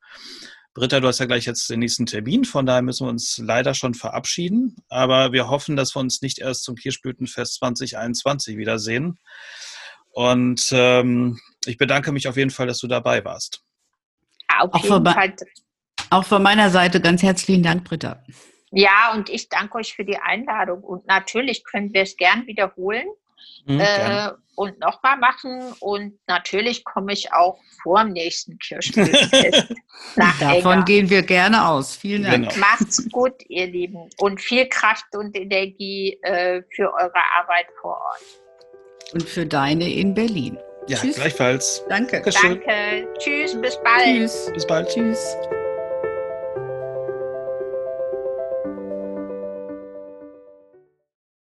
Britta, 0.72 1.00
du 1.00 1.08
hast 1.08 1.18
ja 1.18 1.26
gleich 1.26 1.46
jetzt 1.46 1.68
den 1.68 1.80
nächsten 1.80 2.06
Termin, 2.06 2.44
von 2.44 2.64
daher 2.64 2.82
müssen 2.82 3.06
wir 3.06 3.10
uns 3.10 3.38
leider 3.38 3.74
schon 3.74 3.94
verabschieden. 3.94 4.76
Aber 4.88 5.32
wir 5.32 5.48
hoffen, 5.48 5.74
dass 5.76 5.96
wir 5.96 6.00
uns 6.00 6.22
nicht 6.22 6.38
erst 6.38 6.62
zum 6.62 6.76
Kirschblütenfest 6.76 7.54
2021 7.54 8.56
wiedersehen. 8.56 9.18
Und 10.12 10.68
ähm, 10.72 11.40
ich 11.66 11.76
bedanke 11.76 12.12
mich 12.12 12.28
auf 12.28 12.36
jeden 12.36 12.50
Fall, 12.50 12.68
dass 12.68 12.78
du 12.78 12.86
dabei 12.86 13.24
warst. 13.24 13.62
Auf 14.58 14.72
auch, 14.74 14.84
jeden 14.84 15.04
Fall. 15.04 15.36
auch 16.10 16.24
von 16.24 16.42
meiner 16.42 16.70
Seite 16.70 17.00
ganz 17.00 17.22
herzlichen 17.22 17.62
Dank, 17.62 17.84
Britta. 17.84 18.22
Ja, 18.72 19.12
und 19.14 19.28
ich 19.28 19.48
danke 19.48 19.78
euch 19.78 19.94
für 19.94 20.04
die 20.04 20.18
Einladung. 20.18 20.82
Und 20.82 21.06
natürlich 21.06 21.64
können 21.64 21.92
wir 21.92 22.02
es 22.02 22.16
gern 22.16 22.46
wiederholen. 22.46 23.06
Mhm, 23.66 23.80
äh, 23.80 24.30
und 24.54 24.78
nochmal 24.80 25.16
machen. 25.16 25.72
Und 25.80 26.18
natürlich 26.26 26.84
komme 26.84 27.12
ich 27.12 27.32
auch 27.32 27.58
vor 27.82 28.02
dem 28.02 28.12
nächsten 28.12 28.58
Kirschblütenfest 28.58 29.74
Davon 30.16 30.72
Enger. 30.72 30.84
gehen 30.84 31.10
wir 31.10 31.22
gerne 31.22 31.66
aus. 31.68 31.96
Vielen 31.96 32.24
Dank. 32.24 32.50
Genau. 32.50 32.66
Macht's 32.66 33.08
gut, 33.10 33.34
ihr 33.48 33.66
Lieben. 33.66 34.10
Und 34.18 34.40
viel 34.40 34.68
Kraft 34.68 35.06
und 35.14 35.36
Energie 35.36 36.18
äh, 36.22 36.62
für 36.74 36.92
eure 36.92 37.22
Arbeit 37.38 37.66
vor 37.80 37.92
Ort. 37.92 39.12
Und 39.12 39.22
für 39.22 39.46
deine 39.46 39.90
in 39.92 40.14
Berlin. 40.14 40.58
Ja, 40.88 40.98
Tschüss. 40.98 41.16
gleichfalls. 41.16 41.84
Danke. 41.88 42.22
Danke. 42.22 43.08
Tschüss, 43.18 43.60
bis 43.60 43.76
bald. 43.82 44.04
Tschüss. 44.04 44.50
Bis 44.52 44.66
bald. 44.66 44.88
Tschüss. 44.88 45.36